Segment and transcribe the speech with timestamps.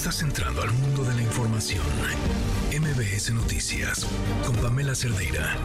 [0.00, 1.84] Estás entrando al mundo de la información.
[2.72, 4.06] MBS Noticias
[4.46, 5.58] con Pamela Cerdeira.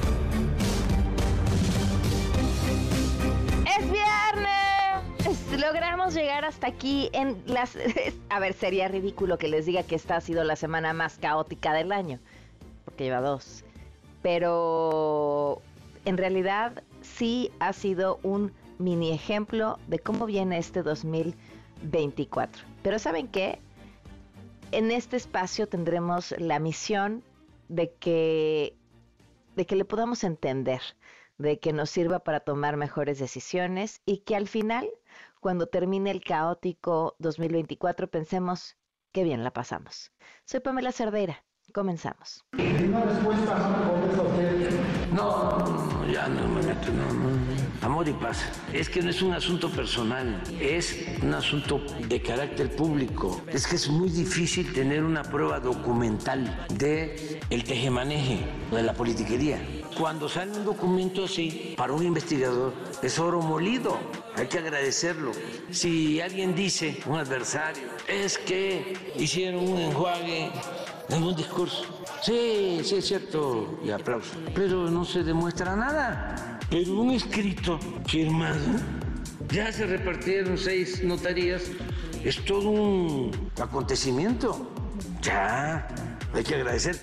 [3.63, 5.39] Es viernes.
[5.57, 7.77] Logramos llegar hasta aquí en las...
[8.29, 11.71] A ver, sería ridículo que les diga que esta ha sido la semana más caótica
[11.71, 12.19] del año,
[12.83, 13.63] porque lleva dos.
[14.21, 15.61] Pero
[16.03, 22.65] en realidad sí ha sido un mini ejemplo de cómo viene este 2024.
[22.83, 23.59] Pero ¿saben qué?
[24.75, 27.23] En este espacio tendremos la misión
[27.69, 28.75] de que,
[29.55, 30.81] de que le podamos entender,
[31.37, 34.89] de que nos sirva para tomar mejores decisiones y que al final,
[35.39, 38.75] cuando termine el caótico 2024, pensemos
[39.13, 40.11] qué bien la pasamos.
[40.43, 41.44] Soy Pamela Cerdeira.
[41.75, 42.45] Comenzamos.
[45.11, 47.85] No, no, ya no me meto, no, no.
[47.85, 48.45] Amor y paz.
[48.71, 53.41] Es que no es un asunto personal, es un asunto de carácter público.
[53.51, 58.39] Es que es muy difícil tener una prueba documental de el tejemaneje,
[58.71, 59.59] de la politiquería.
[59.97, 63.97] Cuando sale un documento así, para un investigador, es oro molido.
[64.37, 65.33] Hay que agradecerlo.
[65.71, 70.53] Si alguien dice, un adversario, es que hicieron un enjuague
[71.09, 71.83] en un discurso.
[72.21, 74.31] Sí, sí es cierto, y aplauso.
[74.53, 76.59] Pero no se demuestra nada.
[76.69, 78.59] Pero un escrito firmado,
[79.51, 81.63] ya se repartieron seis notarías,
[82.23, 83.31] es todo un
[83.61, 84.71] acontecimiento.
[85.21, 85.87] Ya,
[86.33, 86.99] hay que agradecer.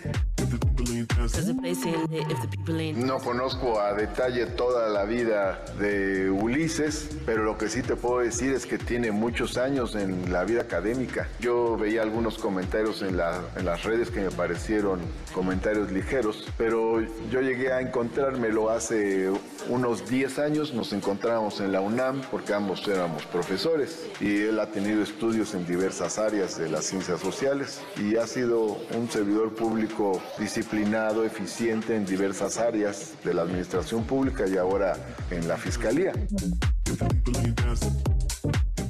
[2.96, 8.18] No conozco a detalle toda la vida de Ulises, pero lo que sí te puedo
[8.20, 11.28] decir es que tiene muchos años en la vida académica.
[11.40, 15.00] Yo veía algunos comentarios en, las redes que me parecieron
[15.34, 19.30] comentarios ligeros, pero yo llegué a encontrármelo hace
[19.68, 24.66] unos 10 años, nos encontramos en la UNAM porque ambos éramos profesores y él ha
[24.66, 30.20] tenido estudios en diversas áreas de las ciencias sociales y ha sido un servidor público
[30.38, 34.96] disciplinado, eficiente en diversas áreas de la administración pública y ahora
[35.30, 36.12] en la fiscalía.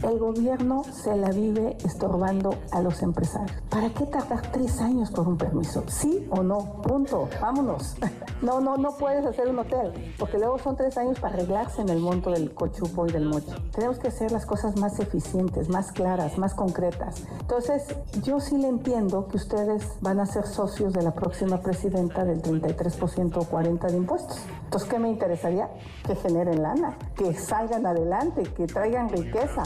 [0.02, 3.56] El gobierno se la vive estorbando a los empresarios.
[3.70, 5.84] ¿Para qué tardar tres años por un permiso?
[5.86, 6.82] ¿Sí o no?
[6.82, 7.28] Punto.
[7.40, 7.96] Vámonos.
[8.42, 11.88] No, no, no puedes hacer un hotel, porque luego son tres años para arreglarse en
[11.90, 13.54] el monto del cochupo y del mocho.
[13.72, 17.22] Tenemos que hacer las cosas más eficientes, más claras, más concretas.
[17.38, 17.84] Entonces,
[18.24, 22.42] yo sí le entiendo que ustedes van a ser socios de la próxima presidenta del
[22.42, 24.40] 33% o 40% de impuestos.
[24.72, 25.68] Entonces, ¿qué me interesaría?
[26.06, 29.64] Que generen lana, que salgan adelante, que traigan riqueza.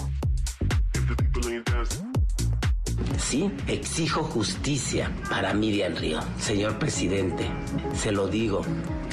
[3.16, 6.18] Sí, exijo justicia para Miriam Río.
[6.40, 7.46] Señor presidente,
[7.94, 8.62] se lo digo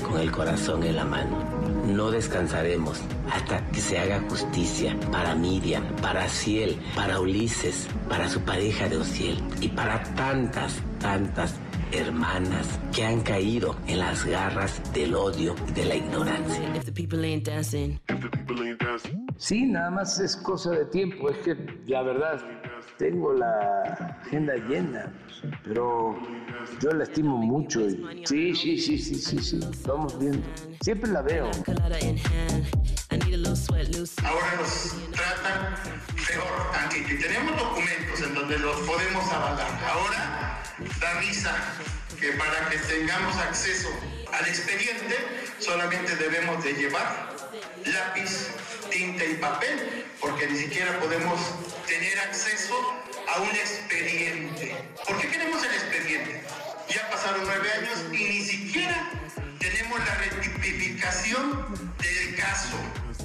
[0.04, 1.38] con el corazón en la mano.
[1.86, 3.00] No descansaremos
[3.31, 8.98] hasta que se haga justicia para Miriam, para Ciel, para Ulises, para su pareja de
[8.98, 11.54] Ociel y para tantas, tantas
[11.94, 16.74] hermanas que han caído en las garras del odio y de la ignorancia.
[19.38, 21.30] Sí, nada más es cosa de tiempo.
[21.30, 21.56] Es que
[21.88, 22.42] la verdad
[22.98, 25.14] tengo la agenda llena,
[25.64, 26.18] pero
[26.81, 27.81] yo la estimo mucho.
[27.81, 29.60] Y, sí, sí, sí, sí, sí, sí.
[29.86, 30.46] Vamos viendo.
[30.81, 31.50] Siempre la veo.
[34.24, 35.75] Ahora nos tratan
[36.28, 39.80] peor, aunque tenemos documentos en donde los podemos avalar.
[39.92, 40.43] Ahora
[40.99, 41.55] da risa
[42.19, 43.89] que para que tengamos acceso
[44.31, 45.16] al expediente
[45.59, 47.33] solamente debemos de llevar
[47.85, 48.49] lápiz,
[48.89, 51.39] tinta y papel, porque ni siquiera podemos
[51.88, 52.75] tener acceso
[53.33, 54.75] a un expediente.
[55.07, 56.41] ¿Por qué queremos el expediente?
[56.89, 59.09] Ya pasaron nueve años y ni siquiera
[59.59, 62.77] tenemos la rectificación del caso,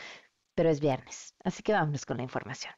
[0.55, 2.75] Pero es viernes, así que vámonos con la información.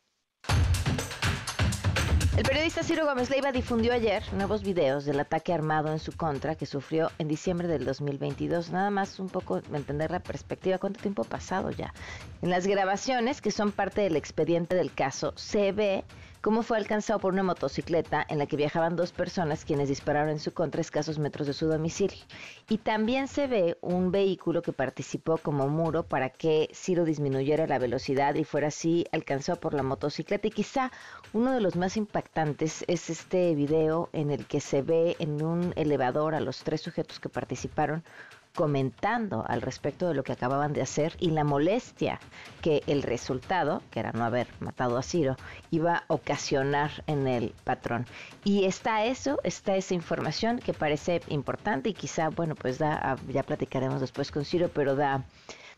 [2.34, 6.54] El periodista Ciro Gómez Leiva difundió ayer nuevos videos del ataque armado en su contra
[6.54, 8.70] que sufrió en diciembre del 2022.
[8.70, 11.92] Nada más un poco entender la perspectiva, cuánto tiempo ha pasado ya.
[12.40, 16.04] En las grabaciones, que son parte del expediente del caso, se ve
[16.42, 20.40] cómo fue alcanzado por una motocicleta en la que viajaban dos personas quienes dispararon en
[20.40, 22.18] su contra escasos metros de su domicilio.
[22.68, 27.78] Y también se ve un vehículo que participó como muro para que Ciro disminuyera la
[27.78, 30.48] velocidad y fuera así alcanzado por la motocicleta.
[30.48, 30.90] Y quizá
[31.32, 35.72] uno de los más impactantes es este video en el que se ve en un
[35.76, 38.02] elevador a los tres sujetos que participaron
[38.54, 42.20] comentando al respecto de lo que acababan de hacer y la molestia
[42.60, 45.36] que el resultado, que era no haber matado a Ciro,
[45.70, 48.06] iba a ocasionar en el patrón.
[48.44, 53.42] Y está eso, está esa información que parece importante y quizá, bueno, pues da, ya
[53.42, 55.24] platicaremos después con Ciro, pero da,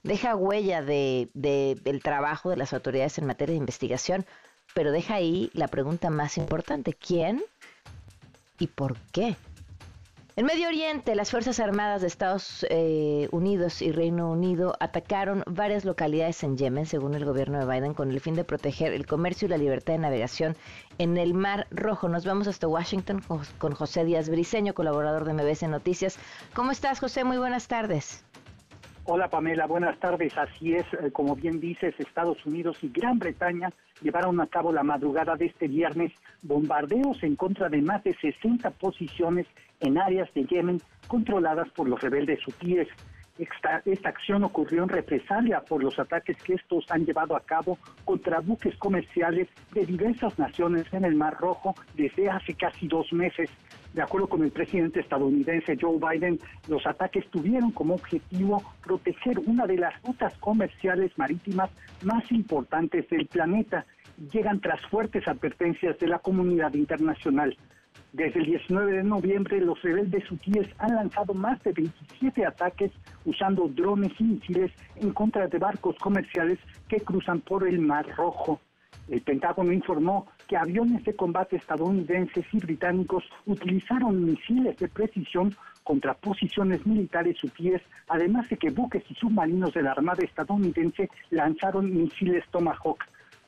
[0.02, 4.26] deja huella de, de, del trabajo de las autoridades en materia de investigación,
[4.74, 7.42] pero deja ahí la pregunta más importante, ¿quién
[8.58, 9.36] y por qué
[10.36, 15.84] en Medio Oriente, las Fuerzas Armadas de Estados eh, Unidos y Reino Unido atacaron varias
[15.84, 19.46] localidades en Yemen, según el gobierno de Biden, con el fin de proteger el comercio
[19.46, 20.56] y la libertad de navegación
[20.98, 22.08] en el Mar Rojo.
[22.08, 23.22] Nos vamos hasta Washington
[23.58, 26.18] con José Díaz Briceño, colaborador de MBC Noticias.
[26.52, 27.22] ¿Cómo estás, José?
[27.22, 28.24] Muy buenas tardes.
[29.06, 30.36] Hola Pamela, buenas tardes.
[30.38, 33.70] Así es, eh, como bien dices, Estados Unidos y Gran Bretaña
[34.00, 36.10] llevaron a cabo la madrugada de este viernes
[36.40, 39.46] bombardeos en contra de más de 60 posiciones
[39.84, 42.88] en áreas de Yemen controladas por los rebeldes hutíes.
[43.36, 47.78] Esta, esta, acción ocurrió en represalia por los ataques que estos han llevado a cabo
[48.04, 53.50] contra buques comerciales de diversas naciones en el Mar Rojo desde hace casi dos meses.
[53.92, 56.38] De acuerdo con el presidente estadounidense Joe Biden,
[56.68, 61.70] los ataques tuvieron como objetivo proteger una de las rutas comerciales marítimas
[62.02, 63.84] más importantes del planeta.
[64.32, 67.56] Llegan tras fuertes advertencias de la comunidad internacional.
[68.14, 72.92] Desde el 19 de noviembre, los rebeldes hutíes han lanzado más de 27 ataques
[73.24, 78.60] usando drones y misiles en contra de barcos comerciales que cruzan por el Mar Rojo.
[79.08, 85.52] El Pentágono informó que aviones de combate estadounidenses y británicos utilizaron misiles de precisión
[85.82, 91.92] contra posiciones militares hutíes, además de que buques y submarinos de la Armada estadounidense lanzaron
[91.92, 93.04] misiles Tomahawk.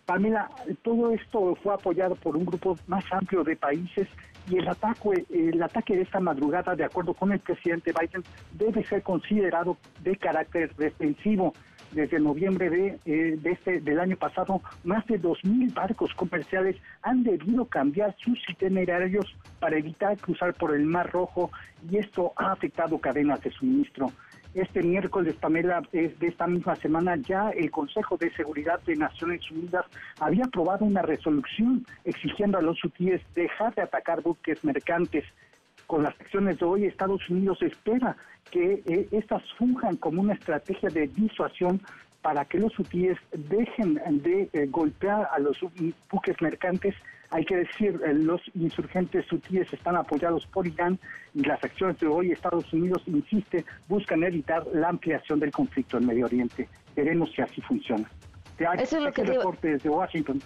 [0.06, 0.48] Pamela,
[0.82, 4.08] todo esto fue apoyado por un grupo más amplio de países
[4.48, 8.22] y el ataque, el ataque de esta madrugada, de acuerdo con el presidente Biden,
[8.52, 11.52] debe ser considerado de carácter defensivo.
[11.92, 17.64] Desde noviembre de, eh, este, del año pasado, más de 2.000 barcos comerciales han debido
[17.66, 21.50] cambiar sus itinerarios para evitar cruzar por el Mar Rojo
[21.88, 24.10] y esto ha afectado cadenas de suministro.
[24.56, 29.84] Este miércoles, Pamela, de esta misma semana, ya el Consejo de Seguridad de Naciones Unidas
[30.18, 35.26] había aprobado una resolución exigiendo a los hutíes dejar de atacar buques mercantes.
[35.86, 38.16] Con las acciones de hoy, Estados Unidos espera
[38.50, 41.82] que eh, estas funjan como una estrategia de disuasión
[42.22, 45.58] para que los hutíes dejen de eh, golpear a los
[46.10, 46.94] buques mercantes
[47.30, 50.98] hay que decir, eh, los insurgentes hutíes están apoyados por Irán
[51.34, 56.06] y las acciones de hoy Estados Unidos, insiste, buscan evitar la ampliación del conflicto en
[56.06, 56.68] Medio Oriente.
[56.94, 58.08] Veremos si así funciona.
[58.78, 60.40] Eso es lo que reporte desde Washington.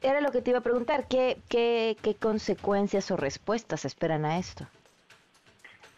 [0.00, 4.38] Era lo que te iba a preguntar, ¿qué, qué, qué consecuencias o respuestas esperan a
[4.38, 4.66] esto?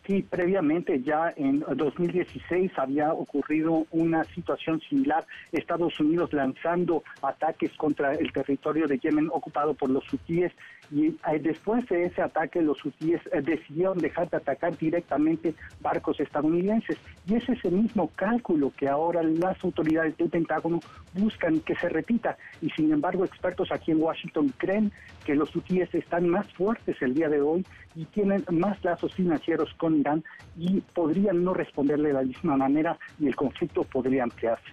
[0.07, 8.13] Sí, previamente ya en 2016 había ocurrido una situación similar, Estados Unidos lanzando ataques contra
[8.13, 10.53] el territorio de Yemen ocupado por los hutíes.
[10.93, 16.21] Y eh, después de ese ataque los hutíes eh, decidieron dejar de atacar directamente barcos
[16.21, 16.97] estadounidenses.
[17.27, 20.79] Y es ese mismo cálculo que ahora las autoridades del Pentágono
[21.15, 22.37] buscan que se repita.
[22.63, 24.93] Y sin embargo expertos aquí en Washington creen
[25.25, 29.73] que los hutíes están más fuertes el día de hoy y tienen más lazos financieros
[29.75, 30.25] con Irán
[30.57, 34.71] y podrían no responderle de la misma manera y el conflicto podría ampliarse.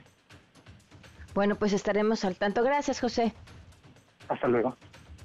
[1.33, 2.63] Bueno, pues estaremos al tanto.
[2.63, 3.33] Gracias, José.
[4.27, 4.75] Hasta luego.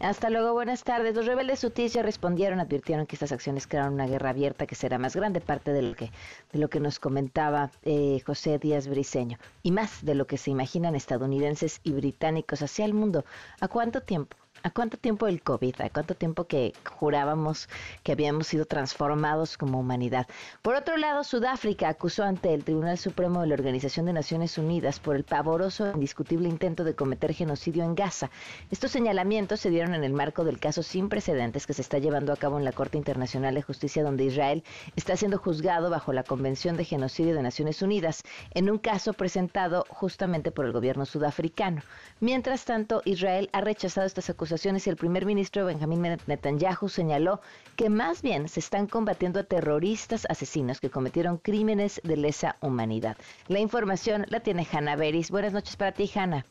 [0.00, 1.16] Hasta luego, buenas tardes.
[1.16, 4.96] Los rebeldes hutíes ya respondieron, advirtieron que estas acciones crearon una guerra abierta que será
[4.96, 6.12] más grande, parte de lo que,
[6.52, 10.52] de lo que nos comentaba eh, José Díaz Briceño, y más de lo que se
[10.52, 13.24] imaginan estadounidenses y británicos hacia el mundo.
[13.60, 14.36] ¿A cuánto tiempo?
[14.64, 15.80] ¿A cuánto tiempo el COVID?
[15.82, 17.68] ¿A cuánto tiempo que jurábamos
[18.02, 20.26] que habíamos sido transformados como humanidad?
[20.62, 24.98] Por otro lado, Sudáfrica acusó ante el Tribunal Supremo de la Organización de Naciones Unidas
[24.98, 28.30] por el pavoroso e indiscutible intento de cometer genocidio en Gaza.
[28.72, 32.32] Estos señalamientos se dieron en el marco del caso sin precedentes que se está llevando
[32.32, 34.64] a cabo en la Corte Internacional de Justicia, donde Israel
[34.96, 38.22] está siendo juzgado bajo la Convención de Genocidio de Naciones Unidas,
[38.54, 41.82] en un caso presentado justamente por el gobierno sudafricano.
[42.18, 47.40] Mientras tanto, Israel ha rechazado estas acusaciones el primer ministro Benjamín Netanyahu señaló
[47.76, 53.16] que más bien se están combatiendo a terroristas asesinos que cometieron crímenes de lesa humanidad.
[53.48, 55.30] La información la tiene Hanna Beris.
[55.30, 56.46] Buenas noches para ti, Hanna.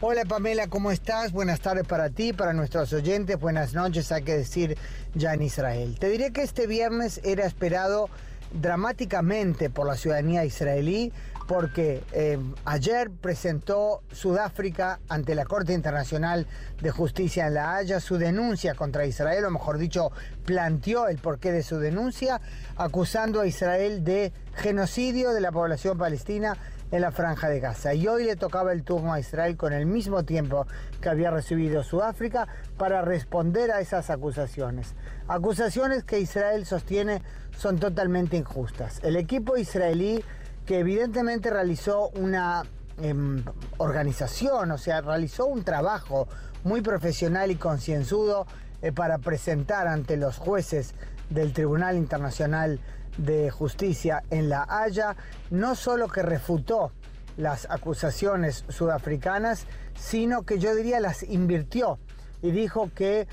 [0.00, 1.32] Hola Pamela, ¿cómo estás?
[1.32, 4.76] Buenas tardes para ti, para nuestros oyentes, buenas noches, hay que decir
[5.14, 5.96] ya en Israel.
[5.98, 8.08] Te diré que este viernes era esperado
[8.52, 11.12] dramáticamente por la ciudadanía israelí
[11.46, 16.46] porque eh, ayer presentó Sudáfrica ante la Corte Internacional
[16.80, 20.10] de Justicia en La Haya su denuncia contra Israel, o mejor dicho,
[20.44, 22.40] planteó el porqué de su denuncia,
[22.76, 26.56] acusando a Israel de genocidio de la población palestina
[26.90, 27.94] en la franja de Gaza.
[27.94, 30.66] Y hoy le tocaba el turno a Israel con el mismo tiempo
[31.00, 32.46] que había recibido Sudáfrica
[32.78, 34.94] para responder a esas acusaciones.
[35.26, 37.22] Acusaciones que Israel sostiene
[37.56, 39.00] son totalmente injustas.
[39.02, 40.22] El equipo israelí
[40.66, 42.62] que evidentemente realizó una
[42.98, 43.44] em,
[43.78, 46.28] organización, o sea, realizó un trabajo
[46.62, 48.46] muy profesional y concienzudo
[48.82, 50.94] eh, para presentar ante los jueces
[51.30, 52.80] del Tribunal Internacional
[53.18, 55.16] de Justicia en La Haya,
[55.50, 56.92] no solo que refutó
[57.36, 59.66] las acusaciones sudafricanas,
[59.96, 61.98] sino que yo diría las invirtió
[62.42, 63.26] y dijo que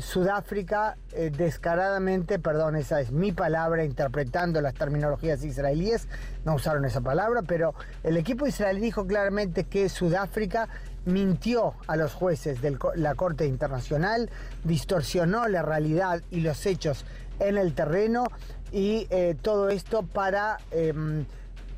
[0.00, 6.08] Sudáfrica eh, descaradamente, perdón, esa es mi palabra interpretando las terminologías israelíes,
[6.44, 10.68] no usaron esa palabra, pero el equipo israelí dijo claramente que Sudáfrica
[11.04, 14.30] mintió a los jueces de la Corte Internacional,
[14.64, 17.04] distorsionó la realidad y los hechos
[17.38, 18.24] en el terreno
[18.72, 21.24] y eh, todo esto para em,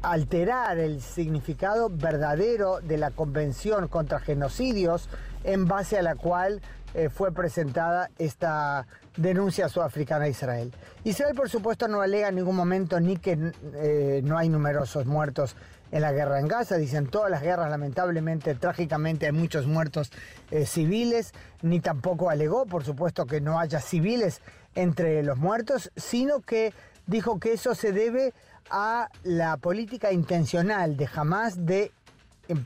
[0.02, 5.08] alterar el significado verdadero de la Convención contra Genocidios
[5.44, 6.60] en base a la cual
[6.94, 8.86] eh, fue presentada esta
[9.16, 10.72] denuncia sudafricana a Israel.
[11.02, 15.56] Israel, por supuesto, no alega en ningún momento ni que eh, no hay numerosos muertos
[15.90, 16.76] en la guerra en Gaza.
[16.76, 20.10] Dicen todas las guerras, lamentablemente, trágicamente, hay muchos muertos
[20.50, 21.32] eh, civiles,
[21.62, 24.40] ni tampoco alegó, por supuesto, que no haya civiles
[24.74, 26.72] entre los muertos, sino que
[27.06, 28.32] dijo que eso se debe
[28.70, 31.92] a la política intencional de jamás de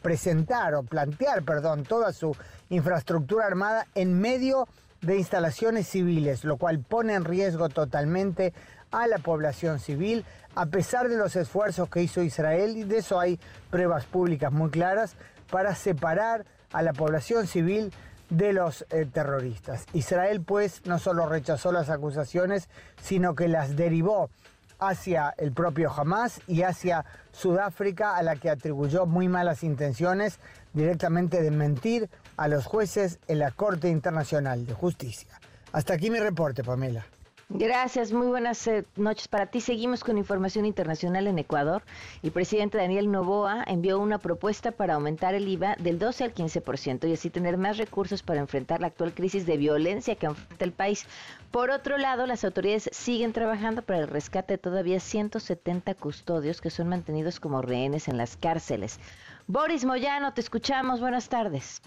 [0.03, 2.37] presentar o plantear, perdón, toda su
[2.71, 4.67] infraestructura armada en medio
[5.01, 8.53] de instalaciones civiles, lo cual pone en riesgo totalmente
[8.91, 13.21] a la población civil, a pesar de los esfuerzos que hizo Israel, y de eso
[13.21, 13.39] hay
[13.71, 15.15] pruebas públicas muy claras,
[15.51, 17.93] para separar a la población civil
[18.31, 19.87] de los eh, terroristas.
[19.93, 22.69] Israel pues no solo rechazó las acusaciones,
[23.01, 24.31] sino que las derivó
[24.79, 30.39] hacia el propio Hamas y hacia Sudáfrica, a la que atribuyó muy malas intenciones
[30.73, 35.41] directamente de mentir a los jueces en la Corte Internacional de Justicia.
[35.73, 37.05] Hasta aquí mi reporte, Pamela.
[37.51, 39.63] Gracias, muy buenas eh, noches para ti.
[39.63, 41.83] Seguimos con información internacional en Ecuador.
[42.23, 47.09] El presidente Daniel Novoa envió una propuesta para aumentar el IVA del 12 al 15%
[47.09, 50.73] y así tener más recursos para enfrentar la actual crisis de violencia que enfrenta el
[50.73, 51.07] país.
[51.51, 56.69] Por otro lado, las autoridades siguen trabajando para el rescate de todavía 170 custodios que
[56.69, 59.01] son mantenidos como rehenes en las cárceles.
[59.47, 61.01] Boris Moyano, te escuchamos.
[61.01, 61.81] Buenas tardes.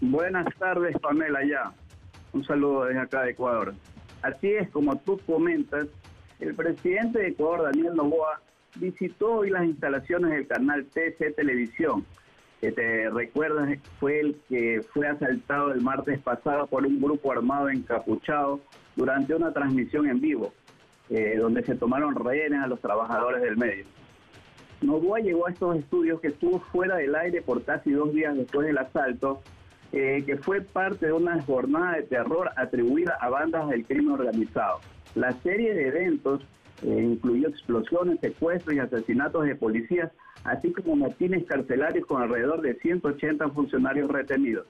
[0.00, 1.72] Buenas tardes, Pamela, ya.
[2.32, 3.74] Un saludo desde acá de Ecuador.
[4.22, 5.88] Así es, como tú comentas,
[6.38, 8.40] el presidente de Ecuador, Daniel Novoa,
[8.76, 12.04] visitó hoy las instalaciones del canal TC Televisión,
[12.60, 17.68] que te recuerdas fue el que fue asaltado el martes pasado por un grupo armado
[17.68, 18.60] encapuchado
[18.94, 20.52] durante una transmisión en vivo,
[21.10, 23.84] eh, donde se tomaron rehenes a los trabajadores del medio.
[24.80, 28.66] Novoa llegó a estos estudios que estuvo fuera del aire por casi dos días después
[28.66, 29.42] del asalto
[29.92, 34.80] eh, que fue parte de una jornada de terror atribuida a bandas del crimen organizado.
[35.14, 36.42] La serie de eventos
[36.82, 40.10] eh, incluyó explosiones, secuestros y asesinatos de policías,
[40.46, 44.66] así como motines carcelarios con alrededor de 180 funcionarios retenidos.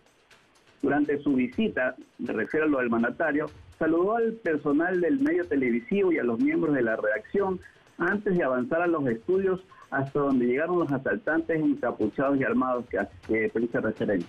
[0.82, 3.46] Durante su visita, me refiero a lo del mandatario,
[3.78, 7.60] saludó al personal del medio televisivo y a los miembros de la redacción
[7.98, 12.98] antes de avanzar a los estudios hasta donde llegaron los asaltantes encapuchados y armados que,
[13.26, 14.28] que se referencia.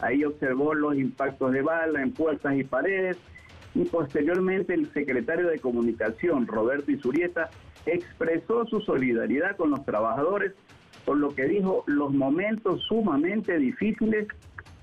[0.00, 3.16] Ahí observó los impactos de bala en puertas y paredes
[3.74, 7.50] y posteriormente el secretario de Comunicación, Roberto Isurieta,
[7.94, 10.54] expresó su solidaridad con los trabajadores
[11.08, 14.28] por lo que dijo los momentos sumamente difíciles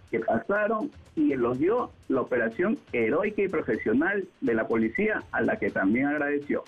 [0.10, 5.70] que pasaron y elogió la operación heroica y profesional de la policía a la que
[5.70, 6.64] también agradeció.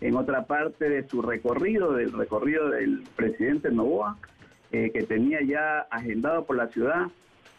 [0.00, 4.16] En otra parte de su recorrido, del recorrido del presidente Novoa,
[4.72, 7.06] eh, que tenía ya agendado por la ciudad,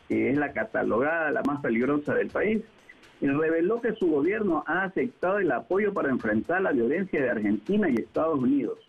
[0.10, 2.62] que es la catalogada la más peligrosa del país,
[3.22, 7.90] y reveló que su gobierno ha aceptado el apoyo para enfrentar la violencia de Argentina
[7.90, 8.80] y Estados Unidos.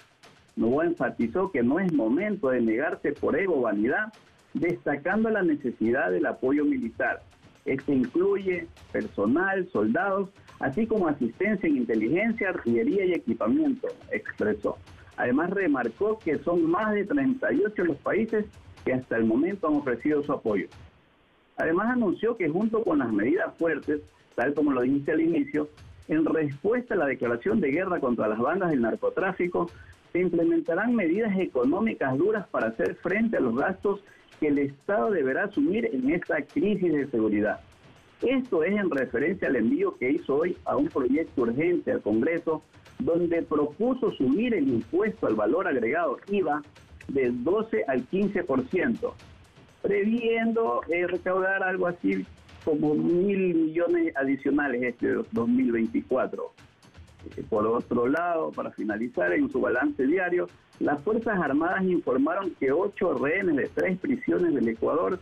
[0.56, 4.12] Novoa enfatizó que no es momento de negarse por ego o vanidad,
[4.54, 7.22] destacando la necesidad del apoyo militar.
[7.66, 10.30] Este incluye personal, soldados,
[10.60, 14.78] así como asistencia en inteligencia, artillería y equipamiento, expresó.
[15.16, 18.46] Además remarcó que son más de 38 los países
[18.84, 20.68] que hasta el momento han ofrecido su apoyo.
[21.56, 24.00] Además anunció que junto con las medidas fuertes,
[24.34, 25.68] tal como lo dijiste al inicio,
[26.08, 29.70] en respuesta a la declaración de guerra contra las bandas del narcotráfico,
[30.12, 34.00] se implementarán medidas económicas duras para hacer frente a los gastos
[34.38, 37.60] que el Estado deberá asumir en esta crisis de seguridad.
[38.22, 42.62] Esto es en referencia al envío que hizo hoy a un proyecto urgente al Congreso,
[42.98, 46.62] donde propuso subir el impuesto al valor agregado IVA
[47.08, 49.12] del 12 al 15%,
[49.86, 52.26] previendo eh, recaudar algo así
[52.64, 56.52] como mil millones adicionales este 2024.
[57.36, 60.48] Eh, por otro lado, para finalizar, en su balance diario,
[60.80, 65.20] las Fuerzas Armadas informaron que ocho rehenes de tres prisiones del Ecuador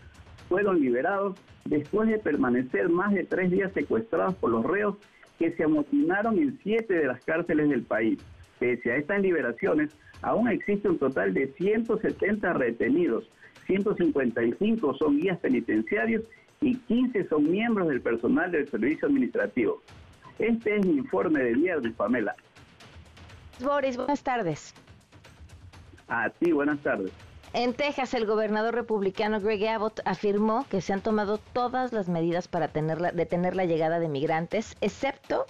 [0.49, 4.97] fueron liberados después de permanecer más de tres días secuestrados por los reos
[5.39, 8.19] que se amotinaron en siete de las cárceles del país.
[8.59, 13.29] Pese a estas liberaciones, aún existe un total de 170 retenidos,
[13.67, 16.23] 155 son guías penitenciarios
[16.61, 19.83] y 15 son miembros del personal del servicio administrativo.
[20.39, 22.35] Este es mi informe de viernes, Pamela.
[23.61, 24.75] Boris, buenas tardes.
[26.09, 27.13] A ti, buenas tardes.
[27.53, 32.49] En Texas, el gobernador republicano Greg Abbott afirmó que se han tomado todas las medidas
[32.49, 35.47] para detener la llegada de migrantes, excepto,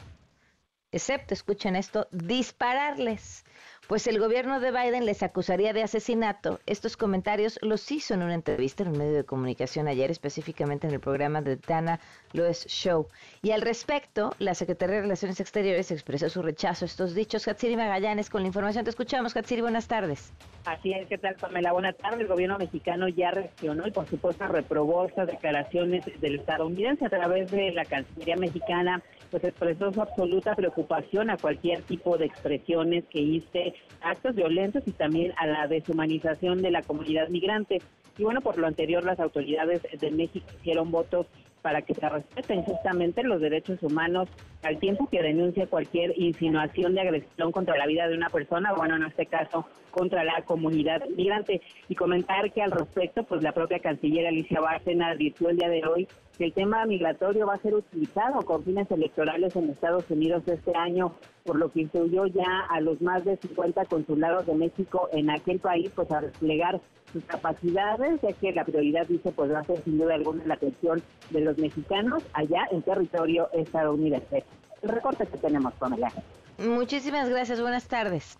[0.92, 3.46] excepto, escuchen esto, dispararles
[3.88, 6.60] pues el gobierno de Biden les acusaría de asesinato.
[6.66, 10.94] Estos comentarios los hizo en una entrevista en un medio de comunicación ayer, específicamente en
[10.94, 12.00] el programa de Dana
[12.32, 13.08] Loes Show.
[13.42, 17.46] Y al respecto, la Secretaría de Relaciones Exteriores expresó su rechazo a estos dichos.
[17.46, 19.36] Hatsiri Magallanes, con la información te escuchamos.
[19.36, 20.32] Hatsiri, buenas tardes.
[20.64, 21.72] Así es, ¿qué tal, Pamela?
[21.72, 22.20] Buenas tardes.
[22.20, 27.50] El gobierno mexicano ya reaccionó y, por supuesto, reprobó estas declaraciones del estadounidense a través
[27.50, 33.20] de la Cancillería mexicana pues expresó su absoluta preocupación a cualquier tipo de expresiones que
[33.20, 37.80] hice actos violentos y también a la deshumanización de la comunidad migrante.
[38.16, 41.26] Y bueno, por lo anterior, las autoridades de México hicieron votos
[41.64, 44.28] para que se respeten justamente los derechos humanos
[44.64, 48.96] al tiempo que denuncia cualquier insinuación de agresión contra la vida de una persona, bueno,
[48.96, 51.62] en este caso contra la comunidad migrante.
[51.88, 55.86] Y comentar que al respecto, pues la propia canciller Alicia Bárcena advirtió el día de
[55.86, 60.42] hoy que el tema migratorio va a ser utilizado con fines electorales en Estados Unidos
[60.46, 65.08] este año, por lo que incluyó ya a los más de 50 consulados de México
[65.12, 66.80] en aquel país, pues a desplegar
[67.14, 70.54] sus capacidades, ya que la prioridad, dice, pues va a ser sin duda alguna la
[70.54, 71.00] atención
[71.30, 74.44] de los mexicanos allá en territorio estadounidense.
[74.82, 76.12] El recorte que tenemos, con Pamela.
[76.58, 78.36] Muchísimas gracias, buenas tardes.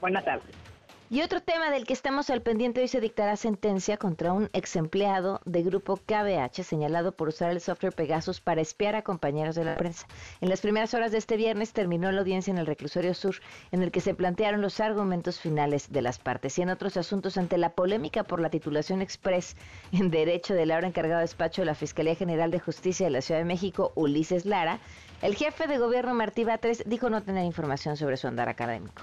[0.00, 0.54] Buenas tardes.
[1.10, 4.76] Y otro tema del que estamos al pendiente hoy se dictará sentencia contra un ex
[4.76, 9.64] empleado de grupo KBH señalado por usar el software Pegasus para espiar a compañeros de
[9.64, 10.06] la prensa.
[10.42, 13.36] En las primeras horas de este viernes terminó la audiencia en el reclusorio sur
[13.72, 17.38] en el que se plantearon los argumentos finales de las partes y en otros asuntos
[17.38, 19.56] ante la polémica por la titulación express
[19.92, 23.22] en derecho del ahora encargado de despacho de la Fiscalía General de Justicia de la
[23.22, 24.78] Ciudad de México, Ulises Lara,
[25.22, 29.00] el jefe de gobierno Martí Batres dijo no tener información sobre su andar académico.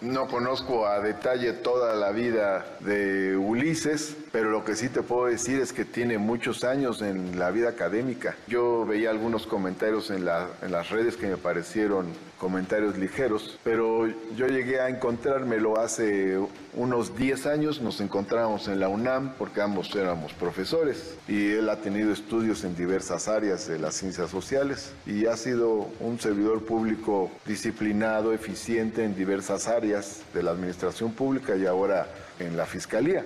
[0.00, 5.26] No conozco a detalle toda la vida de Ulises, pero lo que sí te puedo
[5.26, 8.36] decir es que tiene muchos años en la vida académica.
[8.46, 12.06] Yo veía algunos comentarios en, las redes que me parecieron
[12.38, 16.38] comentarios ligeros, pero yo llegué a encontrármelo hace
[16.74, 21.76] unos 10 años, nos encontramos en la UNAM porque ambos éramos profesores y él ha
[21.76, 27.30] tenido estudios en diversas áreas de las ciencias sociales y ha sido un servidor público
[27.44, 32.06] disciplinado, eficiente en diversas áreas de la administración pública y ahora
[32.38, 33.24] en la fiscalía.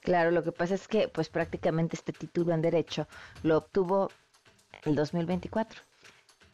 [0.00, 3.08] Claro, lo que pasa es que pues prácticamente este título en derecho
[3.42, 4.10] lo obtuvo
[4.84, 5.80] el 2024.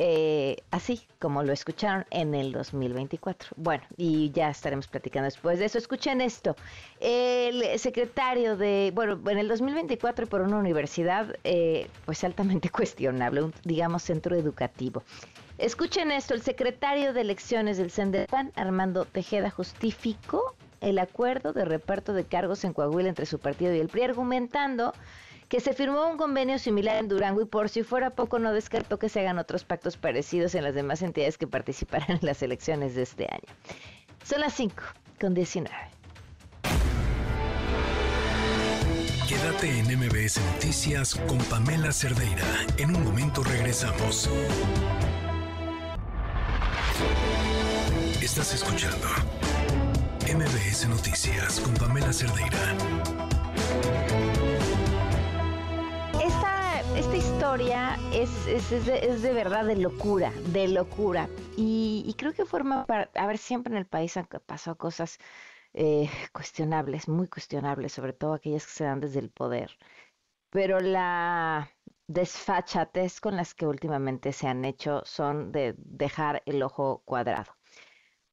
[0.03, 3.51] Eh, así como lo escucharon en el 2024.
[3.57, 5.77] Bueno, y ya estaremos platicando después de eso.
[5.77, 6.57] Escuchen esto.
[7.01, 13.53] El secretario de, bueno, en el 2024 por una universidad, eh, pues altamente cuestionable, un,
[13.63, 15.03] digamos, centro educativo.
[15.59, 22.15] Escuchen esto, el secretario de elecciones del CENDEPAN, Armando Tejeda, justificó el acuerdo de reparto
[22.15, 24.95] de cargos en Coahuila entre su partido y el PRI, argumentando
[25.51, 29.01] que se firmó un convenio similar en Durango y por si fuera poco no descartó
[29.01, 32.95] que se hagan otros pactos parecidos en las demás entidades que participarán en las elecciones
[32.95, 33.53] de este año.
[34.25, 34.77] Son las 5
[35.21, 35.77] con 19.
[39.29, 42.47] Quédate en MBS Noticias con Pamela Cerdeira.
[42.79, 44.31] En un momento regresamos.
[48.23, 49.09] Estás escuchando
[50.33, 52.77] MBS Noticias con Pamela Cerdeira.
[57.51, 61.29] Historia es, es, de, verdad de locura, de locura.
[61.57, 65.19] Y, creo que forma para, a ver, siempre en el país han pasado cosas
[65.75, 69.77] eh, cuestionables, muy cuestionables, sobre todo aquellas que se dan desde el poder.
[70.51, 71.69] Pero la
[72.07, 77.57] desfachatez con las que últimamente se han hecho son de dejar el ojo cuadrado.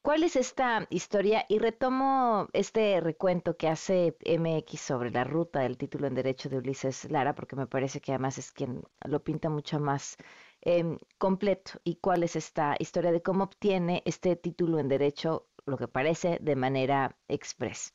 [0.08, 1.46] ¿Cuál es esta historia?
[1.50, 6.60] Y retomo este recuento que hace MX sobre la ruta del título en Derecho de
[6.60, 10.16] Ulises Lara, porque me parece que además es quien lo pinta mucho más
[10.62, 11.72] em, completo.
[11.84, 16.38] ¿Y cuál es esta historia de cómo obtiene este título en Derecho, lo que parece,
[16.42, 17.94] de manera express?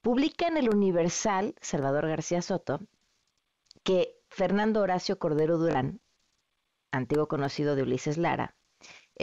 [0.00, 2.80] Publica en el Universal, Salvador García Soto,
[3.84, 6.00] que Fernando Horacio Cordero Durán,
[6.90, 8.56] antiguo conocido de Ulises Lara,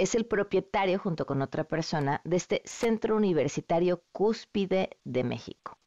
[0.01, 5.77] es el propietario, junto con otra persona, de este Centro Universitario Cúspide de México.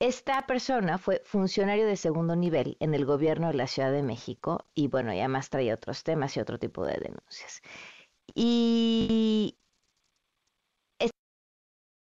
[0.00, 4.64] Esta persona fue funcionario de segundo nivel en el gobierno de la Ciudad de México
[4.74, 7.60] y bueno, ya más traía otros temas y otro tipo de denuncias.
[8.34, 9.58] Y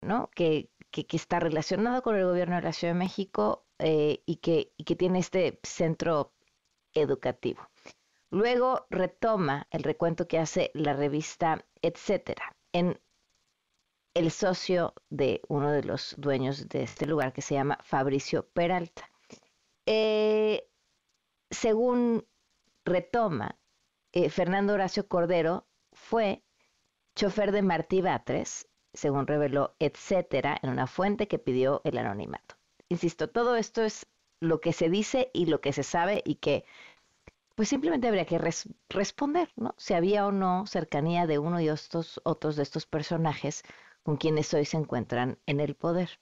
[0.03, 0.29] ¿no?
[0.35, 4.73] que, que, está relacionado con el gobierno de la Ciudad de México eh, y, que,
[4.77, 6.33] y que tiene este centro
[6.93, 7.67] educativo.
[8.33, 12.99] Luego retoma el recuento que hace la revista Etcétera en
[14.15, 19.07] el socio de uno de los dueños de este lugar que se llama Fabricio Peralta.
[19.85, 20.67] Eh,
[21.51, 22.25] según
[22.85, 23.59] retoma,
[24.13, 26.43] eh, Fernando Horacio Cordero fue
[27.15, 32.55] chofer de Martí Batres, según reveló, etcétera, en una fuente que pidió el anonimato.
[32.89, 34.07] Insisto, todo esto es
[34.39, 36.65] lo que se dice y lo que se sabe y que
[37.55, 38.39] pues simplemente habría que
[38.89, 39.75] responder, ¿no?
[39.77, 43.63] Si había o no cercanía de uno y estos, otros de estos personajes
[44.03, 46.19] con quienes hoy se encuentran en el poder.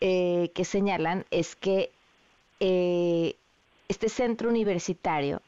[0.00, 1.90] Eh, que señalan es que
[2.60, 3.36] eh,
[3.88, 5.40] este centro universitario,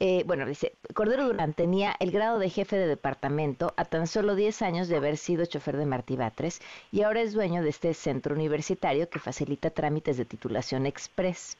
[0.00, 4.34] eh, bueno, dice, Cordero Durán tenía el grado de jefe de departamento a tan solo
[4.34, 7.92] 10 años de haber sido chofer de Martí Batres y ahora es dueño de este
[7.92, 11.58] centro universitario que facilita trámites de titulación express.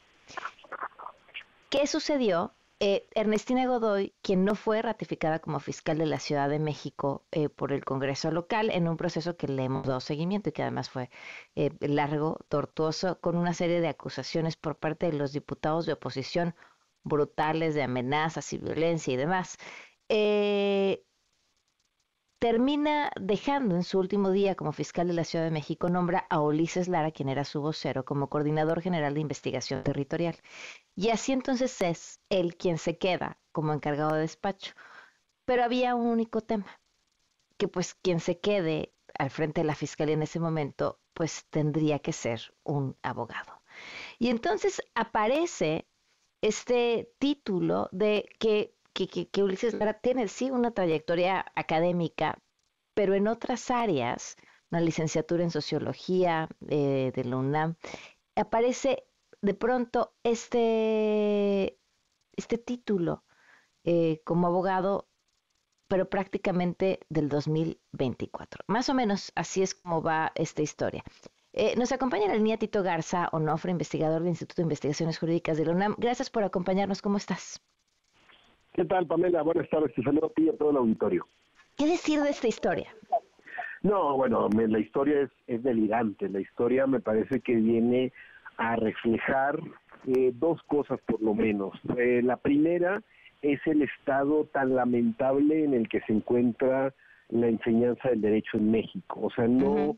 [1.70, 2.54] ¿Qué sucedió?
[2.80, 7.48] Eh, Ernestina Godoy, quien no fue ratificada como fiscal de la Ciudad de México eh,
[7.48, 10.88] por el Congreso local en un proceso que le hemos dado seguimiento y que además
[10.88, 11.10] fue
[11.56, 16.54] eh, largo, tortuoso, con una serie de acusaciones por parte de los diputados de oposición
[17.02, 19.58] brutales de amenazas y violencia y demás
[22.38, 26.40] termina dejando en su último día como fiscal de la Ciudad de México, nombra a
[26.40, 30.36] Ulises Lara, quien era su vocero, como coordinador general de investigación territorial.
[30.94, 34.74] Y así entonces es él quien se queda como encargado de despacho.
[35.44, 36.80] Pero había un único tema,
[37.56, 41.98] que pues quien se quede al frente de la fiscalía en ese momento, pues tendría
[41.98, 43.62] que ser un abogado.
[44.18, 45.88] Y entonces aparece
[46.40, 52.38] este título de que que, Ulises Lara tiene sí una trayectoria académica,
[52.94, 54.36] pero en otras áreas,
[54.70, 57.76] una licenciatura en sociología eh, de la UNAM,
[58.34, 59.04] aparece
[59.40, 61.78] de pronto este,
[62.36, 63.24] este título
[63.84, 65.08] eh, como abogado,
[65.88, 68.64] pero prácticamente del 2024.
[68.66, 71.04] Más o menos así es como va esta historia.
[71.52, 75.64] Eh, nos acompaña la línea Tito Garza, Onofre, investigador del Instituto de Investigaciones Jurídicas de
[75.64, 75.94] la UNAM.
[75.98, 77.00] Gracias por acompañarnos.
[77.00, 77.62] ¿Cómo estás?
[78.72, 79.42] ¿Qué tal, Pamela?
[79.42, 79.94] Buenas tardes.
[79.94, 81.26] Te saludo a ti y a todo el auditorio.
[81.76, 82.88] ¿Qué decir de esta historia?
[83.82, 86.28] No, bueno, la historia es, es delirante.
[86.28, 88.12] La historia me parece que viene
[88.56, 89.60] a reflejar
[90.06, 91.78] eh, dos cosas por lo menos.
[91.96, 93.02] Eh, la primera
[93.42, 96.92] es el estado tan lamentable en el que se encuentra
[97.28, 99.20] la enseñanza del derecho en México.
[99.22, 99.96] O sea, no,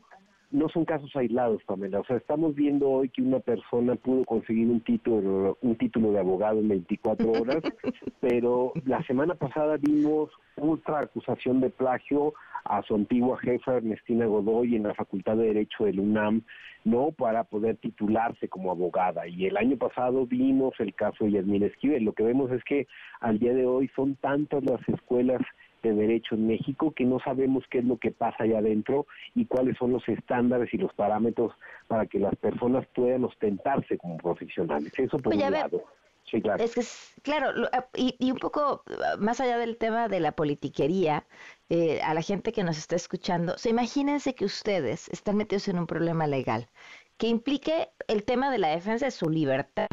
[0.51, 1.99] no son casos aislados, Pamela.
[1.99, 6.19] O sea, estamos viendo hoy que una persona pudo conseguir un título, un título de
[6.19, 7.63] abogado en 24 horas,
[8.19, 12.33] pero la semana pasada vimos otra acusación de plagio
[12.65, 16.43] a su antigua jefa Ernestina Godoy en la Facultad de Derecho del UNAM,
[16.83, 19.27] no para poder titularse como abogada.
[19.27, 22.03] Y el año pasado vimos el caso de Yasmín Esquivel.
[22.03, 22.87] Lo que vemos es que
[23.19, 25.41] al día de hoy son tantas las escuelas
[25.83, 29.45] de derecho en México que no sabemos qué es lo que pasa allá adentro y
[29.45, 31.53] cuáles son los estándares y los parámetros
[31.87, 34.93] para que las personas puedan ostentarse como profesionales.
[34.97, 35.83] Eso por un lado.
[36.31, 36.63] Sí, claro.
[36.63, 36.81] Es que,
[37.23, 41.27] claro, ah, y, un poco ah, más allá del tema de la politiquería,
[41.69, 45.77] eh, a la gente que nos está escuchando, se imagínense que ustedes están metidos en
[45.79, 46.69] un problema legal
[47.17, 49.87] que implique el tema de la defensa de su libertad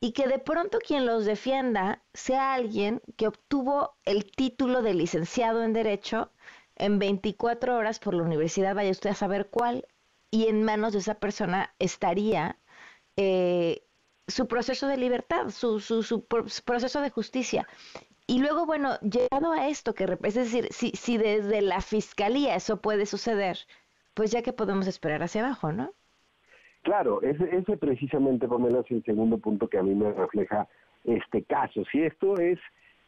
[0.00, 5.62] y que de pronto quien los defienda sea alguien que obtuvo el título de licenciado
[5.64, 6.32] en Derecho
[6.76, 9.86] en 24 horas por la universidad, vaya usted a saber cuál,
[10.30, 12.58] y en manos de esa persona estaría
[13.16, 13.84] eh,
[14.26, 16.26] su proceso de libertad, su, su, su,
[16.64, 17.66] proceso de justicia.
[18.26, 22.80] Y luego, bueno, llegado a esto, que es decir, si, si desde la fiscalía eso
[22.80, 23.58] puede suceder,
[24.14, 25.92] pues ya que podemos esperar hacia abajo, ¿no?
[26.82, 30.66] Claro, ese, ese precisamente, Pamela, es el segundo punto que a mí me refleja
[31.04, 31.84] este caso.
[31.90, 32.58] Si esto es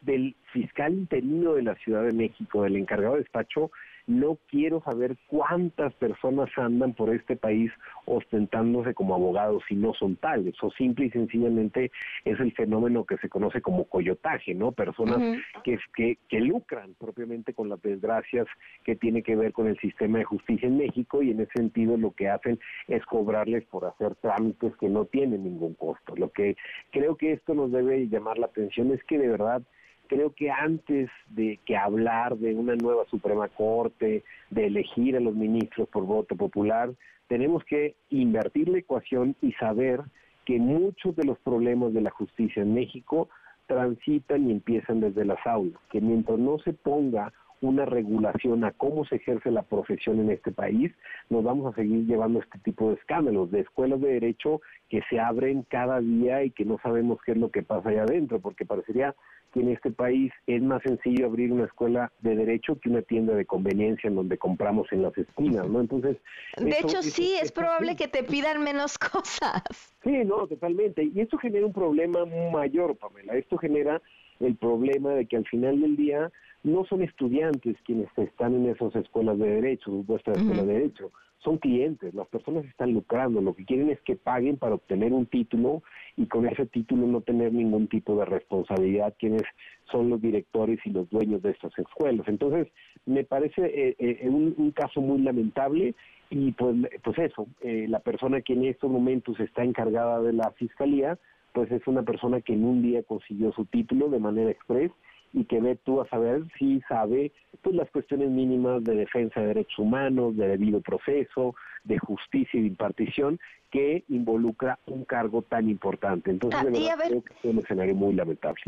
[0.01, 3.71] del fiscal interino de la Ciudad de México, del encargado de despacho,
[4.07, 7.71] no quiero saber cuántas personas andan por este país
[8.05, 11.91] ostentándose como abogados y no son tales, o simple y sencillamente
[12.23, 14.71] es el fenómeno que se conoce como coyotaje, ¿no?
[14.71, 18.47] Personas que, que, que lucran propiamente con las desgracias
[18.83, 21.97] que tiene que ver con el sistema de justicia en México y en ese sentido
[21.97, 26.15] lo que hacen es cobrarles por hacer trámites que no tienen ningún costo.
[26.15, 26.55] Lo que
[26.91, 29.61] creo que esto nos debe llamar la atención es que de verdad
[30.07, 35.35] creo que antes de que hablar de una nueva Suprema Corte, de elegir a los
[35.35, 36.91] ministros por voto popular,
[37.27, 40.01] tenemos que invertir la ecuación y saber
[40.45, 43.29] que muchos de los problemas de la justicia en México
[43.67, 49.05] transitan y empiezan desde las aulas, que mientras no se ponga una regulación a cómo
[49.05, 50.91] se ejerce la profesión en este país,
[51.29, 55.19] nos vamos a seguir llevando este tipo de escándalos, de escuelas de derecho que se
[55.19, 58.65] abren cada día y que no sabemos qué es lo que pasa allá adentro, porque
[58.65, 59.15] parecería
[59.55, 63.33] que en este país es más sencillo abrir una escuela de derecho que una tienda
[63.33, 65.79] de conveniencia en donde compramos en las esquinas, ¿no?
[65.79, 66.17] Entonces...
[66.57, 69.63] De hecho, sí, es probable que te pidan menos cosas.
[70.03, 71.03] Sí, no, totalmente.
[71.03, 73.33] Y esto genera un problema mayor, Pamela.
[73.37, 74.01] Esto genera
[74.41, 76.29] el problema de que al final del día
[76.63, 81.11] no son estudiantes quienes están en esas escuelas de derecho, supuestas escuelas de derecho,
[81.45, 85.27] son clientes, las personas están lucrando, lo que quieren es que paguen para obtener un
[85.27, 85.83] título
[86.17, 89.43] y con ese título no tener ningún tipo de responsabilidad quienes
[89.91, 92.27] son los directores y los dueños de estas escuelas.
[92.27, 92.67] Entonces,
[93.05, 95.93] me parece eh, eh, un, caso muy lamentable
[96.31, 100.51] y pues, pues eso, eh, la persona que en estos momentos está encargada de la
[100.57, 101.19] fiscalía,
[101.53, 104.91] pues es una persona que en un día consiguió su título de manera express
[105.35, 109.47] y que ve tú a saber si sabe pues las cuestiones mínimas de defensa de
[109.47, 115.69] derechos humanos, de debido proceso, de justicia y de impartición que involucra un cargo tan
[115.69, 116.31] importante.
[116.31, 118.61] Entonces, ah, de verdad, creo que es un escenario muy lamentable.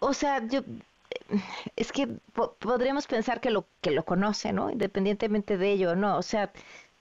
[0.00, 0.60] O sea, yo
[1.76, 2.06] es que
[2.58, 4.70] podríamos pensar que lo que lo conoce, ¿no?
[4.70, 6.18] Independientemente de ello, ¿no?
[6.18, 6.52] O sea,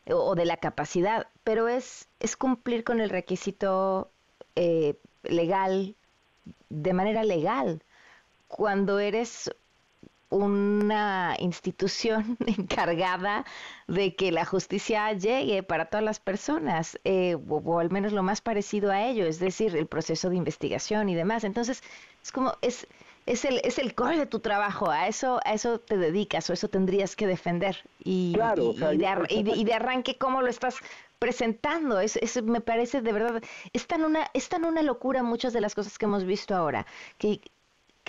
[0.10, 4.12] o, de la capacidad, pero es es cumplir con el requisito
[4.56, 5.96] eh, legal
[6.70, 7.82] de manera legal
[8.50, 9.50] cuando eres
[10.30, 13.46] una institución encargada
[13.88, 18.42] de que la justicia llegue para todas las personas, eh, o, al menos lo más
[18.42, 21.44] parecido a ello, es decir, el proceso de investigación y demás.
[21.44, 21.84] Entonces,
[22.22, 22.88] es como, es,
[23.26, 26.54] es el, es el core de tu trabajo, a eso, a eso te dedicas o
[26.54, 27.78] eso tendrías que defender.
[28.04, 28.36] Y,
[29.30, 30.76] y, de, arranque, ¿cómo lo estás
[31.18, 32.00] presentando?
[32.00, 35.62] Es, es, me parece de verdad, es tan, una, es tan una locura muchas de
[35.62, 36.86] las cosas que hemos visto ahora,
[37.18, 37.42] que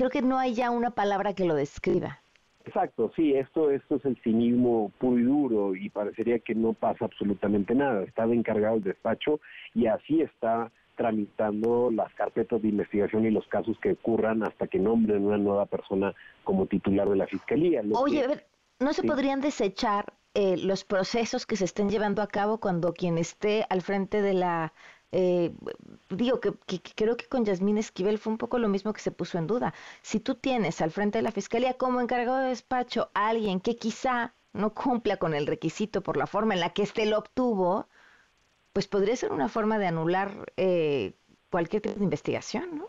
[0.01, 2.21] creo que no hay ya una palabra que lo describa.
[2.65, 7.05] Exacto, sí, esto, esto es el cinismo puro y duro y parecería que no pasa
[7.05, 8.05] absolutamente nada.
[8.05, 9.41] Está encargado el despacho
[9.75, 14.79] y así está tramitando las carpetas de investigación y los casos que ocurran hasta que
[14.79, 17.83] nombren una nueva persona como titular de la fiscalía.
[17.93, 18.47] Oye, a ver,
[18.79, 23.19] ¿no se podrían desechar eh, los procesos que se estén llevando a cabo cuando quien
[23.19, 24.73] esté al frente de la
[25.13, 25.53] eh,
[26.09, 26.53] digo que,
[26.95, 29.75] creo que con Yasmín Esquivel fue un poco lo mismo que se puso en duda.
[30.03, 33.77] Si tú tienes al frente de la fiscalía como encargado de despacho a alguien que
[33.77, 37.89] quizá no cumpla con el requisito por la forma en la que éste lo obtuvo,
[38.73, 41.15] pues podría ser una forma de anular eh,
[41.51, 42.89] cualquier tipo de investigación, ¿no?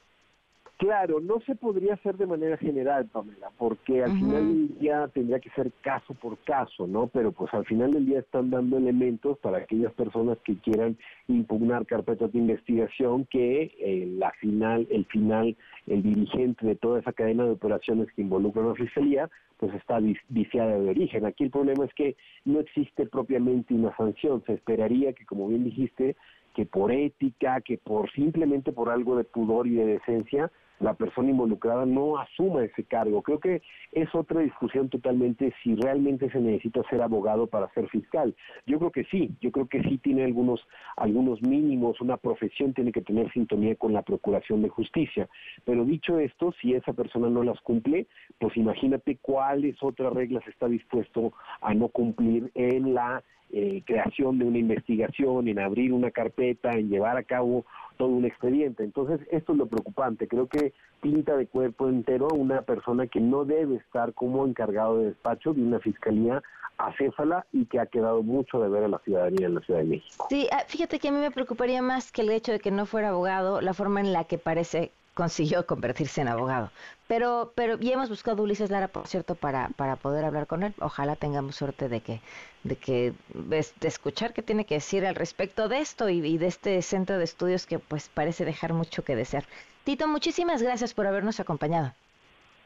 [0.82, 5.40] Claro, no se podría hacer de manera general, Pamela, porque al final del día tendría
[5.40, 7.06] que ser caso por caso, ¿no?
[7.06, 11.86] Pero pues al final del día están dando elementos para aquellas personas que quieran impugnar
[11.86, 17.44] carpetas de investigación que eh, la final, el final, el dirigente de toda esa cadena
[17.44, 21.28] de operaciones que involucran a la fiscalía, pues está viciada de origen.
[21.28, 24.42] Aquí el problema es que no existe propiamente una sanción.
[24.48, 26.16] Se esperaría que, como bien dijiste,
[26.56, 31.30] que por ética, que por simplemente por algo de pudor y de decencia, la persona
[31.30, 33.22] involucrada no asuma ese cargo.
[33.22, 38.36] Creo que es otra discusión totalmente si realmente se necesita ser abogado para ser fiscal.
[38.66, 40.60] Yo creo que sí, yo creo que sí tiene algunos,
[40.98, 45.30] algunos mínimos, una profesión tiene que tener sintonía con la procuración de justicia.
[45.66, 48.08] Pero dicho esto, si esa persona no las cumple,
[48.40, 54.46] pues imagínate cuáles otras reglas está dispuesto a no cumplir en la eh, creación de
[54.46, 57.66] una investigación, en abrir una carpeta, en llevar a cabo
[57.98, 58.84] todo un expediente.
[58.84, 60.28] Entonces, esto es lo preocupante.
[60.28, 65.06] Creo que pinta de cuerpo entero una persona que no debe estar como encargado de
[65.08, 66.42] despacho de una fiscalía
[66.78, 69.86] acéfala y que ha quedado mucho de ver a la ciudadanía en la Ciudad de
[69.86, 70.28] México.
[70.30, 72.86] Sí, ah, fíjate que a mí me preocuparía más que el hecho de que no
[72.86, 76.72] fuera abogado, la forma en la que parece consiguió convertirse en abogado.
[77.08, 80.64] Pero, pero ya hemos buscado a Ulises Lara, por cierto, para, para poder hablar con
[80.64, 80.74] él.
[80.80, 82.22] Ojalá tengamos suerte de que,
[82.64, 86.48] de que, de, escuchar qué tiene que decir al respecto de esto y, y, de
[86.48, 89.46] este centro de estudios que pues parece dejar mucho que desear.
[89.84, 91.94] Tito, muchísimas gracias por habernos acompañado.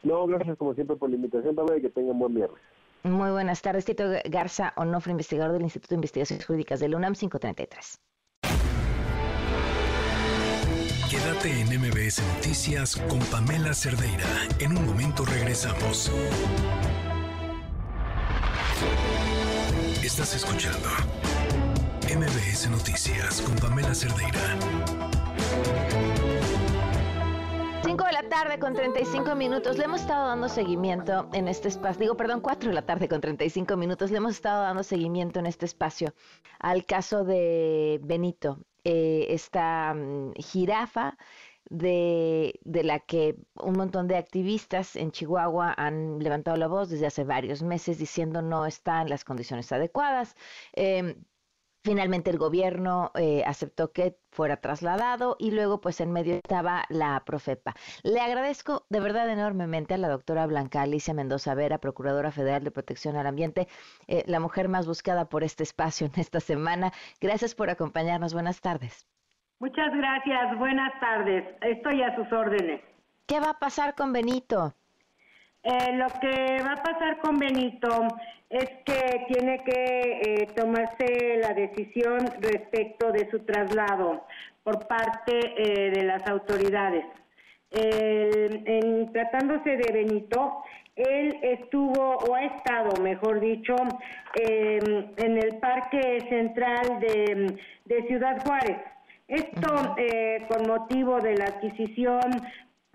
[0.02, 2.60] No, gracias como siempre por la invitación, para que tengan buen viernes.
[3.02, 8.00] Muy buenas tardes, Tito Garza Onofre, investigador del Instituto de Investigaciones Jurídicas del UNAM 533.
[11.10, 14.26] Quédate en MBS Noticias con Pamela Cerdeira.
[14.58, 16.10] En un momento regresamos.
[20.02, 20.88] Estás escuchando
[22.12, 24.40] MBS Noticias con Pamela Cerdeira.
[27.84, 29.78] 5 de la tarde con 35 minutos.
[29.78, 32.00] Le hemos estado dando seguimiento en este espacio.
[32.00, 34.10] Digo, perdón, 4 de la tarde con 35 minutos.
[34.10, 36.12] Le hemos estado dando seguimiento en este espacio
[36.58, 38.58] al caso de Benito,
[38.88, 41.16] eh, esta mm, jirafa
[41.68, 47.06] de, de, la que un montón de activistas en Chihuahua han levantado la voz desde
[47.06, 50.36] hace varios meses diciendo no está en las condiciones adecuadas.
[50.74, 51.16] Eh,
[51.86, 57.22] Finalmente el gobierno eh, aceptó que fuera trasladado y luego pues en medio estaba la
[57.24, 57.74] Profepa.
[58.02, 62.72] Le agradezco de verdad enormemente a la doctora Blanca Alicia Mendoza Vera, Procuradora Federal de
[62.72, 63.68] Protección al Ambiente,
[64.08, 66.90] eh, la mujer más buscada por este espacio en esta semana.
[67.20, 68.34] Gracias por acompañarnos.
[68.34, 69.06] Buenas tardes.
[69.60, 70.58] Muchas gracias.
[70.58, 71.44] Buenas tardes.
[71.60, 72.80] Estoy a sus órdenes.
[73.26, 74.74] ¿Qué va a pasar con Benito?
[75.66, 78.06] Eh, lo que va a pasar con Benito
[78.48, 84.24] es que tiene que eh, tomarse la decisión respecto de su traslado
[84.62, 87.04] por parte eh, de las autoridades.
[87.72, 90.62] en, tratándose de Benito,
[90.94, 93.74] él estuvo o ha estado, mejor dicho,
[94.34, 98.78] em, en el Parque Central de, de Ciudad Juárez.
[99.26, 99.96] Esto
[100.46, 102.20] con motivo de la adquisición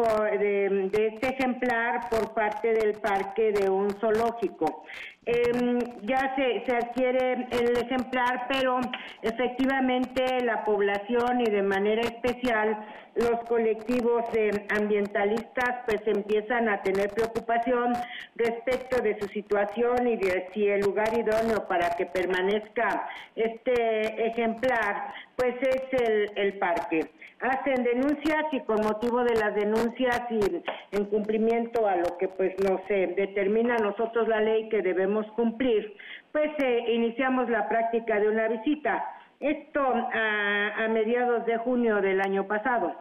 [0.04, 4.84] de, este ejemplar por parte del parque de un zoológico.
[5.24, 8.80] Em, ya se, se adquiere el ejemplar, pero
[9.22, 12.76] efectivamente la población y de manera especial
[13.16, 14.24] los colectivos
[14.70, 17.94] ambientalistas pues empiezan a tener preocupación
[18.36, 25.14] respecto de su situación y de si el lugar idóneo para que permanezca este ejemplar
[25.36, 27.12] pues es el, parque.
[27.40, 30.62] Hacen denuncias y con motivo de las denuncias y
[30.96, 35.94] en cumplimiento a lo que pues nos determina a nosotros la ley que debemos cumplir,
[36.32, 39.04] pues eh, iniciamos la práctica de una visita.
[39.40, 42.96] Esto a mediados de junio del año pasado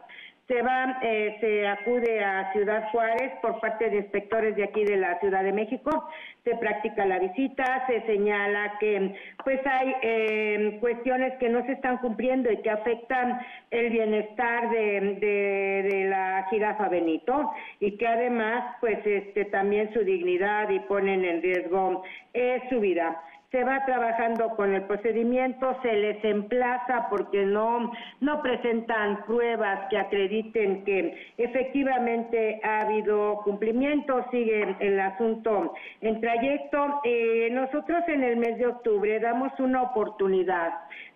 [0.51, 4.97] se va, eh, se acude a Ciudad Juárez por parte de inspectores de aquí de
[4.97, 6.09] la Ciudad de México,
[6.43, 11.99] se practica la visita, se señala que pues hay eh, cuestiones que no se están
[11.99, 18.99] cumpliendo y que afectan el bienestar de, de, la jirafa Benito y que además pues
[19.05, 24.73] este también su dignidad y ponen en riesgo eh, su vida se va trabajando con
[24.73, 32.81] el procedimiento, se les emplaza porque no, no presentan pruebas que acrediten que efectivamente ha
[32.81, 37.01] habido cumplimiento, sigue el asunto en trayecto.
[37.03, 40.71] Eh, nosotros en el mes de octubre damos una oportunidad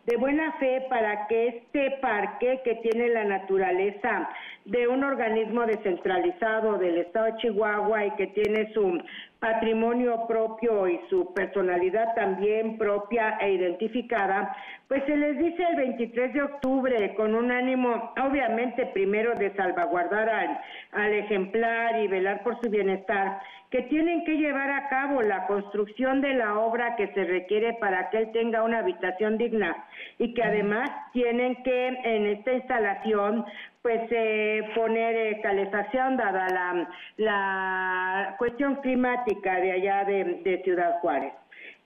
[0.05, 4.29] de buena fe para que este parque que tiene la naturaleza
[4.65, 8.99] de un organismo descentralizado del estado de Chihuahua y que tiene su
[9.39, 14.55] patrimonio propio y su personalidad también propia e identificada,
[14.87, 20.29] pues se les dice el 23 de octubre con un ánimo obviamente primero de salvaguardar
[20.29, 20.59] al,
[20.93, 23.39] al ejemplar y velar por su bienestar,
[23.71, 28.09] que tienen que llevar a cabo la construcción de la obra que se requiere para
[28.09, 29.85] que él tenga una habitación digna
[30.17, 33.45] y que además tienen que en esta instalación
[33.81, 41.33] pues eh, poner eh, calefacción dada la, la cuestión climática de allá de Ciudad Juárez.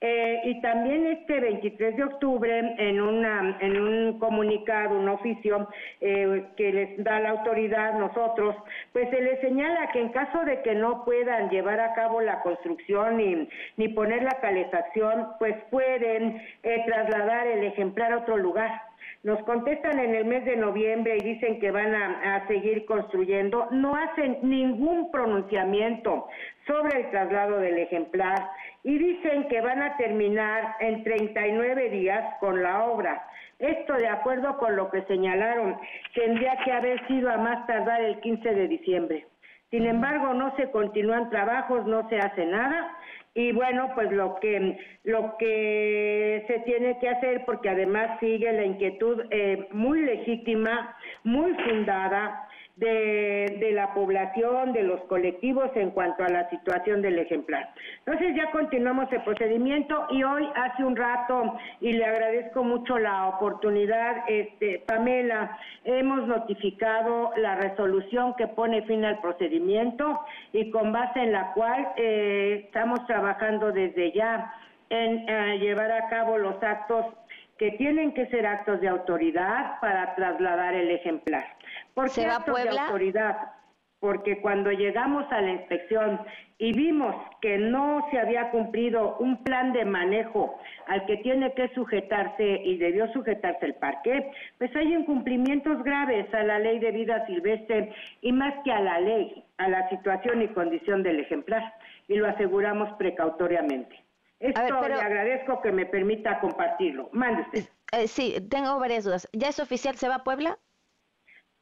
[0.02, 5.68] Eh, y también este 23 de octubre, en, una, en un comunicado, un oficio
[6.00, 8.56] eh, que les da la autoridad, nosotros,
[8.94, 12.42] pues se les señala que en caso de que no puedan llevar a cabo la
[12.44, 18.72] construcción ni, ni poner la calefacción, pues pueden eh, trasladar el ejemplar a otro lugar
[19.24, 23.68] Nos contestan en el mes de noviembre y dicen que van a seguir construyendo.
[23.72, 26.30] No hacen ningún pronunciamiento
[26.66, 28.50] sobre el traslado del ejemplar
[28.84, 33.26] y dicen que van a terminar en 39 días con la obra.
[33.60, 35.78] Esto, de acuerdo con lo que señalaron,
[36.16, 39.28] tendría que haber sido a más tardar el 15 de diciembre.
[39.70, 42.98] Sin embargo, no se continúan trabajos, no se hace nada
[43.36, 48.66] y bueno, pues lo que lo que se tiene que hacer porque además sigue la
[48.66, 52.49] inquietud eh, muy legítima, muy fundada
[52.80, 57.70] de, la población, de los colectivos en cuanto a la situación del ejemplar.
[58.06, 63.28] Entonces ya continuamos el procedimiento y hoy hace un rato, y le agradezco mucho la
[63.28, 70.20] oportunidad, este, Pamela, hemos notificado la resolución que pone fin al procedimiento
[70.54, 74.54] y con base en la cual eh, estamos trabajando desde ya
[74.90, 77.06] en eh, llevar a cabo los actos
[77.58, 81.59] que tienen que ser actos de autoridad para trasladar el ejemplar.
[82.00, 83.38] ¿Por qué actos de autoridad?
[84.00, 86.22] Porque cuando llegamos a la inspección
[86.58, 91.68] y vimos que no se había cumplido un plan de manejo al que tiene que
[91.76, 97.26] sujetarse y debió sujetarse el parque, pues hay incumplimientos graves a la ley de vida
[97.26, 101.74] silvestre y más que a la ley, a la situación y condición del ejemplar,
[102.08, 104.02] y lo aseguramos precautoriamente.
[104.40, 107.10] Esto le agradezco que me permita compartirlo.
[107.12, 107.66] Mande usted.
[107.92, 109.28] Eh, sí, tengo varias dudas.
[109.34, 109.96] ¿Ya es oficial?
[109.96, 110.58] ¿Se va a Puebla?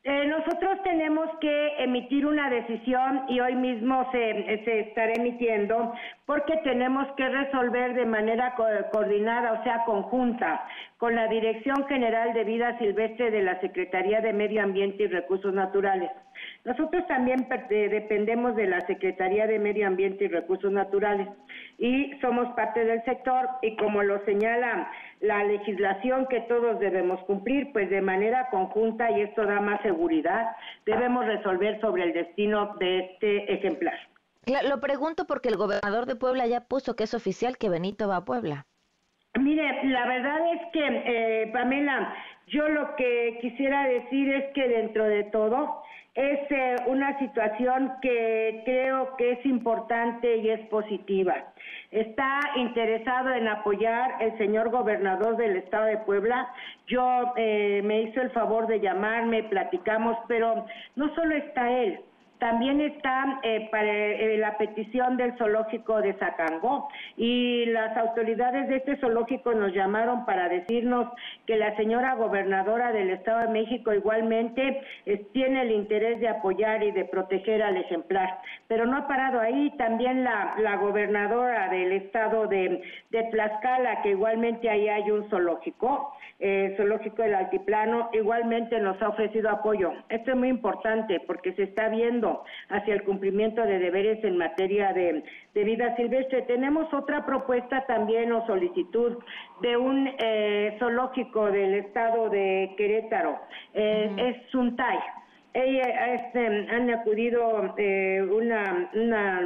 [0.09, 5.93] Eh, nosotros tenemos que emitir una decisión y hoy mismo se, se estará emitiendo
[6.25, 8.55] porque tenemos que resolver de manera
[8.93, 10.63] coordinada, o sea, conjunta,
[10.97, 15.53] con la Dirección General de Vida Silvestre de la Secretaría de Medio Ambiente y Recursos
[15.53, 16.09] Naturales.
[16.67, 21.29] Nosotros también dependemos de la Secretaría de Medio Ambiente y Recursos Naturales
[21.77, 24.91] y somos parte del sector y como lo señala
[25.21, 30.57] la legislación que todos debemos cumplir, pues de manera conjunta y esto da más seguridad,
[30.85, 33.97] debemos resolver sobre el destino de este ejemplar.
[34.67, 38.17] Lo pregunto porque el gobernador de Puebla ya puso que es oficial que Benito va
[38.17, 38.65] a Puebla.
[39.39, 42.13] Mire, la verdad es que, eh, Pamela,
[42.47, 45.81] yo lo que quisiera decir es que dentro de todo,
[46.17, 51.35] es eh, una situación que creo que es importante y es positiva.
[51.91, 56.49] Está interesado en apoyar el señor gobernador del estado de Puebla.
[56.87, 60.65] Yo eh, me hizo el favor de llamarme, platicamos, pero
[60.95, 61.99] no solo está él,
[62.39, 68.77] también está eh, para, eh, la petición del zoológico de Zacangó y las autoridades de
[68.77, 71.07] este zoológico nos llamaron para decirnos
[71.45, 74.81] que la señora gobernadora del Estado de México igualmente
[75.33, 78.39] tiene el interés de apoyar y de proteger al ejemplar.
[78.67, 82.81] Pero no ha parado ahí, también la, la gobernadora del Estado de,
[83.11, 89.09] de, Tlaxcala, que igualmente ahí hay un zoológico, eh, zoológico del Altiplano, igualmente nos ha
[89.09, 89.91] ofrecido apoyo.
[90.09, 94.93] Esto es muy importante porque se está viendo hacia el cumplimiento de deberes en materia
[94.93, 95.23] de,
[95.53, 96.43] vida silvestre.
[96.43, 99.17] Tenemos otra propuesta también o solicitud
[99.61, 103.39] de un eh, zoológico del estado de Querétaro.
[103.73, 104.99] Eh, Es Suntay.
[105.53, 109.41] Ella, este, han acudido eh, una, una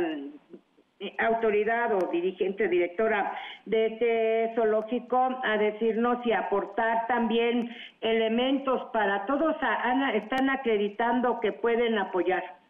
[1.17, 3.33] autoridad o dirigente, directora
[3.65, 9.55] de este zoológico a decirnos y aportar también elementos para todos,
[10.13, 12.60] están acreditando que pueden apoyar.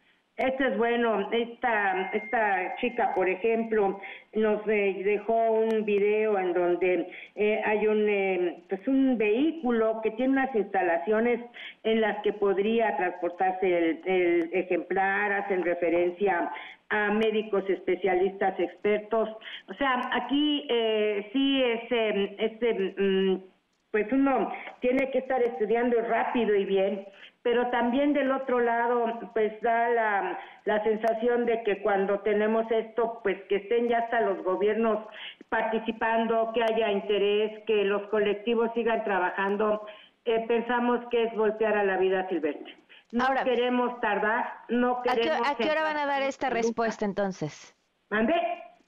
[0.41, 1.29] Esto es bueno.
[1.31, 4.01] Esta, esta chica, por ejemplo,
[4.33, 10.09] nos eh, dejó un video en donde eh, hay un, eh, pues un vehículo que
[10.11, 11.41] tiene unas instalaciones
[11.83, 16.51] en las que podría transportarse el, ejemplar, hacen referencia
[16.89, 19.29] a médicos especialistas expertos.
[19.67, 20.67] O sea, aquí
[21.33, 23.35] sí es, es mm,
[23.91, 27.05] pues uno tiene que estar estudiando rápido y bien
[27.43, 33.19] pero también del otro lado, pues da la, la, sensación de que cuando tenemos esto,
[33.23, 35.07] pues que estén ya hasta los gobiernos
[35.49, 39.85] participando, que haya interés, que los colectivos sigan trabajando,
[40.25, 42.77] eh, pensamos que es voltear a la vida silvestre.
[43.11, 45.49] No queremos tardar, no queremos...
[45.49, 47.75] ¿A qué, hora van a dar esta respuesta entonces?
[48.09, 48.33] ¿Mande?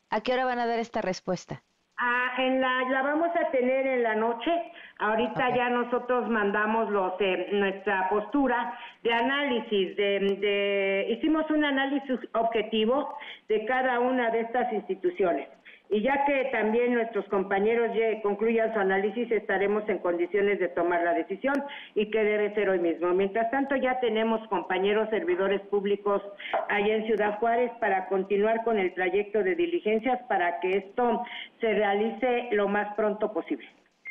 [0.10, 1.64] ¿A qué hora van a dar esta respuesta?
[2.06, 4.52] Ah, en la, la vamos a tener en la noche.
[5.00, 9.96] Ahorita ya nosotros mandamos los eh, nuestra postura de análisis.
[9.96, 15.48] De, de, hicimos un análisis objetivo de cada una de estas instituciones.
[15.90, 17.92] Y ya que también nuestros compañeros
[18.24, 21.54] concluyan su análisis, estaremos en condiciones de tomar la decisión
[21.94, 23.14] y que debe ser hoy mismo.
[23.14, 26.22] Mientras tanto, ya tenemos compañeros servidores públicos
[26.70, 31.24] allá en Ciudad Juárez para continuar con el trayecto de diligencias para que esto
[31.60, 33.68] se realice lo más pronto posible.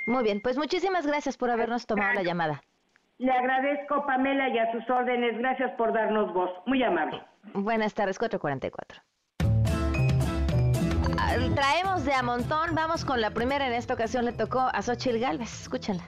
[0.06, 2.62] Muy bien, pues muchísimas gracias por habernos tomado la llamada.
[3.18, 5.38] Le agradezco, Pamela, y a sus órdenes.
[5.38, 6.50] Gracias por darnos voz.
[6.66, 7.22] Muy amable.
[7.54, 9.00] Buenas tardes, 444.
[11.32, 12.74] Traemos de a montón.
[12.74, 13.66] Vamos con la primera.
[13.66, 15.62] En esta ocasión le tocó a Xochil Gálvez.
[15.62, 16.02] Escúchenla.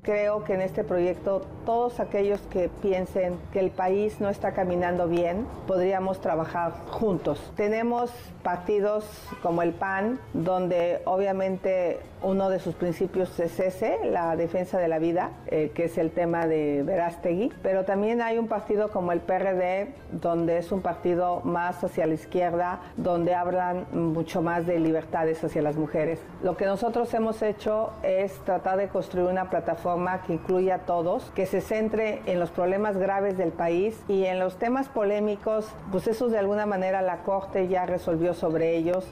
[0.00, 5.06] Creo que en este proyecto todos aquellos que piensen que el país no está caminando
[5.06, 7.52] bien, podríamos trabajar juntos.
[7.56, 8.10] Tenemos
[8.42, 9.04] partidos
[9.42, 14.98] como el PAN, donde obviamente uno de sus principios es ese, la defensa de la
[14.98, 19.20] vida, eh, que es el tema de Verástegui, pero también hay un partido como el
[19.20, 25.44] PRD, donde es un partido más hacia la izquierda, donde hablan mucho más de libertades
[25.44, 26.20] hacia las mujeres.
[26.42, 31.30] Lo que nosotros hemos hecho es tratar de construir una plataforma que incluya a todos,
[31.34, 36.08] que se centre en los problemas graves del país y en los temas polémicos, pues
[36.08, 39.06] eso de alguna manera la Corte ya resolvió sobre ellos.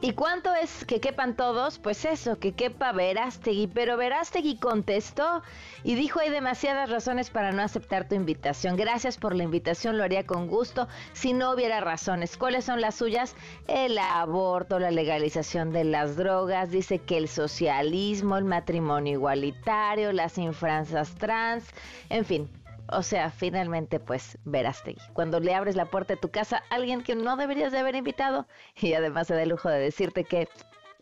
[0.00, 1.80] ¿Y cuánto es que quepan todos?
[1.80, 3.66] Pues eso, que quepa Verástegui.
[3.66, 5.42] Pero Verástegui contestó
[5.82, 8.76] y dijo hay demasiadas razones para no aceptar tu invitación.
[8.76, 12.36] Gracias por la invitación, lo haría con gusto si no hubiera razones.
[12.36, 13.34] ¿Cuáles son las suyas?
[13.66, 20.38] El aborto, la legalización de las drogas, dice que el socialismo, el matrimonio igualitario, las
[20.38, 21.64] infrancias trans,
[22.08, 22.48] en fin,
[22.90, 25.00] o sea, finalmente, pues, Verástegui.
[25.12, 27.94] Cuando le abres la puerta de tu casa a alguien que no deberías de haber
[27.96, 30.48] invitado y además se da el lujo de decirte que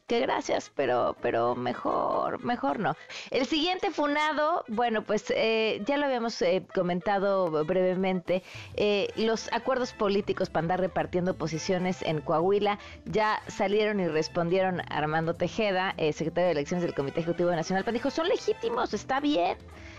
[0.07, 2.97] que gracias, pero, pero mejor, mejor no.
[3.31, 8.43] El siguiente funado, bueno, pues eh, ya lo habíamos eh, comentado brevemente,
[8.77, 15.35] eh, los acuerdos políticos para andar repartiendo posiciones en Coahuila ya salieron y respondieron Armando
[15.35, 19.59] Tejeda, secretario de elecciones del Comité Ejecutivo Nacional, pero dijo, son legítimos, está bien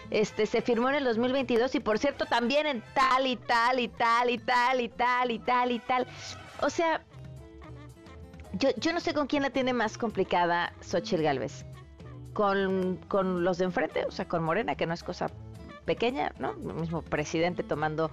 [0.10, 3.90] este se firmó en el 2022 y por cierto también en tal y tal y
[3.90, 6.08] tal y tal y tal y tal y tal.
[6.62, 7.02] O sea,
[8.54, 11.66] yo, yo no sé con quién la tiene más complicada Xochitl Galvez.
[12.34, 15.32] Con, con los de enfrente, o sea, con Morena, que no es cosa
[15.86, 16.52] pequeña, ¿no?
[16.52, 18.12] El mismo presidente tomando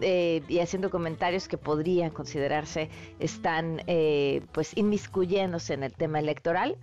[0.00, 6.78] eh, y haciendo comentarios que podrían considerarse están eh, pues inmiscuyéndose en el tema electoral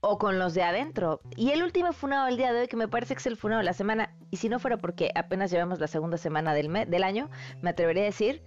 [0.00, 1.20] o con los de adentro.
[1.36, 3.58] Y el último funado del día de hoy, que me parece que es el funado
[3.58, 7.02] de la semana, y si no fuera porque apenas llevamos la segunda semana del, del
[7.02, 7.28] año,
[7.60, 8.42] me atrevería a decir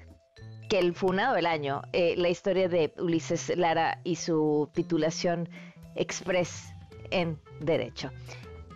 [0.69, 5.49] que el funado del año, eh, la historia de Ulises Lara y su titulación
[5.95, 6.73] express
[7.11, 8.09] en Derecho.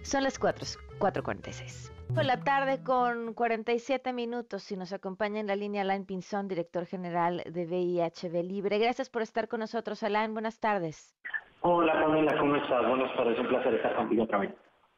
[0.03, 0.65] Son las 4,
[0.99, 1.91] 4.46.
[2.13, 6.85] Por la tarde con 47 minutos y nos acompaña en la línea Alain Pinzón, director
[6.85, 8.79] general de VIHB Libre.
[8.79, 10.33] Gracias por estar con nosotros, Alain.
[10.33, 11.13] Buenas tardes.
[11.61, 12.87] Hola Pamela, ¿cómo estás?
[12.87, 14.51] Buenas tardes, un placer estar contigo otra vez.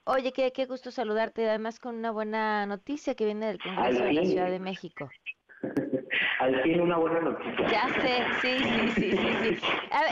[0.03, 4.13] Oye, qué, qué gusto saludarte, además con una buena noticia que viene del Congreso de
[4.13, 5.09] la Ciudad de México.
[6.39, 7.67] Al fin una buena noticia.
[7.67, 8.63] Ya sé, sí,
[8.95, 9.55] sí, sí, sí.
[9.55, 9.67] sí.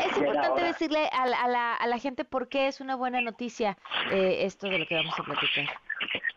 [0.09, 3.77] es importante decirle a, a, la, a la gente por qué es una buena noticia
[4.11, 5.65] eh, esto de lo que vamos a platicar.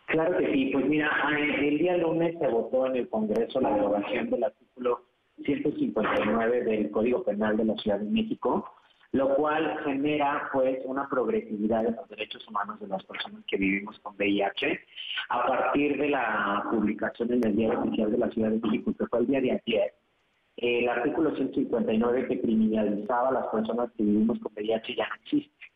[0.06, 4.30] Claro que sí, pues mira, el día lunes se votó en el Congreso la derogación
[4.30, 5.04] del artículo
[5.44, 8.72] 159 del Código Penal de la Ciudad de México,
[9.12, 13.98] lo cual genera pues una progresividad en los derechos humanos de las personas que vivimos
[14.00, 14.80] con VIH
[15.30, 19.06] a partir de la publicación en el Diario Oficial de la Ciudad de México, que
[19.06, 19.94] fue el día de ayer.
[20.56, 25.66] El artículo 159 que criminalizaba a las personas que vivimos con VIH ya no existe.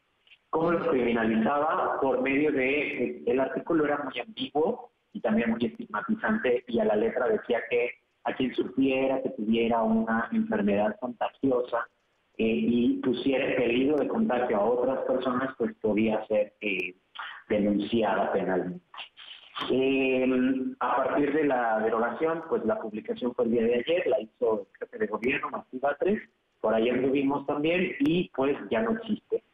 [0.51, 2.01] ¿Cómo lo criminalizaba?
[2.01, 6.95] Por medio de, el artículo era muy antiguo y también muy estigmatizante y a la
[6.95, 7.91] letra decía que
[8.23, 11.89] a quien supiera que tuviera una enfermedad contagiosa
[12.37, 16.95] y pusiera el peligro de contagio a otras personas, pues podía ser eh,
[17.49, 18.85] denunciada penalmente.
[19.71, 20.27] Eh,
[20.81, 24.63] a partir de la derogación, pues la publicación fue el día de ayer, la hizo
[24.63, 26.23] el jefe de gobierno, Martí 3,
[26.61, 29.45] por ahí anduvimos también y pues ya no existe.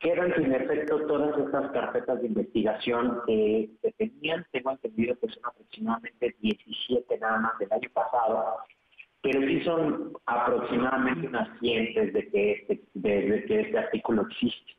[0.00, 5.46] Quedan sin efecto todas estas carpetas de investigación que se tenían, tengo entendido que son
[5.46, 8.58] aproximadamente 17 nada más del año pasado,
[9.24, 14.72] pero sí son aproximadamente unas 100 desde que este, desde que este artículo existe.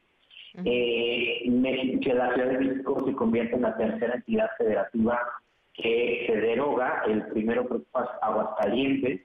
[0.63, 5.19] eh, que la Ciudad de México se convierte en la tercera entidad federativa
[5.73, 7.79] que se deroga, el primero fue
[8.21, 9.21] Aguascalientes,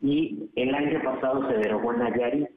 [0.00, 2.48] y el año pasado se derogó en Nayarit.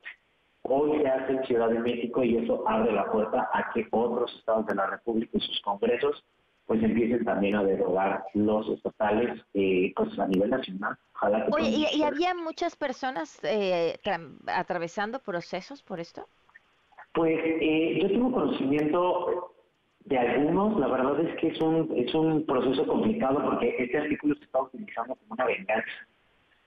[0.64, 4.34] Hoy se hace en Ciudad de México y eso abre la puerta a que otros
[4.40, 6.24] estados de la República y sus congresos
[6.68, 10.98] pues empiecen también a derogar los estatales eh, pues a nivel nacional.
[11.52, 13.98] Oye, ¿y, había muchas personas eh,
[14.48, 16.28] atravesando procesos por esto?
[17.14, 19.56] Pues eh, yo tengo conocimiento
[20.06, 24.36] de algunos, la verdad es que es un, es un proceso complicado porque este artículo
[24.36, 25.88] se está utilizando como una venganza,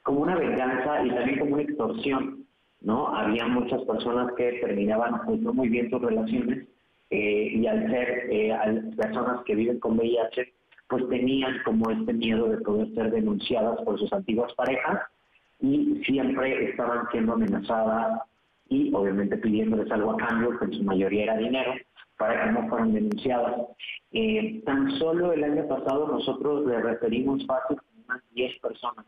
[0.02, 2.46] como una venganza y también como una extorsión,
[2.80, 3.14] ¿no?
[3.14, 6.66] Había muchas personas que terminaban pues, no muy bien sus relaciones
[7.10, 8.56] eh, y al ser eh,
[8.96, 10.52] personas que viven con VIH,
[10.88, 15.00] pues tenían como este miedo de poder ser denunciadas por sus antiguas parejas
[15.60, 18.22] y siempre estaban siendo amenazadas
[18.68, 21.72] y obviamente pidiéndoles algo a cambio, que en su mayoría era dinero,
[22.16, 23.56] para que no fueran denunciadas.
[24.12, 29.06] Eh, tan solo el año pasado nosotros le referimos fácil unas 10 personas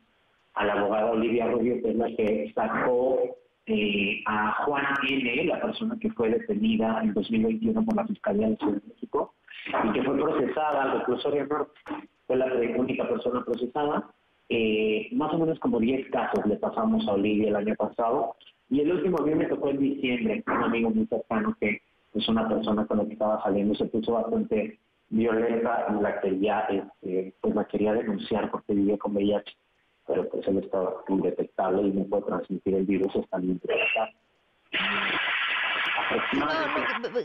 [0.54, 3.18] a la abogada Olivia Rubio, que es la que sacó
[3.66, 8.56] eh, a Juan N., la persona que fue detenida en 2021 por la Fiscalía de
[8.56, 9.34] Ciudad de México
[9.84, 11.72] y que fue procesada al reclusorio norte,
[12.26, 12.46] fue la
[12.76, 14.10] única persona procesada.
[14.48, 18.34] Eh, más o menos como 10 casos le pasamos a Olivia el año pasado
[18.68, 21.80] y el último día me tocó en diciembre, un amigo muy cercano que
[22.14, 26.60] es una persona con la que estaba saliendo, se puso bastante violenta y la quería,
[26.68, 29.56] este, pues la quería denunciar porque vivía con VIH
[30.12, 33.58] pero pues él estaba indetectable y no puede transmitir el virus hasta el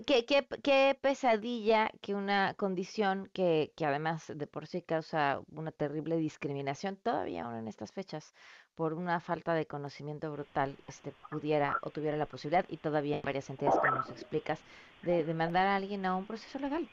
[0.05, 5.71] ¿qué, qué, qué pesadilla que una condición que, que además de por sí causa una
[5.71, 8.33] terrible discriminación, todavía ahora en estas fechas,
[8.75, 13.21] por una falta de conocimiento brutal, este pudiera o tuviera la posibilidad, y todavía hay
[13.23, 14.63] varias entidades, como nos explicas,
[15.01, 16.87] de demandar a alguien a un proceso legal.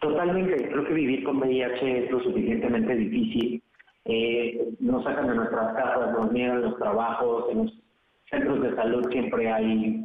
[0.00, 3.62] Totalmente, creo que vivir con VIH es lo suficientemente difícil
[4.06, 7.72] eh, nos sacan de nuestras casas, nos niegan los trabajos, en los
[8.30, 10.04] centros de salud siempre hay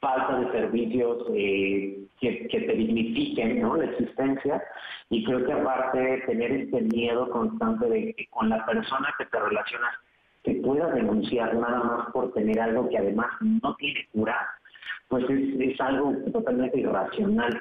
[0.00, 3.76] falta de servicios eh, que, te dignifiquen ¿no?
[3.76, 4.62] la existencia
[5.10, 9.26] y creo que aparte de tener este miedo constante de que con la persona que
[9.26, 9.94] te relacionas
[10.42, 14.36] te pueda denunciar nada más por tener algo que además no tiene cura,
[15.08, 17.60] pues es, es algo totalmente irracional.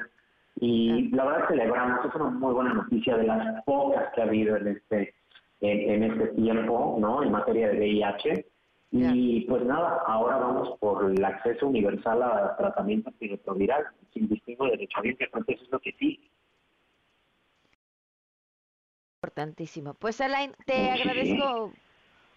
[0.60, 4.56] Y la verdad celebramos, es una muy buena noticia de las pocas que ha habido
[4.58, 5.14] en este
[5.62, 7.24] en, este tiempo, ¿no?
[7.24, 8.46] En materia de VIH.
[8.92, 13.84] Y pues nada, ahora vamos por el acceso universal a tratamiento antirretroviral,
[14.14, 16.32] sin distingo de derecho creo que eso es lo que sí.
[19.18, 19.96] Importantísimo.
[19.96, 21.74] Pues Alain, te agradezco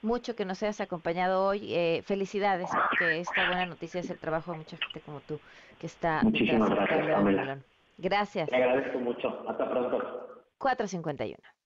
[0.02, 1.74] mucho que nos hayas acompañado hoy.
[1.74, 5.38] Eh, felicidades, porque esta buena noticia es el trabajo de mucha gente como tú
[5.78, 7.58] que está Muchísimas gracias,
[7.98, 8.48] Gracias.
[8.48, 9.44] Te agradezco mucho.
[9.48, 10.44] Hasta pronto.
[10.58, 11.57] 451.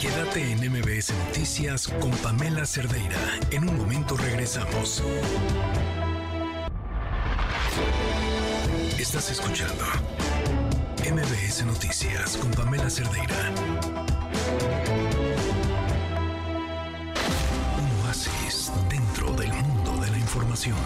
[0.00, 3.18] Quédate en MBS Noticias con Pamela Cerdeira.
[3.50, 5.02] En un momento regresamos.
[8.96, 9.84] Estás escuchando
[11.02, 13.50] MBS Noticias con Pamela Cerdeira.
[17.76, 20.76] Un oasis dentro del mundo de la información.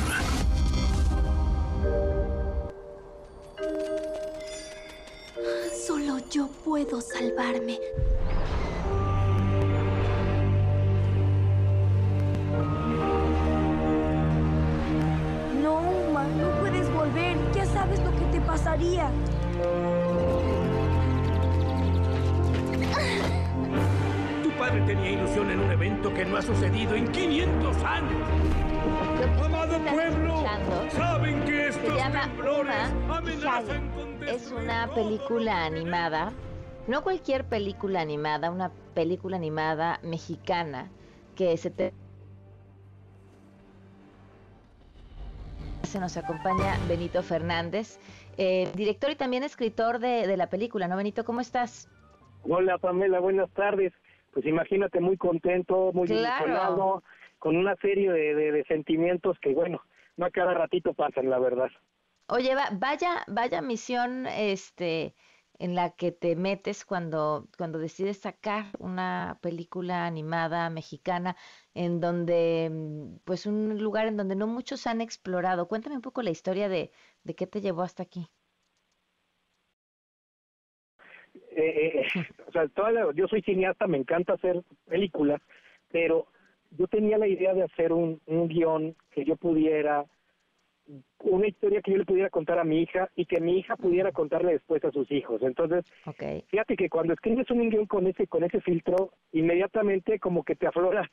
[5.87, 7.79] Solo yo puedo salvarme.
[17.97, 19.11] Sabes lo que te pasaría.
[24.43, 28.29] Tu padre tenía ilusión en un evento que no ha sucedido en 500 años.
[29.45, 30.45] Amado pueblo,
[30.91, 32.29] saben que estos se llama
[34.27, 36.33] Es una película animada,
[36.87, 40.91] no cualquier película animada, una película animada mexicana
[41.37, 41.93] que se te
[45.93, 47.99] se nos acompaña Benito Fernández,
[48.39, 51.23] eh, director y también escritor de, la película, ¿no, Benito?
[51.23, 51.87] ¿Cómo estás?
[52.45, 53.93] Hola, Pamela, buenas tardes.
[54.33, 57.03] Pues imagínate, muy contento, muy emocionado,
[57.39, 59.83] con una serie de, sentimientos que, bueno,
[60.17, 61.69] no a cada ratito pasan, la verdad.
[62.29, 65.13] Oye, vaya, vaya misión, este,
[65.63, 71.37] en la que te metes cuando, cuando decides sacar una película animada mexicana
[71.73, 75.69] en donde, mm, pues un lugar en donde no muchos han explorado.
[75.69, 76.91] Cuéntame un poco la historia de,
[77.23, 78.27] de qué te llevó hasta aquí.
[81.55, 82.07] Eh, eh,
[82.49, 82.67] o sea,
[83.15, 85.41] yo soy cineasta, me encanta hacer películas,
[85.93, 86.27] pero
[86.73, 90.07] yo tenía la idea de hacer un, un guion que yo pudiera
[91.21, 94.13] una historia que yo le pudiera contar a mi hija y que mi hija pudiera
[94.13, 95.43] contarle después a sus hijos.
[95.43, 95.85] Entonces,
[96.49, 100.67] fíjate que cuando escribes un guion con ese con ese filtro, inmediatamente como que te
[100.67, 101.09] aflora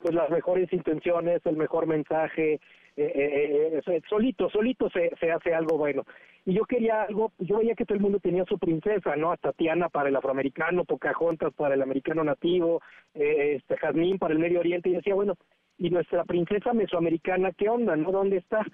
[0.00, 2.54] pues las mejores intenciones, el mejor mensaje,
[2.96, 6.04] eh, eh, eh, solito, solito se, se hace algo bueno.
[6.46, 9.36] Y yo quería algo, yo veía que todo el mundo tenía su princesa, ¿no?
[9.36, 12.80] Tatiana para el afroamericano, Pocahontas para el americano nativo,
[13.12, 15.36] este Jazmín para el Medio Oriente, y decía, bueno,
[15.80, 18.12] ¿y nuestra princesa mesoamericana qué onda, no?
[18.12, 18.64] ¿Dónde está?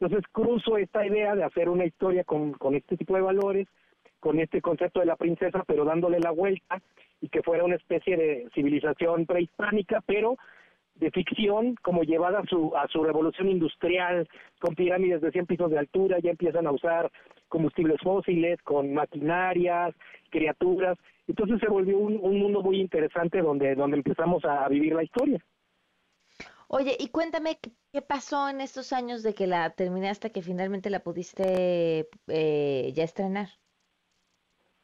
[0.00, 3.68] Entonces cruzo esta idea de hacer una historia con, con este tipo de valores,
[4.18, 6.82] con este concepto de la princesa, pero dándole la vuelta
[7.20, 10.36] y que fuera una especie de civilización prehispánica, pero
[10.96, 15.70] de ficción como llevada a su, a su revolución industrial, con pirámides de 100 pisos
[15.70, 17.12] de altura, ya empiezan a usar
[17.48, 19.94] combustibles fósiles, con maquinarias,
[20.30, 20.98] criaturas.
[21.28, 25.40] Entonces se volvió un, un mundo muy interesante donde, donde empezamos a vivir la historia.
[26.68, 27.58] Oye, y cuéntame
[27.92, 32.92] qué pasó en estos años de que la terminé hasta que finalmente la pudiste eh,
[32.94, 33.48] ya estrenar.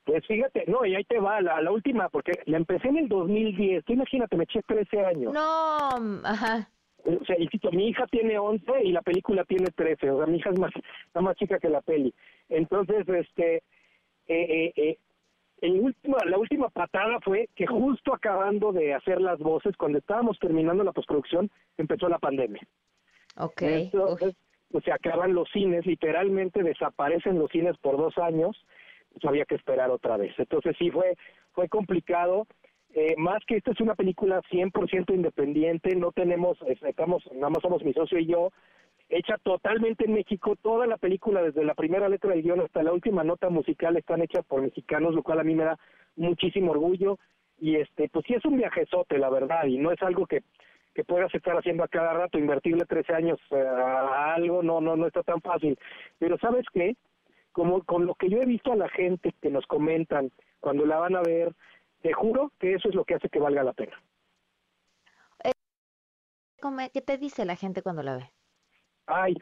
[0.05, 3.09] Pues fíjate, no, y ahí te va, la, la última, porque la empecé en el
[3.09, 5.33] 2010, tú imagínate, me eché 13 años.
[5.33, 6.69] No, mm, ajá.
[7.05, 10.39] O sea, insisto, mi hija tiene 11 y la película tiene 13, o sea, mi
[10.39, 10.73] hija es más,
[11.07, 12.15] está más chica que la peli.
[12.49, 13.63] Entonces, este, eh,
[14.29, 14.99] eh, eh,
[15.63, 20.37] el último, la última patada fue que justo acabando de hacer las voces, cuando estábamos
[20.41, 22.61] terminando la postproducción, empezó la pandemia.
[23.37, 23.63] Ok.
[23.63, 24.35] Entonces,
[24.73, 28.57] pues se acaban los cines, literalmente desaparecen los cines por dos años,
[29.13, 30.35] pues había que esperar otra vez.
[30.37, 31.17] Entonces sí fue,
[31.53, 32.49] fue complicado.
[32.95, 37.85] Eh, más que esta es una película 100% independiente, no tenemos, estamos, nada más somos
[37.85, 38.51] mi socio y yo,
[39.13, 42.93] hecha totalmente en México, toda la película, desde la primera letra del guion hasta la
[42.93, 45.79] última nota musical, están hechas por mexicanos, lo cual a mí me da
[46.17, 47.19] muchísimo orgullo,
[47.59, 50.43] y este, pues sí es un viajezote, la verdad, y no es algo que,
[50.95, 54.97] que puedas estar haciendo a cada rato, invertirle 13 años eh, a algo, no, no,
[54.97, 55.79] no está tan fácil.
[56.19, 56.97] Pero ¿sabes qué?
[57.53, 60.97] Como con lo que yo he visto a la gente que nos comentan cuando la
[60.97, 61.53] van a ver,
[62.01, 63.97] te juro que eso es lo que hace que valga la pena.
[66.93, 68.31] ¿Qué te dice la gente cuando la ve?
[69.07, 69.35] Ay,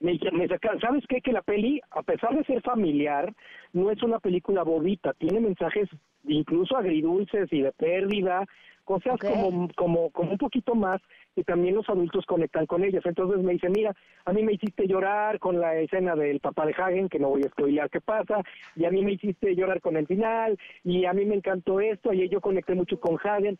[0.00, 1.20] me, me saca- ¿sabes qué?
[1.20, 3.32] Que la peli, a pesar de ser familiar,
[3.72, 5.88] no es una película bobita, tiene mensajes
[6.24, 8.44] incluso agridulces y de pérdida,
[8.84, 11.00] cosas como, como, como un poquito más
[11.34, 13.04] que también los adultos conectan con ellas.
[13.04, 13.94] Entonces me dice, mira,
[14.24, 17.42] a mí me hiciste llorar con la escena del papá de Hagen, que no voy
[17.44, 18.42] a spoilear qué pasa,
[18.76, 22.12] y a mí me hiciste llorar con el final, y a mí me encantó esto,
[22.12, 23.58] y yo conecté mucho con Hagen.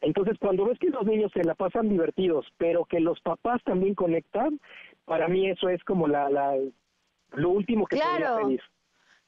[0.00, 3.94] Entonces, cuando ves que los niños se la pasan divertidos, pero que los papás también
[3.94, 4.60] conectan,
[5.04, 6.56] para mí eso es como la, la
[7.32, 8.46] lo último que podría Claro.
[8.46, 8.60] pedir.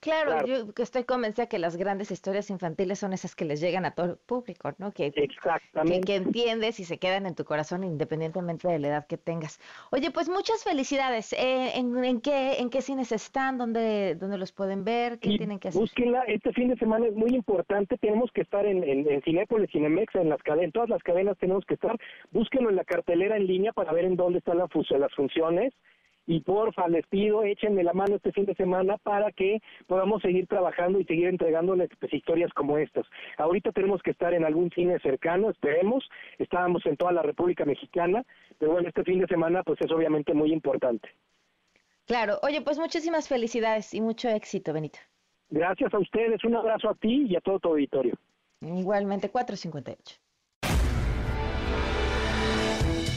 [0.07, 0.47] Claro, Claro.
[0.47, 4.07] yo estoy convencida que las grandes historias infantiles son esas que les llegan a todo
[4.13, 4.93] el público, ¿no?
[4.93, 6.07] Que, Exactamente.
[6.07, 9.59] que entiendes y se quedan en tu corazón independientemente de la edad que tengas.
[9.91, 11.33] Oye, pues muchas felicidades.
[11.33, 13.59] Eh, ¿en, en qué, ¿En qué cines están?
[13.59, 15.19] ¿Dónde, dónde los pueden ver?
[15.19, 15.81] ¿Qué tienen que hacer?
[15.81, 19.71] Búsquenla, este fin de semana es muy importante, tenemos que estar en, en, en Cinépolis,
[19.73, 21.97] Cinemex, en las cadenas, en todas las cadenas tenemos que estar,
[22.31, 25.73] búsquenlo en la cartelera en línea para ver en dónde están las funciones
[26.27, 30.47] y porfa, les pido, échenme la mano este fin de semana para que podamos seguir
[30.47, 33.07] trabajando y seguir entregándoles pues, historias como estas.
[33.39, 36.09] Ahorita tenemos que estar en algún cine cercano, esperemos,
[36.39, 38.25] estábamos en toda la República Mexicana,
[38.59, 41.09] pero bueno, este fin de semana pues es obviamente muy importante.
[42.07, 44.99] Claro, oye, pues muchísimas felicidades y mucho éxito, Benito.
[45.49, 48.15] Gracias a ustedes, un abrazo a ti y a todo tu auditorio.
[48.61, 50.26] Igualmente, 458.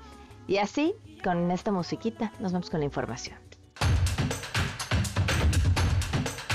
[0.47, 3.39] Y así, con esta musiquita, nos vamos con la información.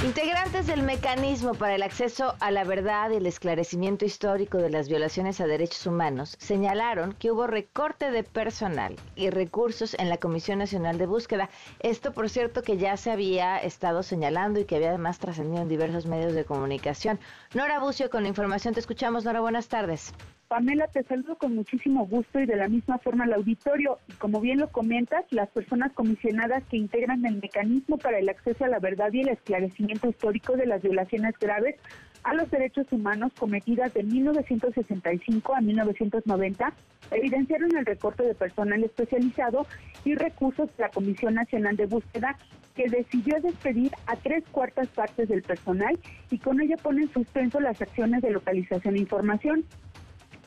[0.05, 4.89] Integrantes del mecanismo para el acceso a la verdad y el esclarecimiento histórico de las
[4.89, 10.59] violaciones a derechos humanos señalaron que hubo recorte de personal y recursos en la Comisión
[10.59, 11.51] Nacional de Búsqueda.
[11.79, 15.69] Esto, por cierto, que ya se había estado señalando y que había además trascendido en
[15.69, 17.21] diversos medios de comunicación.
[17.55, 18.75] Nora Bucio con la información.
[18.75, 19.41] Te escuchamos, Nora.
[19.41, 20.13] Buenas tardes.
[20.53, 23.97] Pamela, te saludo con muchísimo gusto y de la misma forma al auditorio.
[24.19, 28.69] Como bien lo comentas, las personas comisionadas que integran el mecanismo para el acceso a
[28.69, 31.77] la verdad y el esclarecimiento histórico de las violaciones graves
[32.23, 36.75] a los derechos humanos cometidas de 1965 a 1990
[37.13, 39.67] evidenciaron el recorte de personal especializado
[40.05, 42.37] y recursos de la Comisión Nacional de Búsqueda
[42.75, 45.99] que decidió despedir a tres cuartas partes del personal
[46.31, 49.65] y con ello pone en suspenso las acciones de localización e información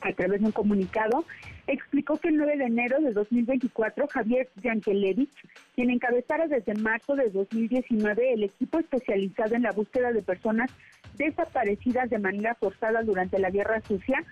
[0.05, 1.25] a través de un comunicado,
[1.67, 5.33] explicó que el 9 de enero de 2024, Javier Yankelevich,
[5.73, 10.69] quien encabezara desde marzo de 2019 el equipo especializado en la búsqueda de personas
[11.17, 14.23] desaparecidas de manera forzada durante la Guerra Sucia,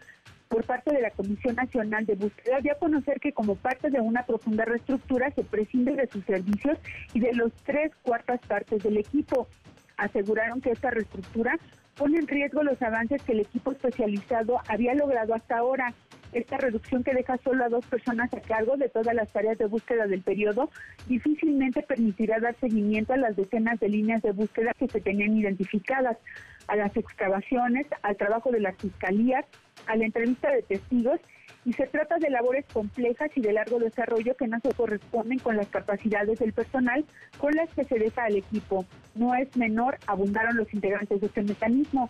[0.48, 4.00] por parte de la Comisión Nacional de Búsqueda, dio a conocer que como parte de
[4.00, 6.78] una profunda reestructura se prescinde de sus servicios
[7.16, 9.48] y de los tres cuartas partes del equipo.
[9.98, 11.58] Aseguraron que esta reestructura
[11.96, 15.94] pone en riesgo los avances que el equipo especializado había logrado hasta ahora.
[16.32, 19.68] Esta reducción que deja solo a dos personas a cargo de todas las tareas de
[19.68, 20.72] búsqueda del periodo
[21.08, 26.18] difícilmente permitirá dar seguimiento a las decenas de líneas de búsqueda que se tenían identificadas,
[26.68, 29.46] a las excavaciones, al trabajo de las fiscalías,
[29.86, 31.20] a la entrevista de testigos
[31.66, 35.58] y se trata de labores complejas y de largo desarrollo que no se corresponden con
[35.58, 37.06] las capacidades del personal
[37.38, 38.86] con las que se deja al equipo.
[39.16, 42.10] No es menor, abundaron los integrantes de este mecanismo.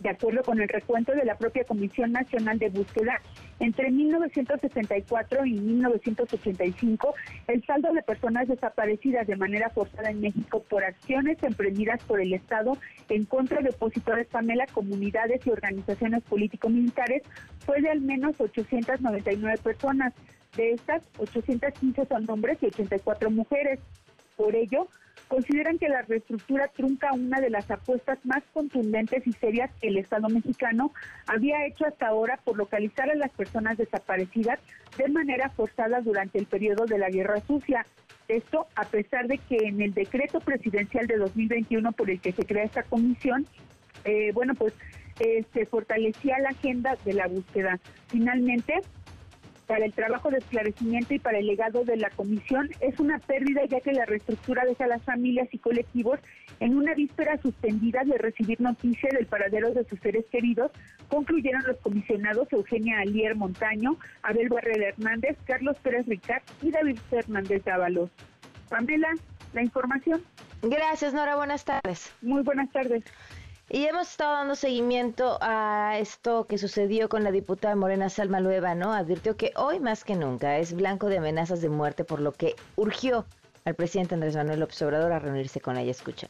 [0.00, 3.20] De acuerdo con el recuento de la propia Comisión Nacional de Búsqueda,
[3.60, 7.14] entre 1974 y 1985,
[7.48, 12.34] el saldo de personas desaparecidas de manera forzada en México por acciones emprendidas por el
[12.34, 12.76] Estado
[13.08, 17.22] en contra de opositores Pamela, comunidades y organizaciones político-militares
[17.60, 20.12] fue de al menos 899 personas.
[20.56, 23.80] De estas, 815 son hombres y 84 mujeres.
[24.36, 24.88] Por ello,
[25.28, 29.96] consideran que la reestructura trunca una de las apuestas más contundentes y serias que el
[29.96, 30.92] Estado mexicano
[31.26, 34.58] había hecho hasta ahora por localizar a las personas desaparecidas
[34.96, 37.84] de manera forzada durante el periodo de la Guerra Sucia.
[38.28, 42.46] Esto a pesar de que en el decreto presidencial de 2021 por el que se
[42.46, 43.46] crea esta comisión,
[44.04, 44.72] eh, bueno, pues
[45.20, 47.78] eh, se fortalecía la agenda de la búsqueda.
[48.08, 48.80] Finalmente,
[49.66, 53.64] para el trabajo de esclarecimiento y para el legado de la comisión es una pérdida
[53.66, 56.20] ya que la reestructura deja a las familias y colectivos
[56.60, 60.70] en una víspera suspendida de recibir noticia del paradero de sus seres queridos,
[61.08, 67.64] concluyeron los comisionados Eugenia Alier Montaño, Abel Barrera Hernández, Carlos Pérez Ricard y David Fernández
[67.64, 68.10] Dávalos.
[68.68, 69.08] Pamela,
[69.52, 70.22] la información.
[70.62, 71.36] Gracias, Nora.
[71.36, 72.14] Buenas tardes.
[72.22, 73.04] Muy buenas tardes.
[73.70, 78.74] Y hemos estado dando seguimiento a esto que sucedió con la diputada Morena Salma Lueva,
[78.74, 78.92] ¿no?
[78.92, 82.56] Advirtió que hoy más que nunca es blanco de amenazas de muerte, por lo que
[82.76, 83.24] urgió
[83.64, 85.90] al presidente Andrés Manuel López Obrador a reunirse con ella.
[85.90, 86.28] Escucha.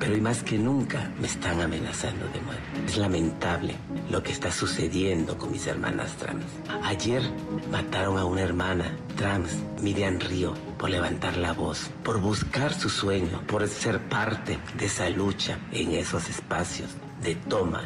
[0.00, 2.64] Pero hoy más que nunca me están amenazando de muerte.
[2.86, 3.76] Es lamentable
[4.10, 6.44] lo que está sucediendo con mis hermanas trans.
[6.84, 7.22] Ayer
[7.70, 13.42] mataron a una hermana trans, Miriam Río, por levantar la voz, por buscar su sueño,
[13.46, 16.90] por ser parte de esa lucha en esos espacios
[17.22, 17.82] de toma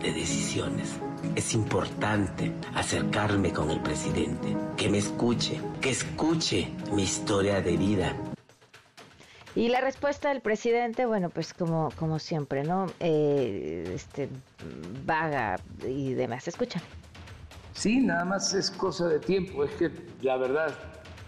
[0.00, 0.90] de decisiones.
[1.34, 8.16] Es importante acercarme con el presidente, que me escuche, que escuche mi historia de vida,
[9.56, 12.92] y la respuesta del presidente, bueno, pues como, como siempre, ¿no?
[13.00, 14.28] Eh, este,
[15.06, 16.46] vaga y demás.
[16.46, 16.82] Escucha.
[17.72, 19.64] Sí, nada más es cosa de tiempo.
[19.64, 19.90] Es que
[20.20, 20.74] la verdad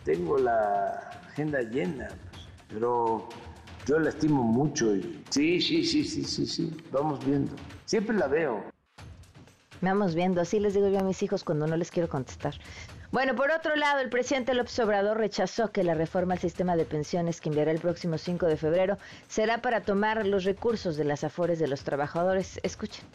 [0.04, 2.10] tengo la agenda llena,
[2.68, 3.28] pero
[3.86, 6.76] yo la estimo mucho y sí, sí, sí, sí, sí, sí.
[6.92, 7.56] Vamos viendo.
[7.86, 8.62] Siempre la veo.
[9.80, 12.54] Vamos viendo, así les digo yo a mis hijos cuando no les quiero contestar.
[13.10, 16.84] Bueno, por otro lado, el presidente López Obrador rechazó que la reforma al sistema de
[16.84, 18.98] pensiones que enviará el próximo 5 de febrero
[19.28, 22.60] será para tomar los recursos de las afores de los trabajadores.
[22.62, 23.06] Escuchen.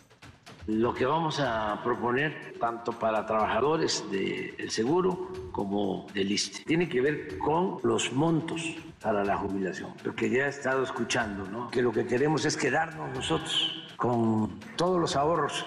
[0.66, 7.00] Lo que vamos a proponer, tanto para trabajadores del seguro como del ISTE, tiene que
[7.00, 8.64] ver con los montos
[9.00, 9.94] para la jubilación.
[10.04, 11.70] Porque ya he estado escuchando, ¿no?
[11.70, 15.64] Que lo que queremos es quedarnos nosotros con todos los ahorros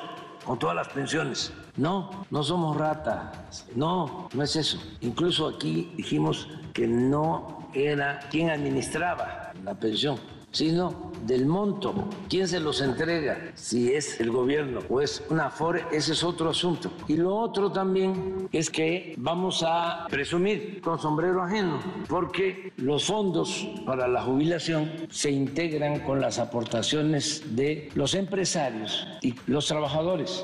[0.47, 1.53] con todas las pensiones.
[1.77, 3.67] No, no somos ratas.
[3.75, 4.79] No, no es eso.
[5.01, 10.19] Incluso aquí dijimos que no era quien administraba la pensión
[10.57, 12.09] sino del monto.
[12.31, 13.53] ¿Quién se los entrega?
[13.55, 16.91] Si es el gobierno o es una FORE, ese es otro asunto.
[17.09, 23.69] Y lo otro también es que vamos a presumir con sombrero ajeno, porque los fondos
[23.85, 30.43] para la jubilación se integran con las aportaciones de los empresarios y los trabajadores.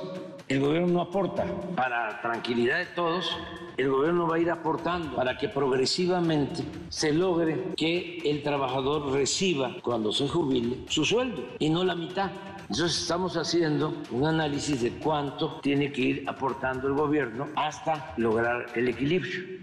[0.49, 3.37] El gobierno no aporta para tranquilidad de todos
[3.77, 9.77] el gobierno va a ir aportando para que progresivamente se logre que el trabajador reciba
[9.83, 12.31] cuando se jubile su sueldo y no la mitad.
[12.63, 18.67] Entonces estamos haciendo un análisis de cuánto tiene que ir aportando el gobierno hasta lograr
[18.75, 19.63] el equilibrio.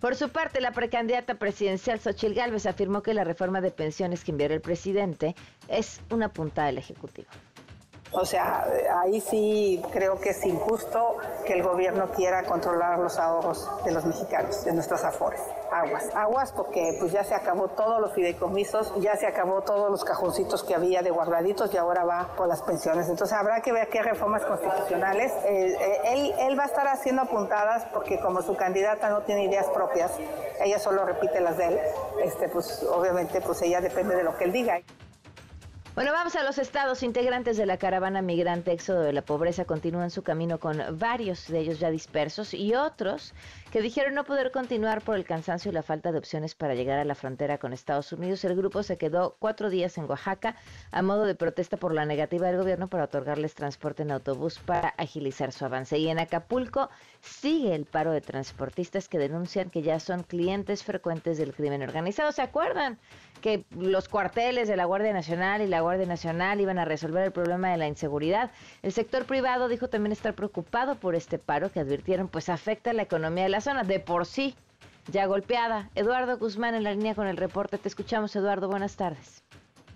[0.00, 4.30] Por su parte, la precandidata presidencial Xochil Gálvez afirmó que la reforma de pensiones que
[4.30, 5.34] enviará el presidente
[5.66, 7.26] es una puntada del Ejecutivo.
[8.12, 8.66] O sea,
[9.02, 14.04] ahí sí creo que es injusto que el gobierno quiera controlar los ahorros de los
[14.06, 15.40] mexicanos, de nuestros afores.
[15.70, 20.04] Aguas, aguas porque pues ya se acabó todos los fideicomisos, ya se acabó todos los
[20.04, 23.08] cajoncitos que había de guardaditos y ahora va por las pensiones.
[23.10, 25.30] Entonces habrá que ver qué reformas constitucionales.
[25.44, 29.44] Eh, eh, él, él va a estar haciendo apuntadas porque como su candidata no tiene
[29.44, 30.12] ideas propias,
[30.60, 31.80] ella solo repite las de él,
[32.22, 34.80] este, pues obviamente pues ella depende de lo que él diga.
[35.98, 37.02] Bueno, vamos a los estados.
[37.02, 41.58] Integrantes de la caravana migrante Éxodo de la Pobreza continúan su camino con varios de
[41.58, 43.34] ellos ya dispersos y otros
[43.70, 46.98] que dijeron no poder continuar por el cansancio y la falta de opciones para llegar
[46.98, 48.42] a la frontera con Estados Unidos.
[48.44, 50.56] El grupo se quedó cuatro días en Oaxaca
[50.90, 54.88] a modo de protesta por la negativa del gobierno para otorgarles transporte en autobús para
[54.90, 55.98] agilizar su avance.
[55.98, 56.88] Y en Acapulco
[57.20, 62.32] sigue el paro de transportistas que denuncian que ya son clientes frecuentes del crimen organizado.
[62.32, 62.98] ¿Se acuerdan?
[63.38, 67.32] que los cuarteles de la Guardia Nacional y la Guardia Nacional iban a resolver el
[67.32, 68.50] problema de la inseguridad.
[68.82, 73.02] El sector privado dijo también estar preocupado por este paro que advirtieron pues afecta la
[73.02, 74.54] economía de la zona de por sí
[75.10, 75.90] ya golpeada.
[75.94, 77.78] Eduardo Guzmán en la línea con el reporte.
[77.78, 78.68] Te escuchamos, Eduardo.
[78.68, 79.42] Buenas tardes.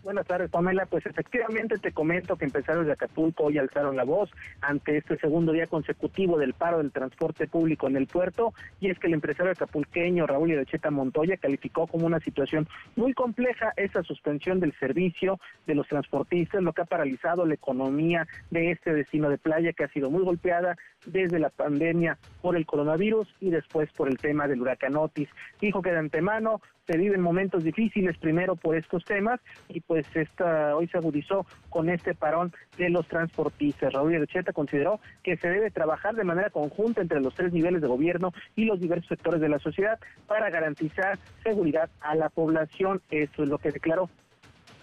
[0.02, 0.84] Buenas tardes, Pamela.
[0.86, 4.30] Pues efectivamente te comento que empresarios de Acapulco hoy alzaron la voz
[4.60, 8.98] ante este segundo día consecutivo del paro del transporte público en el puerto y es
[8.98, 14.58] que el empresario acapulqueño Raúl Irecheta Montoya calificó como una situación muy compleja esa suspensión
[14.58, 15.38] del servicio
[15.68, 19.84] de los transportistas, lo que ha paralizado la economía de este destino de playa que
[19.84, 20.76] ha sido muy golpeada
[21.06, 25.28] desde la pandemia por el coronavirus y después por el tema del huracán Otis.
[25.60, 30.74] Dijo que de antemano se viven momentos difíciles primero por estos temas y pues esta
[30.76, 33.92] hoy se agudizó con este parón de los transportistas.
[33.92, 37.88] Raúl Erecheta consideró que se debe trabajar de manera conjunta entre los tres niveles de
[37.88, 43.00] gobierno y los diversos sectores de la sociedad para garantizar seguridad a la población.
[43.10, 44.08] Esto es lo que declaró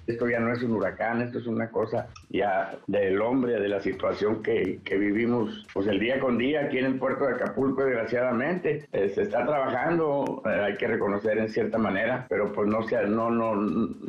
[0.10, 3.80] esto ya no es un huracán, esto es una cosa ya del hombre, de la
[3.80, 7.84] situación que, que vivimos pues el día con día aquí en el puerto de Acapulco,
[7.84, 8.88] desgraciadamente.
[8.91, 13.03] Eh, se está trabajando, eh, hay que reconocer en cierta manera, pero pues no sea,
[13.03, 13.53] no, no,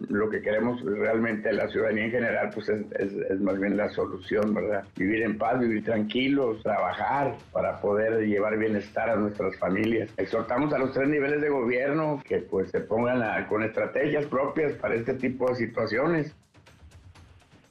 [0.09, 3.91] lo que queremos realmente la ciudadanía en general pues es, es, es más bien la
[3.91, 4.85] solución, ¿verdad?
[4.97, 10.09] Vivir en paz, vivir tranquilos, trabajar para poder llevar bienestar a nuestras familias.
[10.17, 14.73] Exhortamos a los tres niveles de gobierno que pues se pongan a, con estrategias propias
[14.73, 15.90] para este tipo de situaciones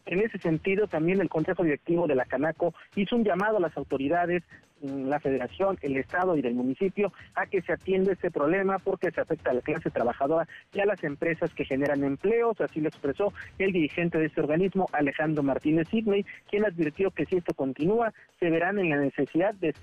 [0.10, 3.78] en ese sentido, también el Consejo Directivo de la Canaco hizo un llamado a las
[3.78, 4.42] autoridades,
[4.82, 9.12] mm, la Federación, el Estado y del municipio a que se atienda este problema porque
[9.12, 12.60] se afecta a la clase trabajadora y a las empresas que generan empleos.
[12.60, 17.38] Así lo expresó el dirigente de este organismo, Alejandro Martínez Sidney, quien advirtió que si
[17.38, 19.76] esto continúa, se verán en la necesidad de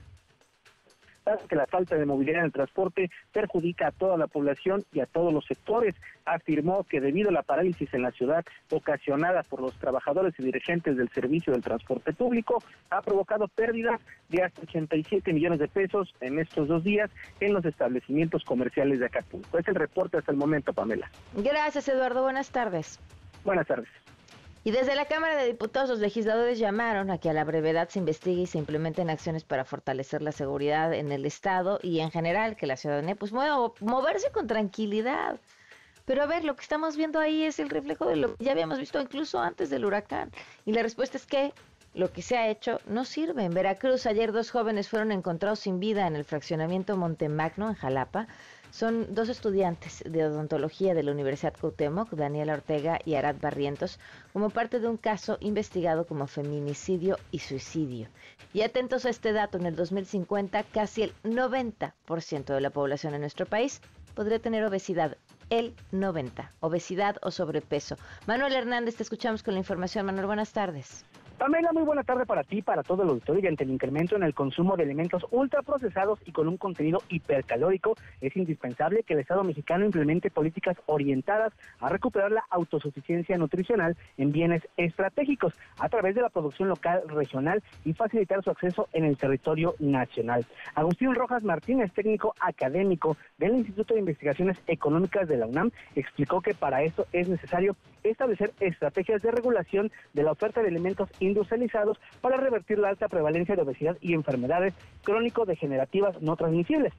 [1.48, 5.06] que la falta de movilidad en el transporte perjudica a toda la población y a
[5.06, 5.94] todos los sectores.
[6.24, 10.96] Afirmó que debido a la parálisis en la ciudad ocasionada por los trabajadores y dirigentes
[10.96, 16.38] del servicio del transporte público, ha provocado pérdidas de hasta 87 millones de pesos en
[16.38, 17.10] estos dos días
[17.40, 19.58] en los establecimientos comerciales de Acapulco.
[19.58, 21.10] Es el reporte hasta el momento, Pamela.
[21.34, 22.22] Gracias, Eduardo.
[22.22, 23.00] Buenas tardes.
[23.44, 23.88] Buenas tardes.
[24.66, 28.00] Y desde la Cámara de Diputados, los legisladores llamaron a que a la brevedad se
[28.00, 32.56] investigue y se implementen acciones para fortalecer la seguridad en el Estado y en general
[32.56, 35.38] que la ciudadanía pues mueva, moverse con tranquilidad.
[36.04, 38.50] Pero a ver, lo que estamos viendo ahí es el reflejo de lo que ya
[38.50, 40.32] habíamos visto incluso antes del huracán.
[40.64, 41.52] Y la respuesta es que
[41.94, 43.44] lo que se ha hecho no sirve.
[43.44, 48.26] En Veracruz ayer dos jóvenes fueron encontrados sin vida en el fraccionamiento Montemagno, en Jalapa.
[48.70, 53.98] Son dos estudiantes de odontología de la Universidad Cuauhtémoc, Daniela Ortega y Arad Barrientos,
[54.32, 58.08] como parte de un caso investigado como feminicidio y suicidio.
[58.52, 63.20] Y atentos a este dato, en el 2050 casi el 90% de la población en
[63.20, 63.80] nuestro país
[64.14, 65.16] podría tener obesidad.
[65.48, 67.96] El 90, obesidad o sobrepeso.
[68.26, 70.06] Manuel Hernández, te escuchamos con la información.
[70.06, 71.04] Manuel, buenas tardes.
[71.38, 74.22] Pamela, muy buena tarde para ti, para todo el auditorio y ante el incremento en
[74.22, 79.44] el consumo de alimentos ultraprocesados y con un contenido hipercalórico, es indispensable que el Estado
[79.44, 86.22] mexicano implemente políticas orientadas a recuperar la autosuficiencia nutricional en bienes estratégicos a través de
[86.22, 90.46] la producción local regional y facilitar su acceso en el territorio nacional.
[90.74, 96.54] Agustín Rojas Martínez, técnico académico del Instituto de Investigaciones Económicas de la UNAM, explicó que
[96.54, 97.76] para esto es necesario
[98.10, 103.56] establecer estrategias de regulación de la oferta de alimentos industrializados para revertir la alta prevalencia
[103.56, 104.74] de obesidad y enfermedades
[105.04, 106.92] crónico-degenerativas no transmisibles.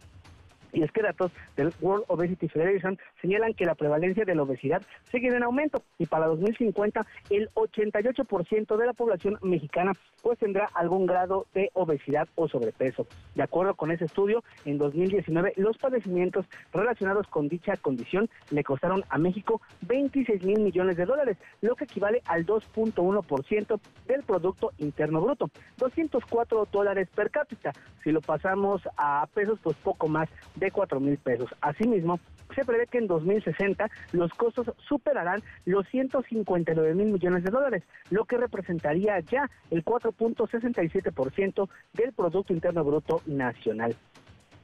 [0.73, 4.81] Y es que datos del World Obesity Federation señalan que la prevalencia de la obesidad
[5.11, 11.05] sigue en aumento y para 2050 el 88% de la población mexicana pues tendrá algún
[11.05, 13.07] grado de obesidad o sobrepeso.
[13.35, 19.03] De acuerdo con ese estudio, en 2019 los padecimientos relacionados con dicha condición le costaron
[19.09, 25.21] a México 26 mil millones de dólares, lo que equivale al 2.1% del Producto Interno
[25.21, 27.71] Bruto, 204 dólares per cápita.
[28.03, 30.29] Si lo pasamos a pesos, pues poco más
[30.59, 31.49] de 4 mil pesos.
[31.61, 32.19] Asimismo,
[32.55, 38.25] se prevé que en 2060 los costos superarán los 159 mil millones de dólares, lo
[38.25, 43.95] que representaría ya el 4.67% del Producto Interno Bruto Nacional.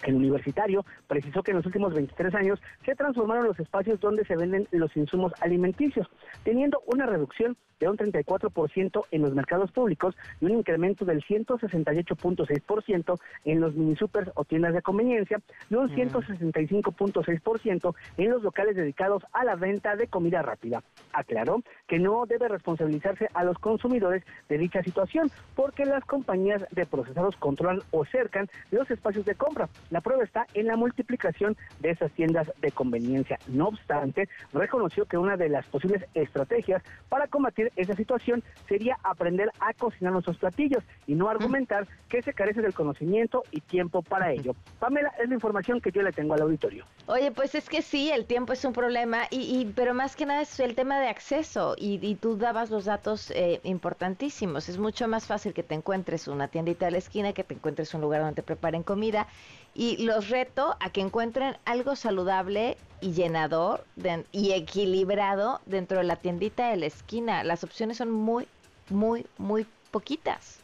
[0.04, 4.36] El universitario precisó que en los últimos 23 años se transformaron los espacios donde se
[4.36, 6.08] venden los insumos alimenticios,
[6.44, 13.20] teniendo una reducción de un 34% en los mercados públicos y un incremento del 168.6%
[13.44, 19.24] en los mini supers o tiendas de conveniencia y un 165.6% en los locales dedicados
[19.34, 20.82] a la venta de comida rápida.
[21.12, 26.86] Aclaró que no debe responsabilizarse a los consumidores de dicha situación porque las compañías de
[26.86, 29.68] procesados controlan o cercan los espacios de compra.
[29.90, 33.38] La prueba está en la multiplicación de esas tiendas de conveniencia.
[33.48, 39.52] No obstante, reconoció que una de las posibles estrategias para combatir esa situación sería aprender
[39.60, 44.32] a cocinar nuestros platillos y no argumentar que se carece del conocimiento y tiempo para
[44.32, 44.56] ello.
[44.80, 46.86] Pamela, es la información que yo le tengo al auditorio.
[47.08, 50.42] Oye, pues es que sí, el tiempo es un problema, y, pero más que nada
[50.42, 54.70] es el tema de acceso, y, tú dabas los datos eh, importantísimos.
[54.70, 57.94] Es mucho más fácil que te encuentres una tiendita de la esquina, que te encuentres
[57.94, 59.28] un lugar donde te preparen comida,
[59.76, 63.86] y los reto a que encuentren algo saludable y llenador
[64.32, 67.44] y equilibrado dentro de la tiendita de la esquina.
[67.44, 68.48] Las opciones son muy,
[68.90, 70.60] muy, muy poquitas.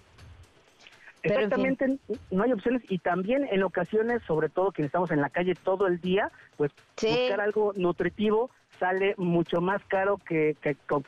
[1.22, 1.98] Exactamente,
[2.32, 5.88] no hay opciones y también en ocasiones, sobre todo quienes estamos en la calle todo
[5.88, 8.50] el día, pues buscar algo nutritivo
[8.80, 10.56] sale mucho más caro que,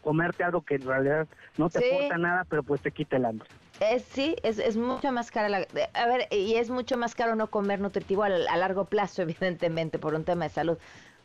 [0.02, 1.28] comerte algo que en realidad
[1.58, 3.48] no te aporta nada, pero pues te quita el hambre.
[3.82, 5.50] Es, sí, es, es mucho más caro.
[5.50, 9.22] La, a ver, y es mucho más caro no comer nutritivo a, a, largo plazo,
[9.24, 10.78] evidentemente, por un tema de salud.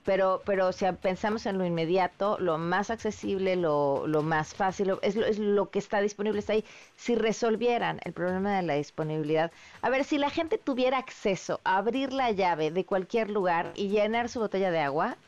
[0.05, 5.17] Pero, pero si pensamos en lo inmediato, lo más accesible, lo, lo más fácil, es,
[5.17, 6.65] lo, es lo que está disponible, está ahí.
[6.97, 9.53] Si resolvieran el problema de la disponibilidad,
[9.83, 13.89] a ver, si la gente tuviera acceso a abrir la llave de cualquier lugar y
[13.89, 15.19] llenar su botella de agua,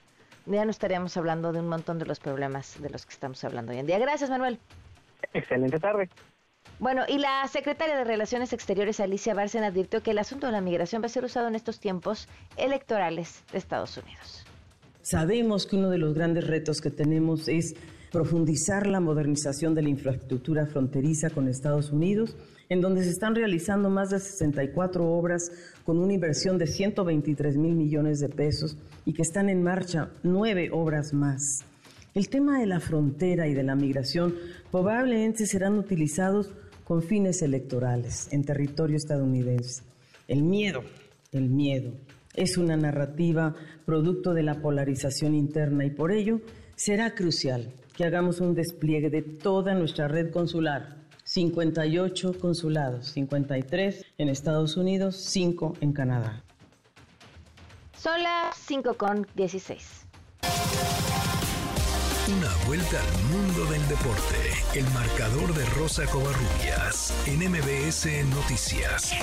[0.47, 3.73] ya no estaríamos hablando de un montón de los problemas de los que estamos hablando
[3.73, 3.99] hoy en día.
[3.99, 4.59] Gracias, Manuel.
[5.35, 6.09] Excelente tarde.
[6.81, 10.61] Bueno, y la secretaria de Relaciones Exteriores, Alicia Bárcena, advirtió que el asunto de la
[10.61, 14.45] migración va a ser usado en estos tiempos electorales de Estados Unidos.
[15.03, 17.75] Sabemos que uno de los grandes retos que tenemos es
[18.13, 22.37] profundizar la modernización de la infraestructura fronteriza con Estados Unidos,
[22.69, 25.51] en donde se están realizando más de 64 obras
[25.85, 30.71] con una inversión de 123 mil millones de pesos y que están en marcha nueve
[30.73, 31.65] obras más.
[32.15, 34.35] El tema de la frontera y de la migración
[34.71, 36.51] probablemente serán utilizados
[36.89, 39.83] con fines electorales en territorio estadounidense.
[40.27, 40.83] El miedo,
[41.33, 41.93] el miedo,
[42.35, 46.41] es una narrativa producto de la polarización interna y por ello
[46.77, 54.31] será crucial que hagamos un despliegue de toda nuestra red consular 58 consulados, 53 en
[54.31, 56.43] Estados Unidos, 5 en Canadá.
[57.99, 60.07] Son las 5 con 16.
[62.69, 64.37] Vuelta al mundo del deporte.
[64.75, 69.15] El marcador de Rosa Covarrubias en MBS Noticias.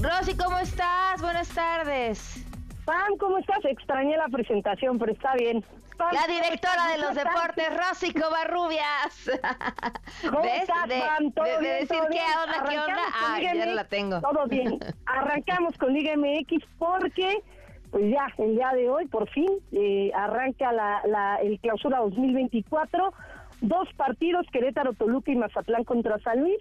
[0.00, 1.20] Rosy, ¿cómo estás?
[1.20, 2.42] Buenas tardes.
[2.86, 3.62] Pam, ¿cómo estás?
[3.66, 5.62] Extrañé la presentación, pero está bien.
[5.98, 9.30] La directora de los deportes, Rosy Covarrubias.
[10.22, 11.02] ¿Cómo estás, de,
[11.34, 13.02] ¿Todo de, decir qué onda, qué onda.
[13.12, 14.22] Ah, ya la tengo.
[14.22, 14.78] Todo bien.
[15.04, 17.42] Arrancamos con Liga MX porque,
[17.90, 23.12] pues ya, el día de hoy, por fin, eh, arranca la, la, el clausura 2024.
[23.60, 26.58] Dos partidos, Querétaro, Toluca y Mazatlán contra San Luis.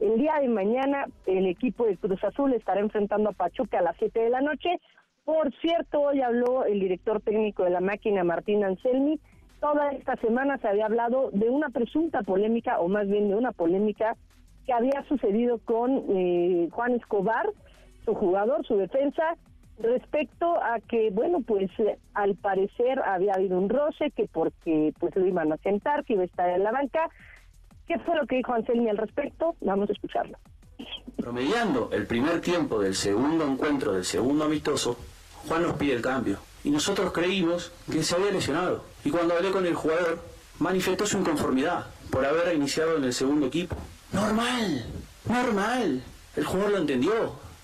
[0.00, 3.96] El día de mañana, el equipo de Cruz Azul estará enfrentando a Pachuca a las
[3.98, 4.78] 7 de la noche.
[5.24, 9.20] Por cierto, hoy habló el director técnico de la máquina, Martín Anselmi.
[9.60, 13.52] Toda esta semana se había hablado de una presunta polémica, o más bien de una
[13.52, 14.16] polémica
[14.64, 17.46] que había sucedido con eh, Juan Escobar,
[18.04, 19.36] su jugador, su defensa,
[19.78, 25.14] respecto a que, bueno, pues eh, al parecer había habido un roce, que porque pues
[25.16, 27.08] lo iban a sentar, que iba a estar en la banca.
[27.86, 29.56] ¿Qué fue lo que dijo Anselmi al respecto?
[29.60, 30.36] Vamos a escucharlo.
[31.16, 34.98] Promediando el primer tiempo del segundo encuentro, del segundo amistoso,
[35.48, 36.38] Juan nos pide el cambio.
[36.64, 38.84] Y nosotros creímos que se había lesionado.
[39.04, 40.18] Y cuando hablé con el jugador,
[40.58, 43.76] manifestó su inconformidad por haber iniciado en el segundo equipo.
[44.12, 44.86] Normal,
[45.28, 46.02] normal.
[46.36, 47.12] El jugador lo entendió.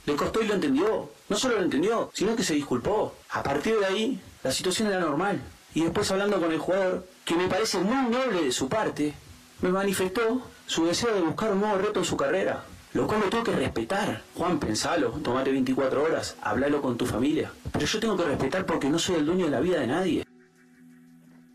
[0.07, 1.11] Le costó y lo entendió.
[1.29, 3.15] No solo lo entendió, sino que se disculpó.
[3.31, 5.41] A partir de ahí, la situación era normal.
[5.75, 9.15] Y después hablando con el jugador, que me parece muy noble de su parte,
[9.63, 12.65] me manifestó su deseo de buscar un nuevo reto en su carrera.
[12.93, 14.21] Lo cual lo tengo que respetar.
[14.37, 17.51] Juan, pensalo, tomate 24 horas, hablalo con tu familia.
[17.73, 20.25] Pero yo tengo que respetar porque no soy el dueño de la vida de nadie.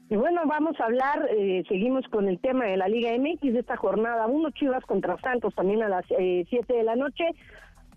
[0.09, 3.59] Y bueno, vamos a hablar, eh, seguimos con el tema de la Liga MX de
[3.59, 4.25] esta jornada.
[4.25, 7.23] Uno Chivas contra Santos también a las eh, 7 de la noche.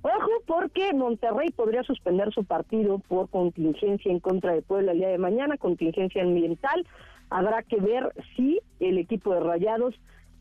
[0.02, 5.08] Ojo, porque Monterrey podría suspender su partido por contingencia en contra de Puebla el día
[5.08, 6.86] de mañana, contingencia ambiental.
[7.30, 9.94] Habrá que ver si el equipo de Rayados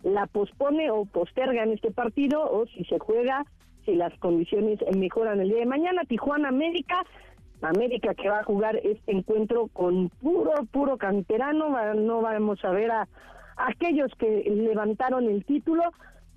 [0.03, 3.45] la pospone o posterga en este partido o si se juega,
[3.85, 6.01] si las condiciones mejoran el día de mañana.
[6.05, 7.03] Tijuana América,
[7.61, 12.89] América que va a jugar este encuentro con puro, puro canterano, no vamos a ver
[12.91, 13.07] a,
[13.57, 15.83] aquellos que levantaron el título.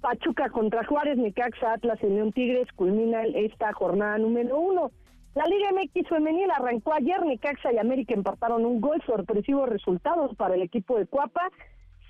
[0.04, 4.90] Pachuca contra Juárez, Necaxa, Atlas y León Tigres culmina esta jornada número uno.
[5.34, 10.56] La Liga MX femenil arrancó ayer, Necaxa y América empataron un gol, sorpresivos resultados para
[10.56, 11.50] el equipo de Cuapa.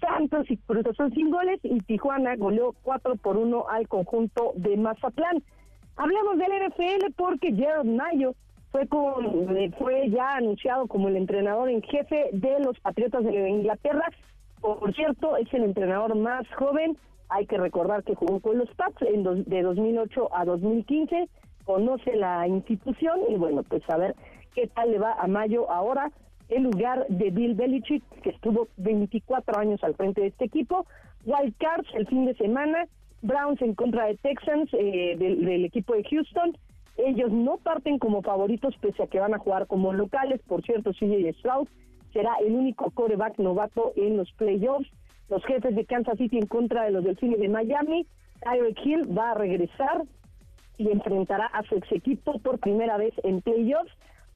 [0.01, 4.77] Santos y Cruz son sin goles y Tijuana goleó 4 por 1 al conjunto de
[4.77, 5.45] Mazatlán.
[5.95, 8.35] Hablamos del NFL porque Gerard Mayo
[8.73, 13.49] fue, con, eh, fue ya anunciado como el entrenador en jefe de los Patriotas de
[13.49, 14.11] Inglaterra.
[14.65, 16.97] Por cierto, es el entrenador más joven.
[17.29, 21.29] Hay que recordar que jugó con los Pats en de 2008 a 2015.
[21.67, 24.17] Conoce la institución y bueno, pues a ver
[24.55, 26.11] qué tal le va a Mayo ahora
[26.49, 30.87] en lugar de Bill Belichick, que estuvo 24 años al frente de este equipo.
[31.27, 32.87] Wild Cards el fin de semana,
[33.21, 36.57] Browns en contra de Texans eh, del, equipo de Houston.
[36.97, 40.41] Ellos no parten como favoritos pese a que van a jugar como locales.
[40.49, 41.69] Por cierto, CJ Stroud
[42.15, 44.89] será el único coreback novato en los playoffs.
[45.29, 48.07] Los jefes de Kansas City en contra de los Delfines de Miami.
[48.41, 50.05] Tyreek Hill va a regresar
[50.79, 53.93] y enfrentará a su ex equipo por primera vez en playoffs.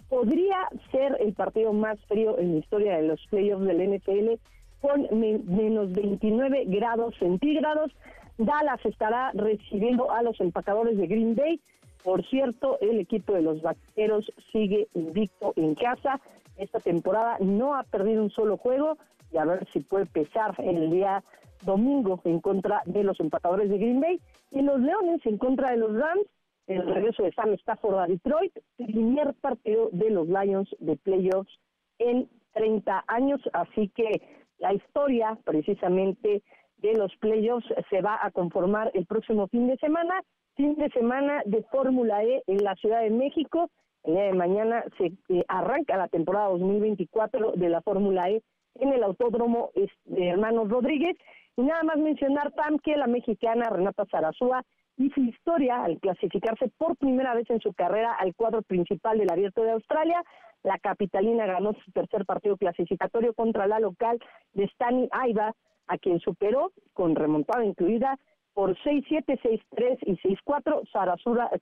[0.08, 4.40] Podría ser el partido más frío en la historia de los playoffs del NFL
[4.80, 7.92] con menos 29 grados centígrados.
[8.38, 11.60] Dallas estará recibiendo a los empacadores de Green Bay.
[12.02, 16.20] Por cierto, el equipo de los vaqueros sigue invicto en casa.
[16.58, 18.98] Esta temporada no ha perdido un solo juego
[19.30, 21.22] y a ver si puede pesar en el día
[21.64, 24.20] domingo en contra de los empacadores de Green Bay.
[24.50, 26.26] Y los Leones en contra de los Rams.
[26.66, 28.52] El regreso de Sam Stafford a Detroit.
[28.76, 31.58] Primer partido de los Lions de playoffs
[31.98, 33.40] en 30 años.
[33.52, 34.22] Así que
[34.58, 36.42] la historia precisamente
[36.78, 40.22] de los playoffs se va a conformar el próximo fin de semana,
[40.56, 43.70] fin de semana de Fórmula E en la Ciudad de México.
[44.08, 48.42] El día de mañana se eh, arranca la temporada 2024 de la Fórmula E
[48.76, 49.70] en el Autódromo
[50.06, 51.14] de Hermanos Rodríguez.
[51.58, 54.64] Y nada más mencionar, Pam, que la mexicana Renata Zarazúa
[54.96, 59.62] hizo historia al clasificarse por primera vez en su carrera al cuadro principal del Abierto
[59.62, 60.24] de Australia.
[60.62, 64.18] La capitalina ganó su tercer partido clasificatorio contra la local
[64.54, 65.52] de Stani Aiba
[65.86, 68.18] a quien superó con remontada incluida
[68.58, 69.40] por 6-7,
[69.70, 70.82] 6-3 y 6-4.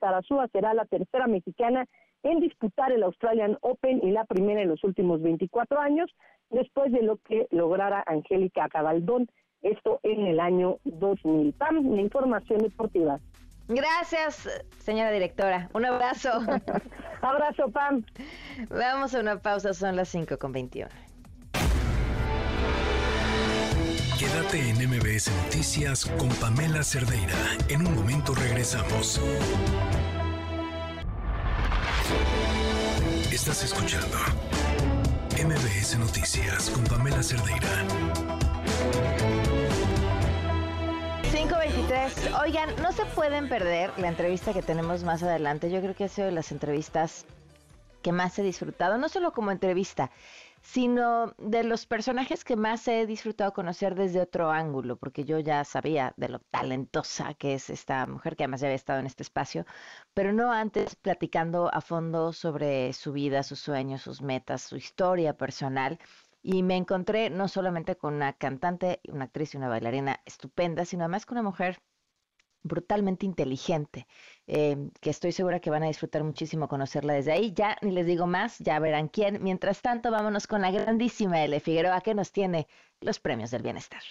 [0.00, 1.84] Sarasúa será la tercera mexicana
[2.22, 6.10] en disputar el Australian Open y la primera en los últimos 24 años,
[6.48, 9.28] después de lo que lograra Angélica Cabaldón,
[9.60, 11.52] esto en el año 2000.
[11.52, 13.20] Pam, la información deportiva.
[13.68, 14.48] Gracias,
[14.78, 15.68] señora directora.
[15.74, 16.30] Un abrazo.
[17.20, 18.06] abrazo, Pam.
[18.70, 20.88] Vamos a una pausa, son las 5 con 21.
[24.18, 27.36] Quédate en MBS Noticias con Pamela Cerdeira.
[27.68, 29.20] En un momento regresamos.
[33.30, 34.16] Estás escuchando
[35.32, 37.68] MBS Noticias con Pamela Cerdeira.
[41.30, 42.32] 523.
[42.42, 45.70] Oigan, no se pueden perder la entrevista que tenemos más adelante.
[45.70, 47.26] Yo creo que ha sido de las entrevistas
[48.00, 50.10] que más he disfrutado, no solo como entrevista,
[50.72, 55.64] sino de los personajes que más he disfrutado conocer desde otro ángulo, porque yo ya
[55.64, 59.22] sabía de lo talentosa que es esta mujer, que además ya había estado en este
[59.22, 59.64] espacio,
[60.12, 65.36] pero no antes platicando a fondo sobre su vida, sus sueños, sus metas, su historia
[65.36, 65.98] personal.
[66.42, 71.04] Y me encontré no solamente con una cantante, una actriz y una bailarina estupenda, sino
[71.04, 71.80] además con una mujer
[72.66, 74.06] brutalmente inteligente,
[74.46, 77.52] eh, que estoy segura que van a disfrutar muchísimo conocerla desde ahí.
[77.54, 79.42] Ya ni les digo más, ya verán quién.
[79.42, 81.58] Mientras tanto, vámonos con la grandísima L.
[81.60, 82.66] Figueroa que nos tiene
[83.00, 84.02] los premios del bienestar.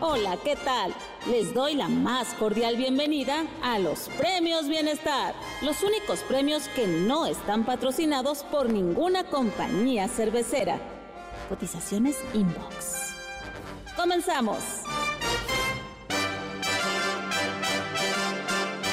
[0.00, 0.94] Hola, ¿qué tal?
[1.26, 7.26] Les doy la más cordial bienvenida a los Premios Bienestar, los únicos premios que no
[7.26, 10.78] están patrocinados por ninguna compañía cervecera.
[11.48, 13.13] Cotizaciones Inbox.
[13.96, 14.58] Comenzamos.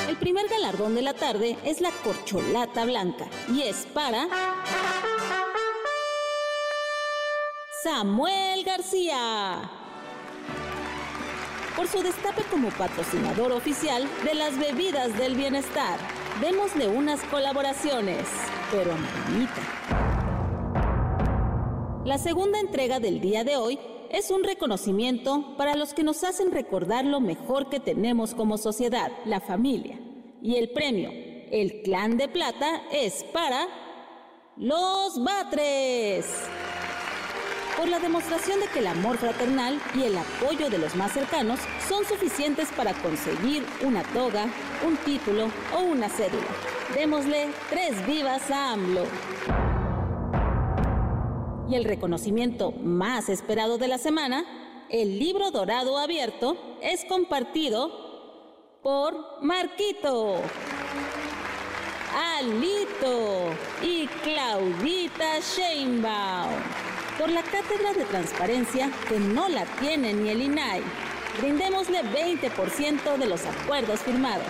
[0.08, 4.28] El primer galardón de la tarde es la corcholata blanca y es para
[7.84, 9.70] Samuel García.
[11.76, 15.98] Por su destape como patrocinador oficial de las bebidas del bienestar.
[16.42, 18.28] Démosle unas colaboraciones,
[18.72, 19.62] pero bonita.
[22.06, 23.80] La segunda entrega del día de hoy
[24.12, 29.12] es un reconocimiento para los que nos hacen recordar lo mejor que tenemos como sociedad,
[29.26, 30.00] la familia.
[30.42, 31.10] Y el premio,
[31.52, 33.68] el Clan de Plata, es para
[34.58, 36.26] los Batres.
[37.78, 41.60] por la demostración de que el amor fraternal y el apoyo de los más cercanos
[41.88, 44.46] son suficientes para conseguir una toga,
[44.86, 46.48] un título o una cédula.
[46.94, 49.71] Démosle tres vivas a AMLO.
[51.72, 54.44] Y el reconocimiento más esperado de la semana,
[54.90, 60.36] el libro dorado abierto, es compartido por Marquito.
[62.38, 63.46] Alito
[63.82, 66.52] y Claudita Sheinbaum
[67.18, 70.82] por la cátedra de transparencia que no la tiene ni el INAI.
[71.40, 74.44] Brindémosle 20% de los acuerdos firmados.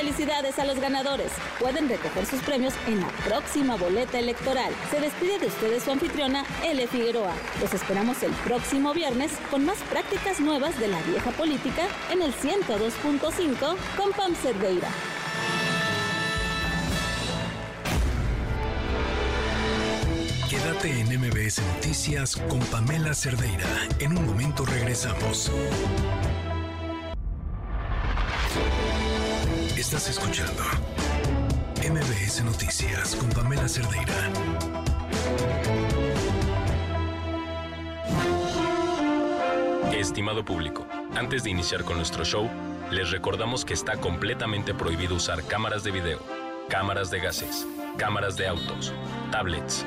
[0.00, 1.30] Felicidades a los ganadores.
[1.58, 4.72] Pueden recoger sus premios en la próxima boleta electoral.
[4.90, 6.86] Se despide de ustedes su anfitriona, L.
[6.86, 7.34] Figueroa.
[7.60, 12.32] Los esperamos el próximo viernes con más prácticas nuevas de la vieja política en el
[12.32, 14.88] 102.5 con Pam Cerdeira.
[20.48, 23.68] Quédate en MBS Noticias con Pamela Cerdeira.
[23.98, 25.50] En un momento regresamos.
[29.80, 30.62] Estás escuchando
[31.78, 34.12] MBS Noticias con Pamela Cerdeira.
[39.90, 40.86] Estimado público,
[41.16, 42.50] antes de iniciar con nuestro show,
[42.90, 46.20] les recordamos que está completamente prohibido usar cámaras de video,
[46.68, 47.66] cámaras de gases,
[47.96, 48.92] cámaras de autos,
[49.32, 49.86] tablets,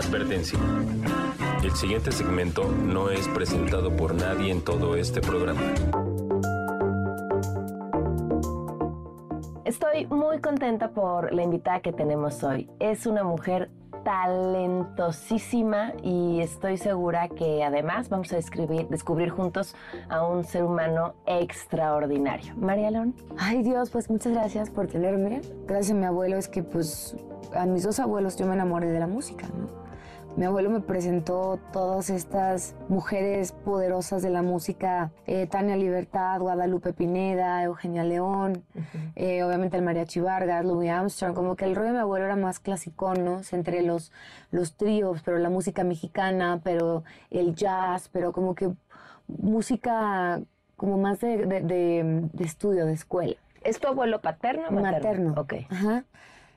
[0.00, 0.58] Advertencia.
[1.62, 5.60] El siguiente segmento no es presentado por nadie en todo este programa.
[9.66, 12.70] Estoy muy contenta por la invitada que tenemos hoy.
[12.78, 13.70] Es una mujer
[14.02, 19.76] talentosísima y estoy segura que además vamos a descubrir, descubrir juntos
[20.08, 22.54] a un ser humano extraordinario.
[22.56, 23.14] María León.
[23.38, 25.42] Ay Dios, pues muchas gracias por tenerme.
[25.66, 27.14] Gracias a mi abuelo es que pues
[27.54, 29.89] a mis dos abuelos yo me enamoré de la música, ¿no?
[30.40, 36.94] Mi abuelo me presentó todas estas mujeres poderosas de la música, eh, Tania Libertad, Guadalupe
[36.94, 38.64] Pineda, Eugenia León,
[39.16, 42.36] eh, obviamente el Mariachi Vargas, Louis Armstrong, como que el rollo de mi abuelo era
[42.36, 43.42] más clásico, ¿no?
[43.52, 44.12] Entre los,
[44.50, 48.70] los tríos, pero la música mexicana, pero el jazz, pero como que
[49.26, 50.40] música
[50.74, 53.36] como más de, de, estudio, de escuela.
[53.62, 55.34] ¿Es tu abuelo paterno o materno?
[55.34, 55.34] Materno.
[55.36, 55.54] Ok.
[55.68, 56.04] Ajá.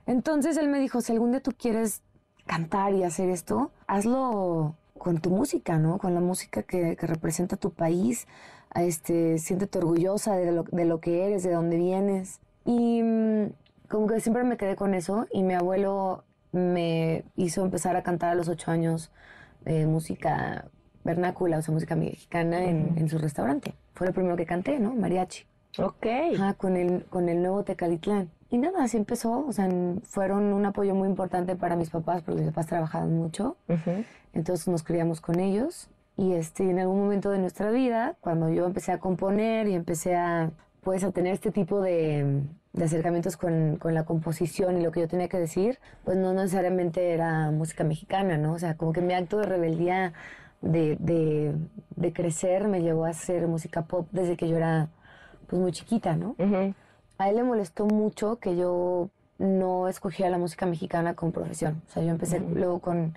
[0.05, 2.01] Entonces él me dijo, si algún día tú quieres
[2.45, 5.97] cantar y hacer esto, hazlo con tu música, ¿no?
[5.97, 8.27] Con la música que, representa tu país.
[8.75, 12.39] Este, siéntete orgullosa de lo, de lo que eres, de dónde vienes.
[12.65, 13.51] Y mm,
[13.89, 18.29] como que siempre me quedé con eso y mi abuelo me hizo empezar a cantar
[18.29, 19.11] a los ocho años
[19.65, 20.65] eh, música
[21.03, 23.75] vernácula, o sea, música mexicana en, en, su restaurante.
[23.93, 24.93] Fue lo primero que canté, ¿no?
[24.93, 25.45] Mariachi.
[25.77, 26.05] Ok.
[26.35, 28.29] Ajá, con el, con el nuevo Tecalitlán.
[28.53, 29.43] Y nada, así empezó.
[29.47, 29.67] O sea,
[30.03, 33.57] fueron un apoyo muy importante para mis papás, porque mis papás trabajaban mucho.
[34.31, 35.89] Entonces nos criamos con ellos.
[36.17, 40.15] Y este, en algún momento de nuestra vida, cuando yo empecé a componer y empecé
[40.15, 40.51] a,
[40.83, 42.43] pues, a tener este tipo de,
[42.73, 46.31] de acercamientos con, con, la composición y lo que yo tenía que decir, pues no
[46.35, 48.53] necesariamente era música mexicana, ¿no?
[48.53, 50.13] O sea, como que mi acto de rebeldía
[50.61, 51.55] de, de,
[51.95, 54.89] de crecer me llevó a hacer música pop desde que yo era
[55.47, 56.35] pues muy chiquita, ¿no?
[57.17, 61.81] A él le molestó mucho que yo no escogía la música mexicana como profesión.
[61.87, 63.15] O sea, yo empecé luego con,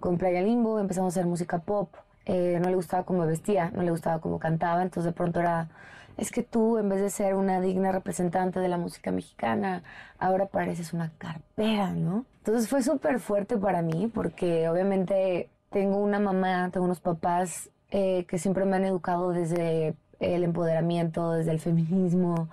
[0.00, 1.94] con Playa Limbo, empezamos a hacer música pop.
[2.24, 5.68] Eh, no le gustaba cómo vestía, no le gustaba cómo cantaba, entonces de pronto era,
[6.16, 9.82] es que tú en vez de ser una digna representante de la música mexicana,
[10.20, 12.24] ahora pareces una carpera, ¿no?
[12.38, 18.24] Entonces fue súper fuerte para mí porque obviamente tengo una mamá, tengo unos papás eh,
[18.28, 22.48] que siempre me han educado desde el empoderamiento, desde el feminismo,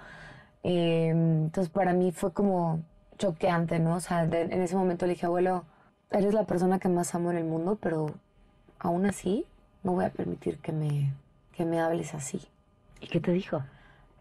[0.63, 2.81] Em, entonces para mí fue como
[3.17, 3.95] choqueante, ¿no?
[3.95, 5.65] O sea, en ese momento le dije, abuelo,
[6.11, 8.11] eres la persona que más amo en el mundo, pero
[8.79, 9.45] aún así
[9.83, 11.13] no voy a permitir que me,
[11.53, 12.41] que me hables así.
[13.01, 13.63] ¿Y qué te dijo?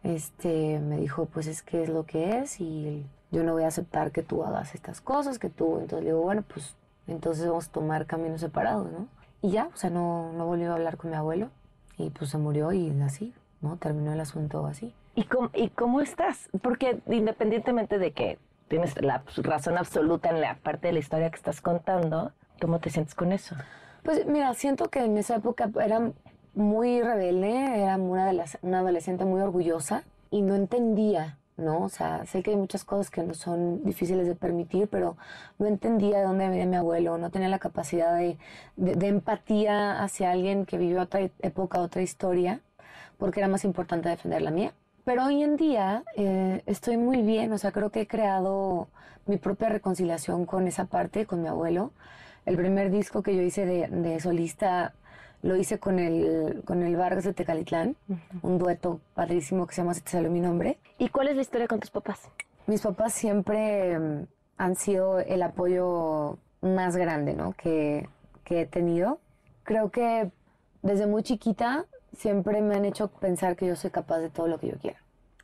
[0.02, 3.68] Este, me dijo, pues es que es lo que es y yo no voy a
[3.68, 7.68] aceptar que tú hagas estas cosas, que tú, entonces le digo, bueno, pues entonces vamos
[7.68, 9.08] a tomar caminos separados, ¿no?
[9.42, 11.48] Y ya, o sea, no, no volvió a hablar con mi abuelo
[11.96, 13.76] y pues se murió y así, ¿no?
[13.76, 14.94] Terminó el asunto así.
[15.18, 16.48] ¿Y cómo, ¿Y cómo estás?
[16.62, 18.38] Porque independientemente de que
[18.68, 22.90] tienes la razón absoluta en la parte de la historia que estás contando, ¿Cómo te
[22.90, 23.54] sientes con eso?
[24.02, 26.10] Pues mira, siento que en esa época era
[26.54, 28.32] muy rebelde, era una,
[28.62, 31.84] una adolescente muy orgullosa y no entendía, ¿no?
[31.84, 35.16] O sea, sé que hay muchas cosas que no son difíciles de permitir, pero
[35.58, 38.38] no entendía de dónde venía mi abuelo, no tenía la capacidad de,
[38.76, 42.60] empatía hacia alguien que vivió otra época, otra historia,
[43.18, 44.72] porque era más importante defender la mía.
[45.08, 48.88] Pero hoy en día eh, estoy muy bien, o sea, creo que he creado
[49.24, 51.92] mi propia reconciliación con esa parte, con mi abuelo.
[52.44, 54.92] El primer disco que yo hice de, de solista
[55.40, 57.96] lo hice con el, con el Vargas de Tecalitlán,
[58.42, 60.76] un dueto padrísimo que se llama Se te salió mi nombre.
[60.98, 62.28] ¿Y cuál es la historia con tus papás?
[62.66, 64.26] Mis papás siempre mm,
[64.58, 67.54] han sido el apoyo más grande ¿no?
[67.54, 68.06] que,
[68.44, 69.20] que he tenido.
[69.62, 70.30] Creo que
[70.82, 71.86] desde muy chiquita
[72.16, 74.98] siempre me han hecho pensar que yo soy capaz de todo lo que yo quiera.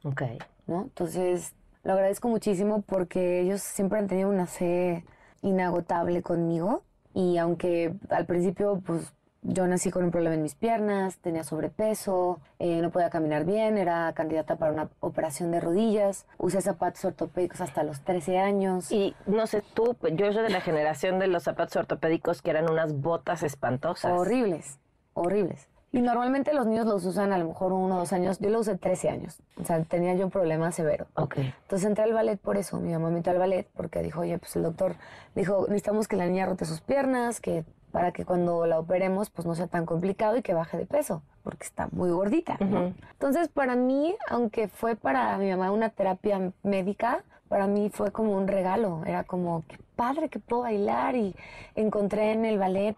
[0.04, 0.22] Ok.
[0.66, 0.82] ¿no?
[0.82, 5.04] Entonces, lo agradezco muchísimo porque ellos siempre han tenido una fe
[5.42, 6.82] inagotable conmigo
[7.12, 9.12] y aunque al principio, pues
[9.42, 13.76] yo nací con un problema en mis piernas, tenía sobrepeso, eh, no podía caminar bien,
[13.76, 18.90] era candidata para una operación de rodillas, usé zapatos ortopédicos hasta los 13 años.
[18.90, 22.70] Y no sé tú, yo soy de la generación de los zapatos ortopédicos que eran
[22.70, 24.12] unas botas espantosas.
[24.12, 24.78] Horribles,
[25.12, 25.68] horribles.
[25.94, 28.40] Y normalmente los niños los usan a lo mejor uno o dos años.
[28.40, 29.38] Yo lo usé 13 años.
[29.60, 31.06] O sea, tenía yo un problema severo.
[31.14, 31.36] Ok.
[31.36, 32.80] Entonces entré al ballet por eso.
[32.80, 34.96] Mi mamá me metió al ballet porque dijo, oye, pues el doctor
[35.36, 39.46] dijo, necesitamos que la niña rote sus piernas, que para que cuando la operemos pues
[39.46, 42.56] no sea tan complicado y que baje de peso, porque está muy gordita.
[42.58, 42.92] ¿no?
[43.12, 48.36] Entonces para mí, aunque fue para mi mamá una terapia médica, para mí fue como
[48.36, 49.02] un regalo.
[49.06, 51.36] Era como, qué padre que puedo bailar y
[51.76, 52.96] encontré en el ballet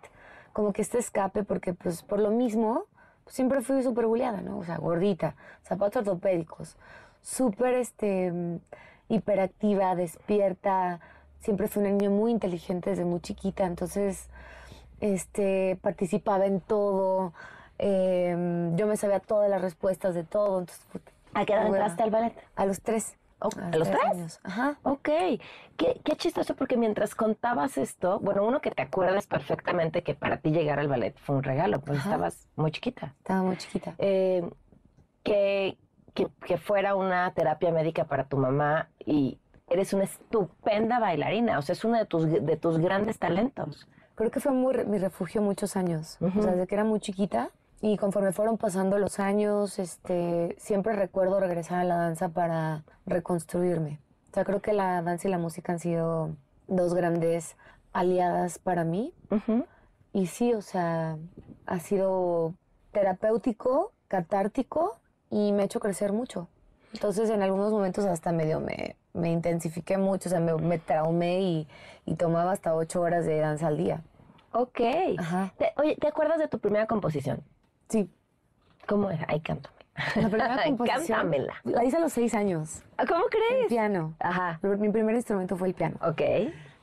[0.57, 2.87] como que este escape, porque pues por lo mismo
[3.25, 4.57] pues, siempre fui súper buleada, ¿no?
[4.57, 6.79] O sea, gordita, zapatos ortopédicos,
[7.21, 8.33] súper este,
[9.11, 11.01] hiperactiva, despierta.
[11.41, 14.31] Siempre fui una niña muy inteligente desde muy chiquita, entonces
[15.03, 17.35] este, participaba en todo.
[17.79, 20.61] eh, yo me sabía todas las respuestas de todo.
[20.61, 20.87] Entonces,
[21.35, 22.33] ¿A qué edad entraste al ballet?
[22.57, 23.15] A los tres.
[23.41, 24.05] ¿A los tres?
[24.05, 24.41] años.
[24.45, 24.79] Ajá.
[24.83, 25.09] Ok.
[25.77, 30.39] Qué, qué chistoso, porque mientras contabas esto, bueno, uno que te acuerdas perfectamente que para
[30.39, 31.95] ti llegar al ballet fue un regalo, Ajá.
[31.95, 33.15] estabas muy chiquita.
[33.19, 33.95] Estaba muy chiquita.
[33.99, 34.49] Eh,
[35.23, 35.77] que,
[36.15, 39.39] que, que fuera una terapia médica para tu mamá y
[39.69, 43.89] eres una estupenda bailarina, o sea, es uno de tus, de tus grandes talentos.
[44.15, 46.17] Creo que fue muy re- mi refugio muchos años.
[46.23, 47.51] O sea, desde que era muy chiquita.
[47.83, 54.01] Y conforme fueron pasando los años, este, siempre recuerdo regresar a la danza para reconstruirme.
[54.31, 56.31] O sea, creo que la danza y la música han sido
[56.69, 57.57] dos grandes
[57.93, 59.13] aliadas para mí.
[60.13, 61.17] Y sí, o sea,
[61.67, 62.55] ha sido
[62.93, 64.99] terapéutico, catártico
[65.31, 66.49] y me ha hecho crecer mucho.
[66.95, 71.41] Entonces, en algunos momentos hasta medio me, me intensifiqué mucho, o sea, me, me traumé
[71.43, 71.69] y,
[72.07, 74.03] y tomaba hasta ocho horas de danza al día.
[74.53, 74.81] Ok.
[75.59, 77.43] Te- oye, ¿te acuerdas de tu primera composición?
[77.89, 78.09] Sí.
[78.87, 79.25] ¿Cómo era?
[79.29, 79.75] Ay, cántame.
[80.17, 81.55] La primera composición Cántamela.
[81.65, 82.83] la hice a los seis años.
[83.09, 83.63] ¿Cómo crees?
[83.63, 84.15] El piano.
[84.19, 84.59] Ajá.
[84.63, 85.97] Mi primer instrumento fue el piano.
[86.03, 86.21] Ok.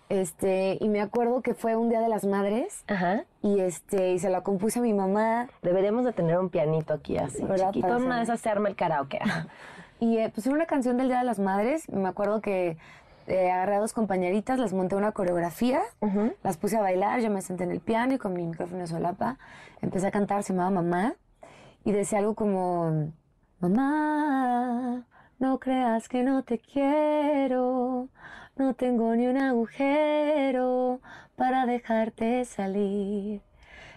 [0.10, 2.84] Este, y me acuerdo que fue un día de las madres.
[2.88, 3.24] Ajá.
[3.42, 5.48] Y este, y se la compuse a mi mamá.
[5.62, 7.72] Deberíamos de tener un pianito aquí así, ¿Verdad?
[7.72, 7.98] chiquito.
[7.98, 9.20] Una de esas se arma el karaoke.
[10.00, 11.88] Y eh, pues era una canción del Día de las Madres.
[11.88, 12.76] Me acuerdo que
[13.28, 15.82] eh, agarré a dos compañeritas, les monté una coreografía,
[16.44, 18.88] las puse a bailar, yo me senté en el piano y con mi micrófono de
[18.88, 19.38] solapa
[19.82, 21.16] empecé a cantar, se llamaba Mamá,
[21.84, 23.12] y decía algo como,
[23.60, 25.06] Mamá,
[25.40, 28.10] no creas que no te quiero,
[28.56, 31.00] no tengo ni un agujero
[31.36, 33.42] para dejarte salir.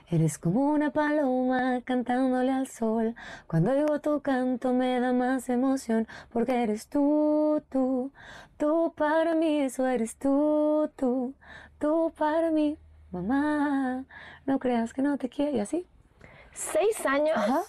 [0.08, 3.16] Eres como una paloma cantándole al sol.
[3.48, 8.12] Cuando oigo tu canto me da más emoción porque eres tú, tú,
[8.56, 11.34] tú para mí, eso eres tú, tú,
[11.80, 12.78] tú para mí,
[13.10, 14.04] mamá.
[14.44, 15.88] No creas que no te quiero y así.
[16.52, 17.36] ¿Seis años?
[17.36, 17.62] Ajá.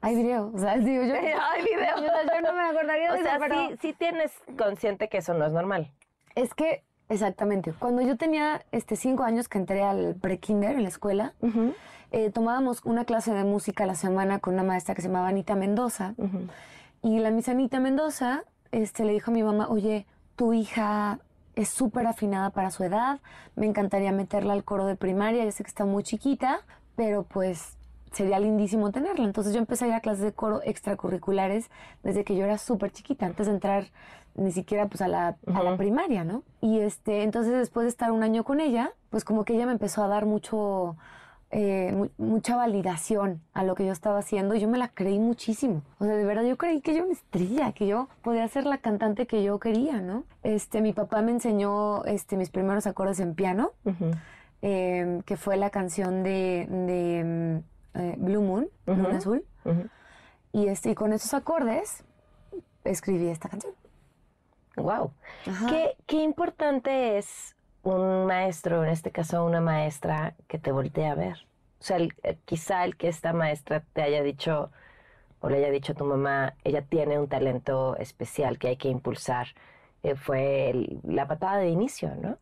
[0.00, 1.14] Hay video, o sea, digo yo.
[1.14, 1.96] Hay video.
[1.98, 5.18] Yo, yo no me acordaría de O sea, eso, pero sí, sí tienes consciente que
[5.18, 5.92] eso no es normal.
[6.34, 7.72] es que Exactamente.
[7.78, 11.34] Cuando yo tenía este, cinco años que entré al pre-kinder en la escuela,
[12.12, 15.28] eh, tomábamos una clase de música a la semana con una maestra que se llamaba
[15.28, 16.14] Anita Mendoza.
[17.02, 20.06] Y la Miss Anita Mendoza este, le dijo a mi mamá, oye,
[20.36, 21.18] tu hija
[21.54, 23.20] es súper afinada para su edad,
[23.54, 26.60] me encantaría meterla al coro de primaria, ya sé que está muy chiquita,
[26.96, 27.76] pero pues
[28.14, 29.24] sería lindísimo tenerla.
[29.26, 31.68] Entonces yo empecé a ir a clases de coro extracurriculares
[32.02, 33.86] desde que yo era súper chiquita, antes de entrar
[34.36, 36.42] ni siquiera pues a la, a la primaria, ¿no?
[36.60, 39.72] Y este, entonces después de estar un año con ella, pues como que ella me
[39.72, 40.96] empezó a dar mucho,
[41.52, 45.20] eh, mu- mucha validación a lo que yo estaba haciendo y yo me la creí
[45.20, 45.82] muchísimo.
[46.00, 48.66] O sea, de verdad yo creí que yo era una estrella, que yo podía ser
[48.66, 50.24] la cantante que yo quería, ¿no?
[50.42, 53.70] Este, mi papá me enseñó este, mis primeros acordes en piano.
[54.62, 59.44] em, que fue la canción de, de mm, eh, Blue Moon, Luna Azul.
[60.52, 62.04] y, este, y con esos acordes
[62.84, 63.72] escribí esta canción.
[64.76, 65.12] Wow.
[65.68, 67.54] ¿Qué, qué importante es
[67.84, 71.46] un maestro, en este caso una maestra, que te voltee a ver.
[71.80, 74.70] O sea, eh, quizá el que esta maestra te haya dicho
[75.40, 78.88] o le haya dicho a tu mamá, ella tiene un talento especial que hay que
[78.88, 79.48] impulsar,
[80.02, 82.38] eh, fue la patada de inicio, ¿no?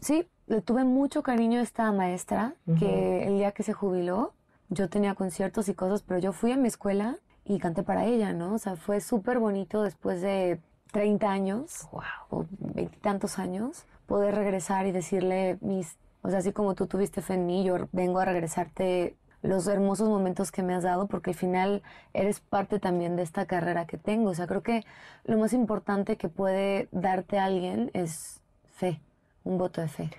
[0.00, 4.34] Sí, le tuve mucho cariño a esta maestra, que el día que se jubiló,
[4.72, 8.32] yo tenía conciertos y cosas, pero yo fui a mi escuela y canté para ella,
[8.32, 8.54] ¿no?
[8.54, 10.60] O sea, fue súper bonito después de
[10.92, 12.02] 30 años, wow.
[12.30, 17.34] o veintitantos años, poder regresar y decirle mis, o sea, así como tú tuviste fe
[17.34, 21.36] en mí, yo vengo a regresarte los hermosos momentos que me has dado, porque al
[21.36, 21.82] final
[22.14, 24.30] eres parte también de esta carrera que tengo.
[24.30, 24.84] O sea, creo que
[25.24, 28.40] lo más importante que puede darte alguien es
[28.70, 29.00] fe,
[29.42, 30.10] un voto de fe.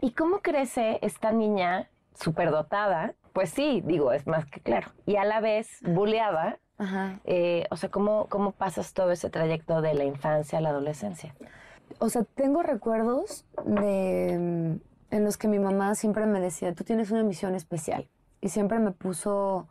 [0.00, 3.14] ¿Y cómo crece esta niña superdotada?
[3.36, 4.92] Pues sí, digo, es más que claro.
[5.04, 6.58] Y a la vez buleada.
[6.78, 7.20] Ajá.
[7.24, 11.34] Eh, o sea, ¿cómo, ¿cómo pasas todo ese trayecto de la infancia a la adolescencia?
[11.98, 16.82] o sea, tengo recuerdos de, mm, en los que mi mamá siempre me decía, tú
[16.82, 18.08] tienes una misión especial.
[18.40, 19.68] Y siempre me puso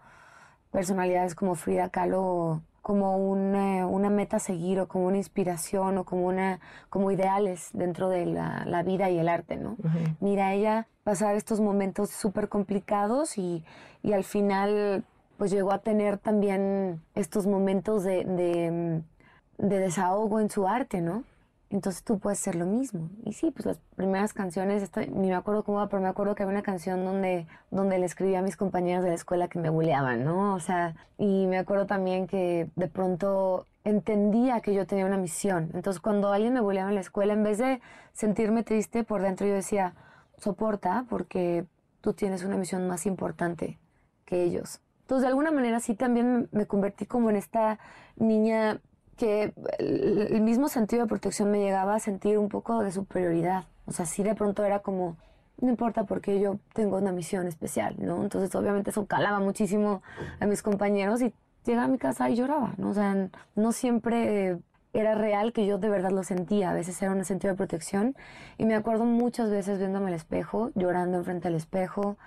[0.69, 6.03] personalidades como Frida Kahlo como una, una meta a seguir o como una inspiración o
[6.03, 6.59] como, una,
[6.91, 9.75] como ideales dentro de la, vida y el arte, ¿no?
[10.19, 13.63] Mira, ella pasar estos momentos súper complicados y,
[14.03, 15.03] y, al final
[15.35, 19.01] pues llegó a tener también estos momentos de, de,
[19.57, 21.23] mm, de desahogo en su arte, ¿no?
[21.69, 23.09] Entonces tú puedes ser lo mismo.
[23.23, 26.53] Y sí, pues las primeras canciones, ni me acuerdo cómo, pero me acuerdo que había
[26.53, 30.23] una canción donde, donde le escribía a mis compañeros de la escuela que me bulleaban,
[30.23, 30.53] ¿no?
[30.53, 35.71] O sea, y me acuerdo también que de pronto entendía que yo tenía una misión.
[35.73, 37.81] Entonces cuando alguien me bulleaba en la escuela, en vez de
[38.13, 39.93] sentirme triste por dentro, yo decía,
[40.37, 41.65] soporta porque
[42.01, 43.79] tú tienes una misión más importante
[44.25, 44.81] que ellos.
[45.01, 47.79] Entonces de alguna manera sí también me convertí como en esta
[48.15, 48.81] niña
[49.17, 53.65] que el mismo sentido de protección me llegaba a sentir un poco de superioridad.
[53.85, 55.15] O sea, sí de pronto era como,
[55.61, 58.23] no importa porque yo tengo una misión especial, ¿no?
[58.23, 60.01] Entonces obviamente eso calaba muchísimo
[60.39, 61.33] a mis compañeros y
[61.65, 62.89] llegaba a mi casa y lloraba, ¿no?
[62.89, 64.59] O sea, no siempre
[64.93, 68.15] era real que yo de verdad lo sentía, a veces era un sentido de protección
[68.57, 72.17] y me acuerdo muchas veces viéndome al espejo, llorando enfrente del espejo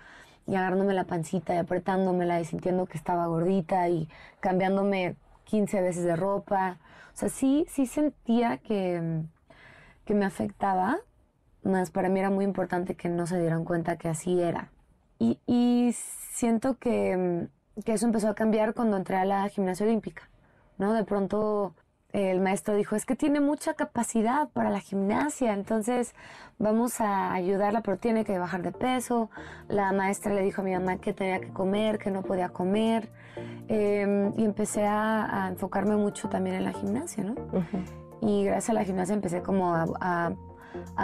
[0.47, 4.09] y agarrándome la pancita y apretándomela y sintiendo que estaba gordita y
[4.41, 5.17] cambiándome
[5.49, 6.79] 15 veces de ropa.
[7.15, 9.23] O sea, sí, sí sentía que,
[10.05, 10.99] que me afectaba,
[11.63, 14.71] más para mí era muy importante que no se dieran cuenta que así era.
[15.19, 17.49] Y, y siento que,
[17.85, 20.29] que, eso empezó a cambiar cuando entré a la gimnasia olímpica,
[20.77, 20.93] ¿no?
[20.93, 21.75] De pronto
[22.13, 26.15] el maestro dijo, es que tiene mucha capacidad para la gimnasia, entonces
[26.59, 29.31] vamos a ayudarla, pero tiene que bajar de peso.
[29.69, 33.11] La maestra le dijo a mi mamá que tenía que comer, que no podía comer.
[33.69, 37.35] Em, y empecé a, enfocarme mucho también en la gimnasia, ¿no?
[38.21, 40.33] Y gracias a la gimnasia empecé como a,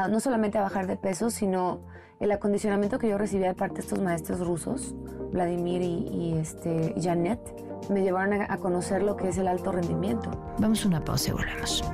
[0.08, 1.80] no solamente a bajar de peso, sino
[2.20, 4.94] el acondicionamiento que yo recibía de parte de estos maestros rusos,
[5.32, 7.40] Vladimir y, este, Janet,
[7.88, 10.30] me llevaron a, conocer lo que es el alto rendimiento.
[10.58, 11.84] Vamos a una pausa y volvemos.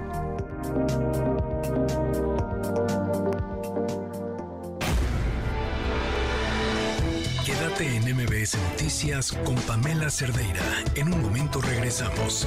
[7.44, 10.62] Quédate en MBS Noticias con Pamela Cerdeira.
[10.94, 12.46] En un momento regresamos.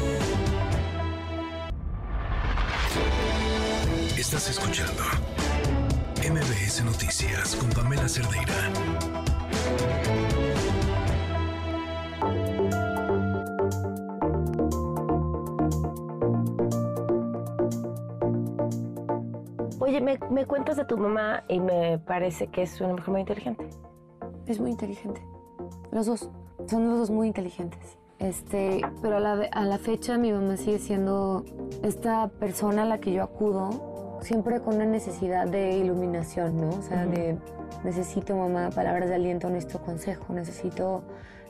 [4.17, 5.03] Estás escuchando
[6.17, 8.71] MBS Noticias con Pamela Cerdeira.
[20.03, 23.69] Me, me, cuentas de tu mamá y me parece que es una mujer muy inteligente.
[24.45, 25.21] Es muy inteligente.
[25.91, 26.29] Los dos.
[26.67, 27.97] Son los dos muy inteligentes.
[28.19, 31.43] Este, pero a la, a la fecha mi mamá sigue siendo
[31.81, 36.69] esta persona a la que yo acudo siempre con una necesidad de iluminación, ¿no?
[36.69, 37.37] O sea, de
[37.83, 41.03] necesito mamá palabras de aliento, necesito consejo, necesito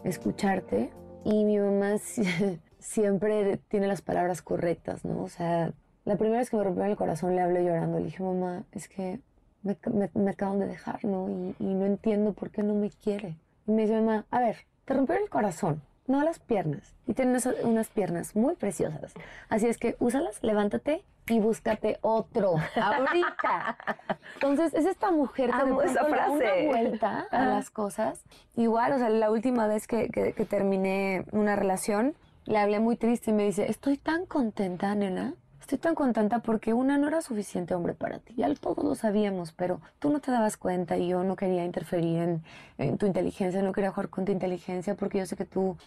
[0.03, 0.91] escucharte.
[1.23, 1.97] Y mi mamá
[2.79, 5.21] siempre tiene las palabras correctas, ¿no?
[5.23, 5.73] O sea,
[6.05, 8.87] la primera vez que me rompió el corazón le hablé llorando, le dije, mamá, es
[8.87, 9.19] que
[9.63, 9.77] me,
[10.13, 11.29] me, acaban de dejar, ¿no?
[11.29, 13.37] Y, y, no entiendo por qué no me quiere.
[13.65, 16.95] Y me dice, mamá, a ver, te rompió el corazón, no las piernas.
[17.07, 19.13] Y tienes unas piernas muy preciosas.
[19.49, 23.77] Así es que úsalas, levántate y búscate otro ahorita.
[24.35, 26.31] Entonces, es esta mujer que Amo esa frase.
[26.31, 28.23] una vuelta a las cosas.
[28.55, 32.15] Igual, o sea, la última vez que, que, terminé una relación,
[32.45, 35.35] le hablé muy triste y me dice, estoy tan contenta, nena.
[35.63, 39.53] Estoy tan contenta porque una no era suficiente hombre para ti, ya todos lo sabíamos,
[39.53, 42.41] pero tú no te dabas cuenta y yo no quería interferir
[42.77, 45.77] en, tu inteligencia, no quería jugar con tu inteligencia porque yo sé que tú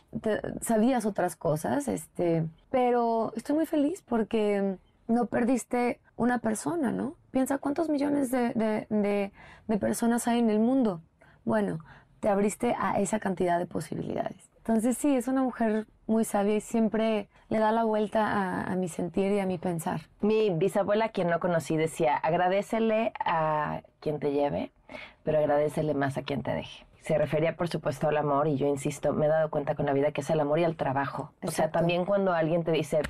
[0.62, 4.78] sabías otras cosas, este, pero estoy muy feliz porque
[5.08, 7.16] no perdiste una persona, ¿no?
[7.30, 9.30] Piensa cuántos millones de
[9.78, 11.02] personas hay en el mundo.
[11.44, 11.80] Bueno,
[12.20, 14.55] te abriste a esa cantidad de posibilidades.
[14.66, 18.88] Entonces sí, es una mujer muy sabia y siempre le da la vuelta a, mi
[18.88, 20.00] sentir y a mi pensar.
[20.20, 24.72] Mi bisabuela, quien no conocí, decía, agradecele a quien te lleve,
[25.22, 26.84] pero agradecele más a quien te deje.
[27.02, 29.92] Se refería, por supuesto, al amor y yo insisto, me he dado cuenta con la
[29.92, 31.30] vida que es el amor y el trabajo.
[31.44, 33.02] O sea, también cuando alguien te dice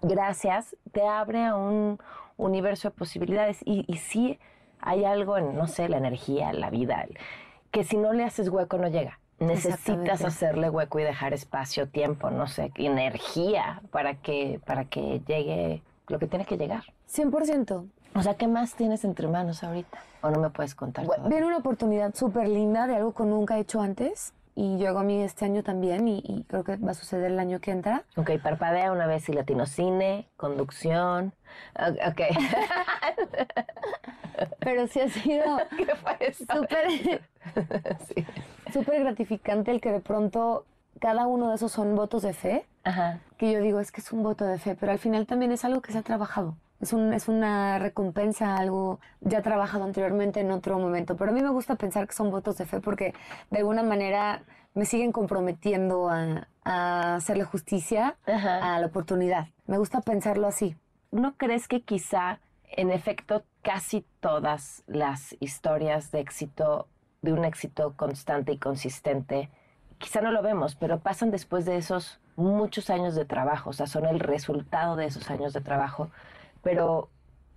[0.00, 1.98] gracias, te abre a un
[2.36, 4.38] universo de posibilidades y, y sí
[4.78, 7.04] hay algo en, no sé, la energía, la vida,
[7.72, 12.30] que si no le haces hueco no llega necesitas hacerle hueco y dejar espacio, tiempo,
[12.30, 16.84] no sé, energía para que, para que llegue lo que tiene que llegar.
[17.10, 17.86] 100%.
[18.16, 19.98] O sea, ¿qué más tienes entre manos ahorita?
[20.22, 21.06] ¿O no me puedes contar?
[21.26, 24.32] viene una oportunidad súper linda de algo que nunca he hecho antes.
[24.56, 27.58] Y llegó a mí este año también y, creo que va a suceder el año
[27.60, 28.04] que entra.
[28.16, 31.34] Ok, parpadea una vez y latinocine, conducción.
[31.76, 32.20] Ok.
[34.60, 35.44] Pero sí ha sido
[36.32, 37.20] súper
[38.72, 40.64] súper gratificante el que de pronto
[41.00, 42.66] cada uno de esos son votos de fe.
[43.38, 45.64] Que yo digo, es que es un voto de fe, pero al final también es
[45.64, 46.56] algo que se ha trabajado.
[46.80, 51.16] Es, un, es una recompensa, algo ya trabajado anteriormente en otro momento.
[51.16, 53.14] Pero a mí me gusta pensar que son votos de fe porque
[53.50, 54.42] de alguna manera
[54.74, 59.46] me siguen comprometiendo a, a hacerle justicia a la oportunidad.
[59.66, 60.76] Me gusta pensarlo así.
[61.10, 62.40] ¿No crees que quizá,
[62.76, 66.88] en efecto, casi todas las historias de éxito
[67.22, 69.48] de un éxito constante y consistente,
[69.98, 73.86] quizá no lo vemos, pero pasan después de esos muchos años de trabajo, o sea,
[73.86, 76.10] son el resultado de esos años de trabajo,
[76.62, 77.08] pero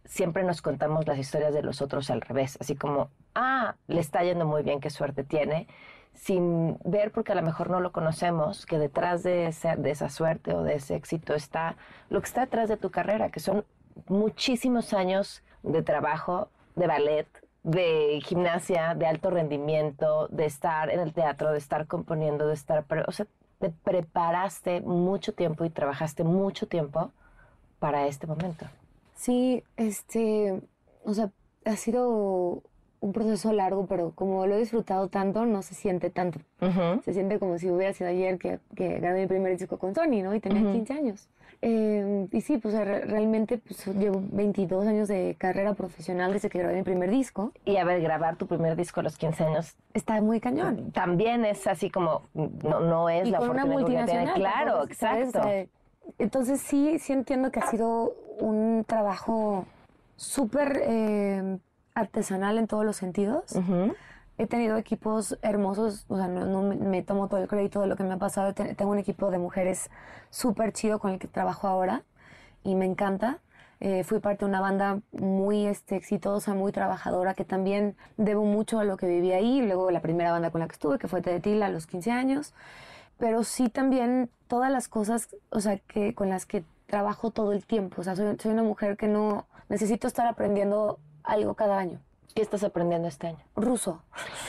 [0.06, 4.23] siempre nos contamos las historias de los otros al revés, así como, ah, le está
[4.23, 5.68] yendo muy bien, qué suerte tiene,
[6.14, 10.53] sin ver, porque a lo mejor no lo conocemos, que detrás de, de esa suerte
[10.53, 11.76] o de ese éxito está
[12.10, 13.65] lo que está detrás de tu carrera, que son
[14.07, 17.28] muchísimos años de trabajo, de ballet,
[17.64, 22.86] de gimnasia, de alto rendimiento, de estar en el teatro, de estar componiendo, de estar...
[23.07, 23.28] O sea,
[23.60, 27.11] te preparaste mucho tiempo y trabajaste mucho tiempo
[27.80, 28.65] para este momento.
[29.15, 30.61] Sí, este,
[31.03, 31.32] o sea,
[31.65, 32.61] ha sido
[32.99, 36.40] un proceso largo, pero como lo he disfrutado tanto, no se siente tanto.
[37.03, 40.24] Se siente como si hubiera sido ayer que, que gané mi primer disco con Sony,
[40.24, 40.34] ¿no?
[40.34, 41.28] Y tenía 15 años.
[41.62, 46.76] Eh, y sí, pues realmente pues, llevo 22 años de carrera profesional desde que grabé
[46.76, 47.52] mi primer disco.
[47.66, 49.76] Y a ver, grabar tu primer disco a los 15 años.
[49.94, 50.92] Está muy cañón.
[50.92, 54.36] También es así como, no, no es la con una multinacional.
[54.36, 55.42] Claro, exacto.
[56.20, 59.66] entonces sí, sí entiendo que ha sido un trabajo
[60.16, 61.58] súper eh,
[61.96, 63.56] artesanal en todos los sentidos.
[64.38, 68.03] He tenido equipos hermosos, o sea, no, me tomo todo el crédito de lo que
[68.03, 68.53] me ha pasado.
[68.53, 69.89] Tengo un equipo de mujeres
[70.30, 72.03] súper chido con el que trabajo ahora
[72.64, 73.39] y me encanta.
[73.80, 78.80] Eh, fui parte de una banda muy este, exitosa, muy trabajadora, que también debo mucho
[78.80, 79.61] a lo que viví ahí.
[79.61, 82.53] Luego la primera banda con la que estuve, que fue Tedetil a los 15 años.
[83.18, 87.65] Pero sí también todas las cosas, o sea, que, con las que trabajo todo el
[87.65, 88.01] tiempo.
[88.01, 91.99] O sea, soy, soy una mujer que no necesito estar aprendiendo algo cada año.
[92.36, 93.44] ¿Qué estás aprendiendo este año?
[93.56, 94.04] Ruso.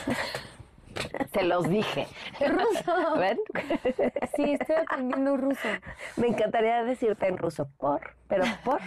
[1.33, 2.07] Se los dije.
[2.39, 3.17] ¿Ruso?
[3.17, 3.39] ¿Ven?
[4.35, 5.67] Sí, estoy aprendiendo ruso.
[6.17, 8.79] Me encantaría decirte en ruso, por, pero por.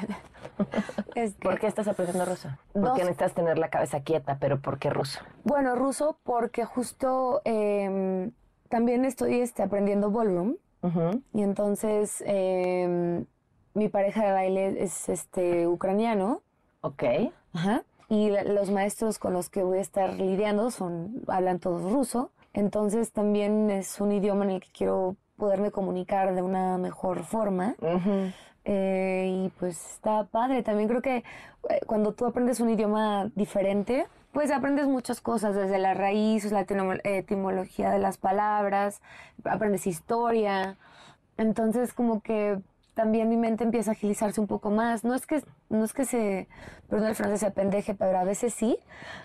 [1.43, 2.49] ¿Por qué estás aprendiendo ruso?
[2.73, 5.21] Porque necesitas tener la cabeza quieta, pero ¿por qué ruso?
[5.45, 8.33] Bueno, ruso porque justo em,
[8.69, 10.57] también estoy este, aprendiendo ballroom.
[11.33, 13.25] Y entonces em,
[13.73, 16.43] mi pareja de baile es este ucraniano.
[16.81, 17.05] Ok.
[17.55, 22.31] Ajá y los maestros con los que voy a estar lidiando son hablan todos ruso,
[22.53, 27.75] entonces también es un idioma en el que quiero poderme comunicar de una mejor forma.
[28.67, 30.63] Eh, y pues está padre.
[30.63, 35.79] También creo que eh, cuando tú aprendes un idioma diferente, pues aprendes muchas cosas, desde
[35.79, 36.67] la raíz, la
[37.05, 39.01] etimología de las palabras,
[39.43, 40.77] aprendes historia.
[41.39, 42.59] Entonces como que
[42.95, 45.05] también mi mente empieza a agilizarse un poco más.
[45.05, 46.49] No es que, no es que se,
[46.89, 48.79] perdón el francés, se apendeje, pero a veces sí.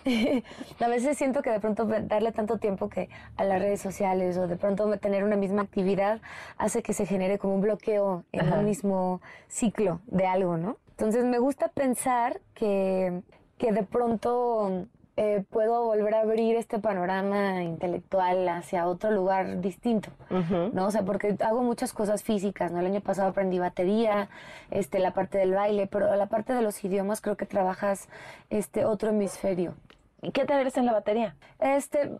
[0.80, 4.48] a veces siento que de pronto darle tanto tiempo que a las redes sociales o
[4.48, 6.22] de pronto tener una misma actividad
[6.58, 10.78] hace que se genere como un bloqueo en un mismo ciclo de algo, ¿no?
[10.92, 13.22] Entonces me gusta pensar que,
[13.58, 14.88] que de pronto
[15.20, 20.86] eh, puedo volver a abrir este panorama intelectual hacia otro lugar distinto, ¿no?
[20.86, 22.80] O sea, porque hago muchas cosas físicas, ¿no?
[22.80, 24.30] El año pasado aprendí batería,
[24.70, 28.10] este, la parte del baile, pero la parte de los idiomas creo que trabajas
[28.52, 29.74] este otro hemisferio.
[30.22, 31.36] ¿Y qué te eres en la batería?
[31.60, 32.12] Este,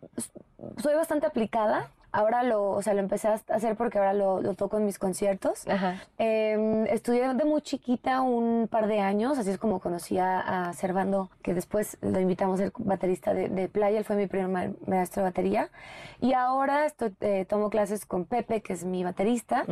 [0.82, 4.78] soy bastante aplicada, ahora lo, o sea, lo empecé a hacer porque ahora lo, toco
[4.78, 5.66] en mis conciertos.
[6.18, 11.30] Em, estudié de muy chiquita un par de años, así es como conocí a, Servando,
[11.42, 15.30] que después lo invitamos a ser baterista de, playa, él fue mi primer maestro de
[15.30, 15.70] batería.
[16.22, 19.66] Y ahora estoy, eh, tomo clases con Pepe, que es mi baterista.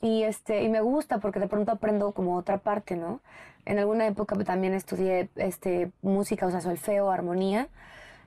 [0.00, 3.20] Y, este, y me gusta porque de pronto aprendo como otra parte, ¿no?
[3.64, 7.68] En alguna época también estudié este, música, o sea, solfeo, armonía,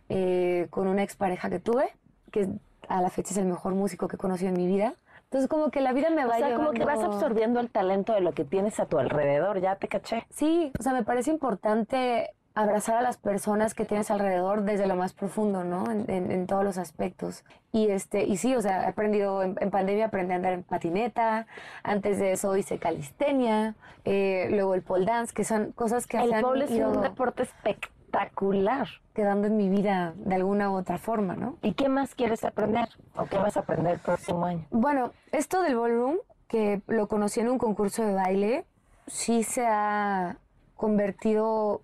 [0.09, 1.89] eh, con una expareja que tuve,
[2.31, 2.49] que
[2.87, 4.93] a la fecha es el mejor músico que he conocido en mi vida.
[5.25, 8.13] Entonces como que la vida me va o sea, como que vas absorbiendo el talento
[8.13, 10.25] de lo que tienes a tu alrededor, ya te caché.
[10.29, 14.95] Sí, o sea, me parece importante abrazar a las personas que tienes alrededor desde lo
[14.95, 15.91] más profundo, ¿no?
[15.91, 17.43] En, todos los aspectos.
[17.71, 21.45] Y este, y sí, o sea, he aprendido en, pandemia aprendí a andar en patineta,
[21.83, 26.41] antes de eso hice calistenia, eh, luego el pole dance, que son cosas que el
[26.41, 31.35] pole es un deporte espectacular espectacular quedando en mi vida de alguna u otra forma,
[31.35, 31.57] ¿no?
[31.61, 34.65] ¿Y qué más quieres aprender o qué vas a aprender el próximo año?
[34.69, 36.17] Bueno, esto del ballroom,
[36.47, 38.65] que lo conocí en un concurso de baile,
[39.07, 40.37] sí se ha
[40.75, 41.81] convertido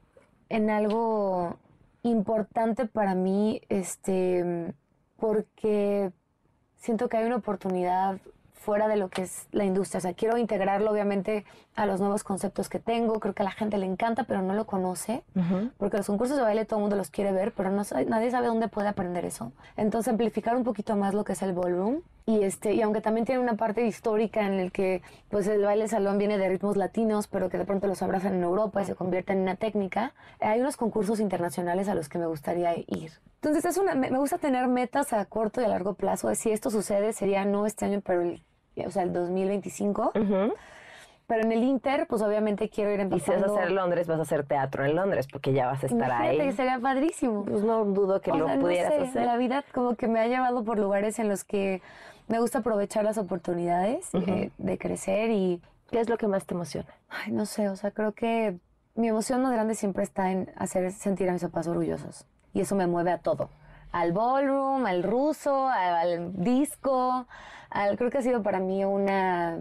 [0.49, 1.57] en algo
[2.03, 4.73] importante para mí, este,
[5.17, 6.11] porque
[6.75, 8.17] siento que hay una oportunidad
[8.63, 9.97] fuera de lo que es la industria.
[9.97, 11.45] O sea, quiero integrarlo obviamente
[11.75, 13.19] a los nuevos conceptos que tengo.
[13.19, 15.23] Creo que a la gente le encanta, pero no lo conoce.
[15.77, 18.47] Porque los concursos de baile todo el mundo los quiere ver, pero no nadie sabe
[18.47, 19.51] dónde puede aprender eso.
[19.75, 22.01] Entonces, amplificar un poquito más lo que es el ballroom.
[22.25, 25.89] Y, este, y aunque también tiene una parte histórica en el que pues el baile
[25.89, 28.95] salón viene de ritmos latinos, pero que de pronto los abrazan en Europa y se
[28.95, 33.11] convierten en una técnica, hay unos concursos internacionales a los que me gustaría ir.
[33.41, 36.33] Entonces, es una, me, gusta tener metas a corto y a largo plazo.
[36.33, 38.41] si esto sucede, sería no este año, pero el
[38.85, 40.11] o sea, el 2025.
[41.25, 43.37] Pero en el Inter, pues obviamente quiero ir empezando.
[43.37, 45.83] Y si vas a hacer Londres, vas a hacer teatro en Londres, porque ya vas
[45.83, 46.37] a estar ahí.
[46.37, 47.45] que sería padrísimo.
[47.45, 49.25] Pues no dudo que lo pudieras hacer.
[49.25, 51.81] La vida como que me ha llevado por lugares en los que
[52.27, 55.61] me gusta aprovechar las oportunidades eh, de crecer y...
[55.89, 56.89] ¿Qué es lo que más te emociona?
[57.09, 58.57] Ay, no sé, o sea, creo que
[58.95, 62.25] mi emoción más grande siempre está en hacer sentir a mis papás orgullosos.
[62.53, 63.49] Y eso me mueve a todo.
[63.91, 67.27] Al ballroom, al ruso, al disco,
[67.97, 69.57] creo que ha sido para mí una,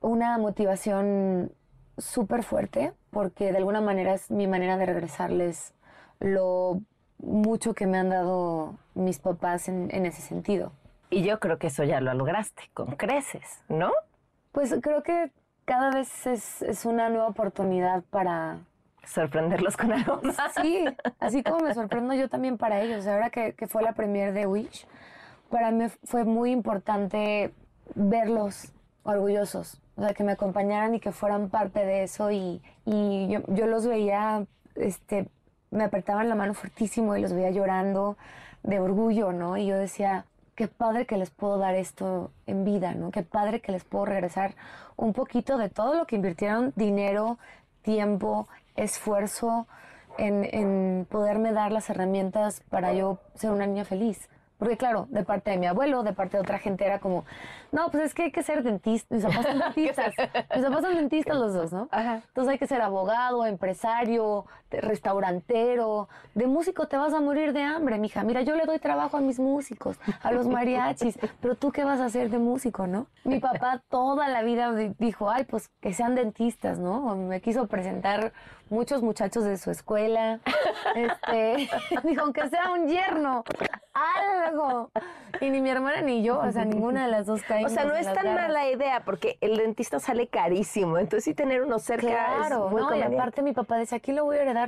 [0.00, 1.52] una motivación
[1.98, 5.74] súper fuerte, porque de alguna manera es mi manera de regresarles
[6.18, 6.80] lo
[7.18, 10.72] mucho que me han dado mis papás en, ese sentido.
[11.10, 13.92] Y yo creo que eso ya lo lograste, con creces, ¿no?
[14.52, 15.30] Pues creo que
[15.64, 18.58] cada vez es, una nueva oportunidad para...
[19.04, 20.36] Sorprenderlos con algo más.
[20.60, 20.84] Sí,
[21.18, 23.06] así como me sorprendo yo también para ellos.
[23.06, 24.86] Ahora que, que fue la premier de Wish,
[25.50, 27.52] para mí fue muy importante
[27.94, 28.72] verlos
[29.02, 33.86] orgullosos, o sea, que me acompañaran y que fueran parte de eso y, yo, los
[33.86, 34.46] veía,
[34.76, 35.28] este,
[35.70, 38.16] me apretaban la mano fuertísimo y los veía llorando
[38.62, 39.56] de orgullo, ¿no?
[39.56, 43.10] Y yo decía, qué padre que les puedo dar esto en vida, ¿no?
[43.10, 44.54] Qué padre que les puedo regresar
[44.96, 47.38] un poquito de todo lo que invirtieron, dinero,
[47.82, 49.66] tiempo, esfuerzo,
[50.18, 54.28] en, en poderme dar las herramientas para yo ser una niña feliz.
[54.60, 57.24] Porque claro, de parte de mi abuelo, de parte de otra gente era como,
[57.72, 59.14] no, pues es que hay que ser dentista.
[59.14, 60.14] Mis papás son dentistas.
[60.54, 61.88] Mis papás son dentistas los dos, ¿no?
[61.90, 66.08] Entonces hay que ser abogado, empresario, restaurantero.
[66.34, 68.22] De músico te vas a morir de hambre, mija.
[68.22, 72.00] Mira, yo le doy trabajo a mis músicos, a los mariachis, pero tú qué vas
[72.00, 73.06] a hacer de músico, ¿no?
[73.24, 77.16] Mi papá toda la vida dijo, ay, pues que sean dentistas, ¿no?
[77.16, 78.32] Me quiso presentar
[78.70, 80.40] muchos muchachos de su escuela.
[80.94, 81.68] Este,
[82.04, 83.44] dijo, aunque sea un yerno,
[83.92, 84.90] algo.
[85.40, 87.72] Y ni mi hermana ni yo, o sea, ninguna de las dos caímos.
[87.72, 91.62] O sea, no es tan mala idea porque el dentista sale carísimo, entonces sí tener
[91.62, 92.94] uno cerca claro, es muy ¿no?
[92.96, 94.59] Y aparte mi papá decía, aquí le voy a heredar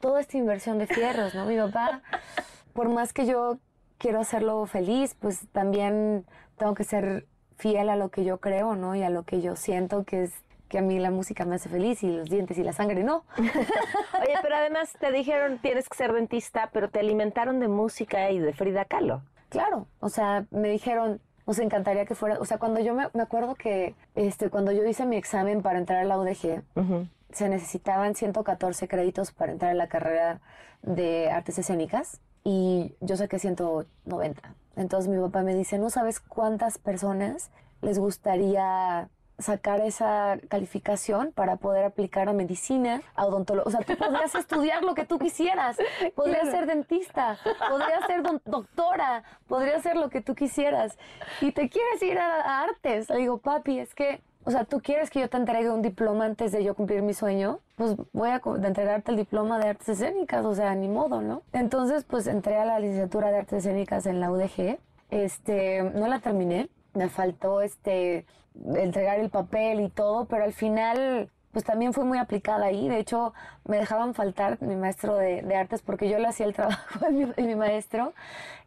[0.00, 1.46] toda esta inversión de fierros, ¿no?
[1.46, 2.02] Mi papá,
[2.72, 3.58] por más que yo
[3.98, 6.24] quiero hacerlo feliz, pues también
[6.56, 8.94] tengo que ser fiel a lo que yo creo, ¿no?
[8.94, 10.32] Y a lo que yo siento que es
[10.68, 13.24] que a mí la música me hace feliz y los dientes y la sangre no.
[13.38, 18.38] Oye, pero además te dijeron tienes que ser dentista, pero te alimentaron de música y
[18.38, 19.22] de Frida Kahlo.
[19.48, 23.54] Claro, o sea, me dijeron, nos encantaría que fuera, o sea, cuando yo me, acuerdo
[23.54, 26.62] que este, cuando yo hice mi examen para entrar a la UDG,
[27.36, 30.40] se necesitaban 114 créditos para entrar a la carrera
[30.80, 34.54] de artes escénicas y yo saqué 190.
[34.76, 37.50] Entonces mi papá me dice, no sabes cuántas personas
[37.82, 43.68] les gustaría sacar esa calificación para poder aplicar a medicina, a odontología.
[43.68, 45.76] O sea, tú podrías estudiar lo que tú quisieras.
[46.14, 47.38] Podrías ser dentista,
[47.68, 50.96] podrías ser doctora, podrías ser lo que tú quisieras.
[51.42, 53.10] Y te quieres ir a, artes.
[53.10, 56.24] Le digo, papi, es que o sea, tú quieres que yo te entregue un diploma
[56.24, 60.44] antes de yo cumplir mi sueño, pues voy a entregarte el diploma de artes escénicas,
[60.44, 61.42] o sea, ni modo, ¿no?
[61.52, 64.78] Entonces, pues entré a la licenciatura de artes escénicas en la UDG.
[65.10, 68.24] Este, no la terminé, me faltó este
[68.76, 72.86] entregar el papel y todo, pero al final pues también fue muy aplicada ahí.
[72.86, 73.32] De hecho,
[73.64, 77.54] me dejaban faltar mi maestro de, artes porque yo le hacía el trabajo de mi,
[77.54, 78.12] maestro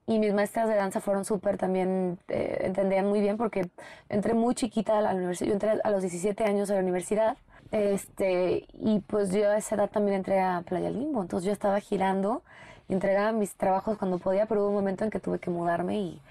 [0.10, 3.69] y mis maestras de danza fueron súper también, eh, entendían muy bien porque
[4.10, 7.38] entré muy chiquita a la universidad, yo entré a los 17 años a la universidad
[7.72, 11.80] este, y pues yo a esa edad también entré a Playa Limbo, entonces yo estaba
[11.80, 12.41] girando
[12.90, 16.22] entregaba mis trabajos cuando podía, pero hubo un momento en que tuve que mudarme y,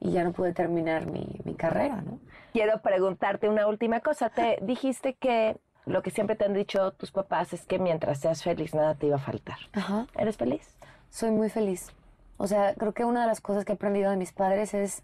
[0.00, 2.18] y ya no pude terminar mi, mi carrera, ¿no?
[2.52, 4.30] Quiero preguntarte una última cosa.
[4.30, 8.42] Te dijiste que lo que siempre te han dicho tus papás es que mientras seas
[8.42, 9.58] feliz nada te iba a faltar.
[9.74, 10.06] Ajá.
[10.16, 10.66] ¿Eres feliz?
[11.10, 11.92] Soy muy feliz.
[12.36, 15.02] O sea, creo que una de las cosas que he aprendido de mis padres es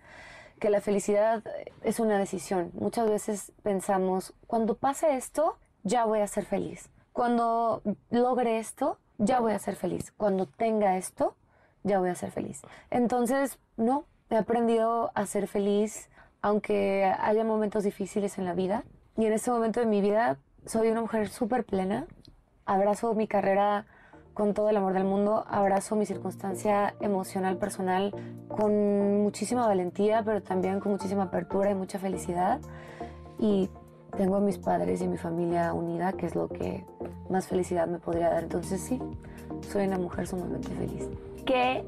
[0.60, 1.42] que la felicidad
[1.82, 2.70] es una decisión.
[2.74, 6.90] Muchas veces pensamos, cuando pase esto, ya voy a ser feliz.
[7.12, 10.12] Cuando logre esto, ya voy a ser feliz.
[10.12, 11.36] Cuando tenga esto,
[11.82, 12.62] ya voy a ser feliz.
[12.90, 16.09] Entonces, no, he aprendido a ser feliz
[16.42, 18.84] aunque haya momentos difíciles en la vida.
[19.16, 22.06] Y en este momento de mi vida soy una mujer súper plena.
[22.66, 23.86] Abrazo mi carrera
[24.34, 28.14] con todo el amor del mundo, abrazo mi circunstancia emocional personal
[28.48, 32.60] con muchísima valentía, pero también con muchísima apertura y mucha felicidad.
[33.38, 33.68] Y
[34.16, 36.84] tengo a mis padres y a mi familia unida, que es lo que
[37.28, 38.44] más felicidad me podría dar.
[38.44, 39.00] Entonces sí,
[39.70, 41.09] soy una mujer sumamente feliz.
[41.44, 41.84] Qué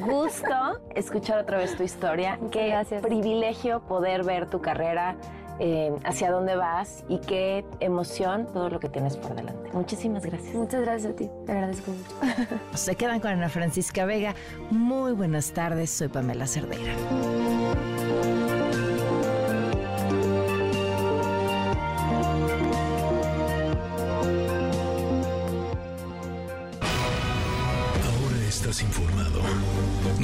[0.00, 0.46] gusto
[0.94, 2.38] escuchar otra vez tu historia.
[2.50, 5.16] Qué privilegio poder ver tu carrera,
[5.64, 9.70] eh, hacia dónde vas y qué emoción todo lo que tienes por delante.
[9.72, 10.56] Muchísimas gracias.
[10.56, 11.30] Muchas gracias a ti.
[11.46, 12.58] Te agradezco mucho.
[12.74, 14.34] Se quedan con Ana Francisca Vega.
[14.70, 15.90] Muy buenas tardes.
[15.90, 16.92] Soy Pamela Cerdeira.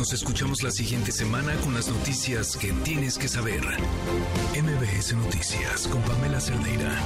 [0.09, 3.61] Nos escuchamos la siguiente semana con las noticias que tienes que saber.
[4.55, 6.99] MBS Noticias con Pamela Cerdeira.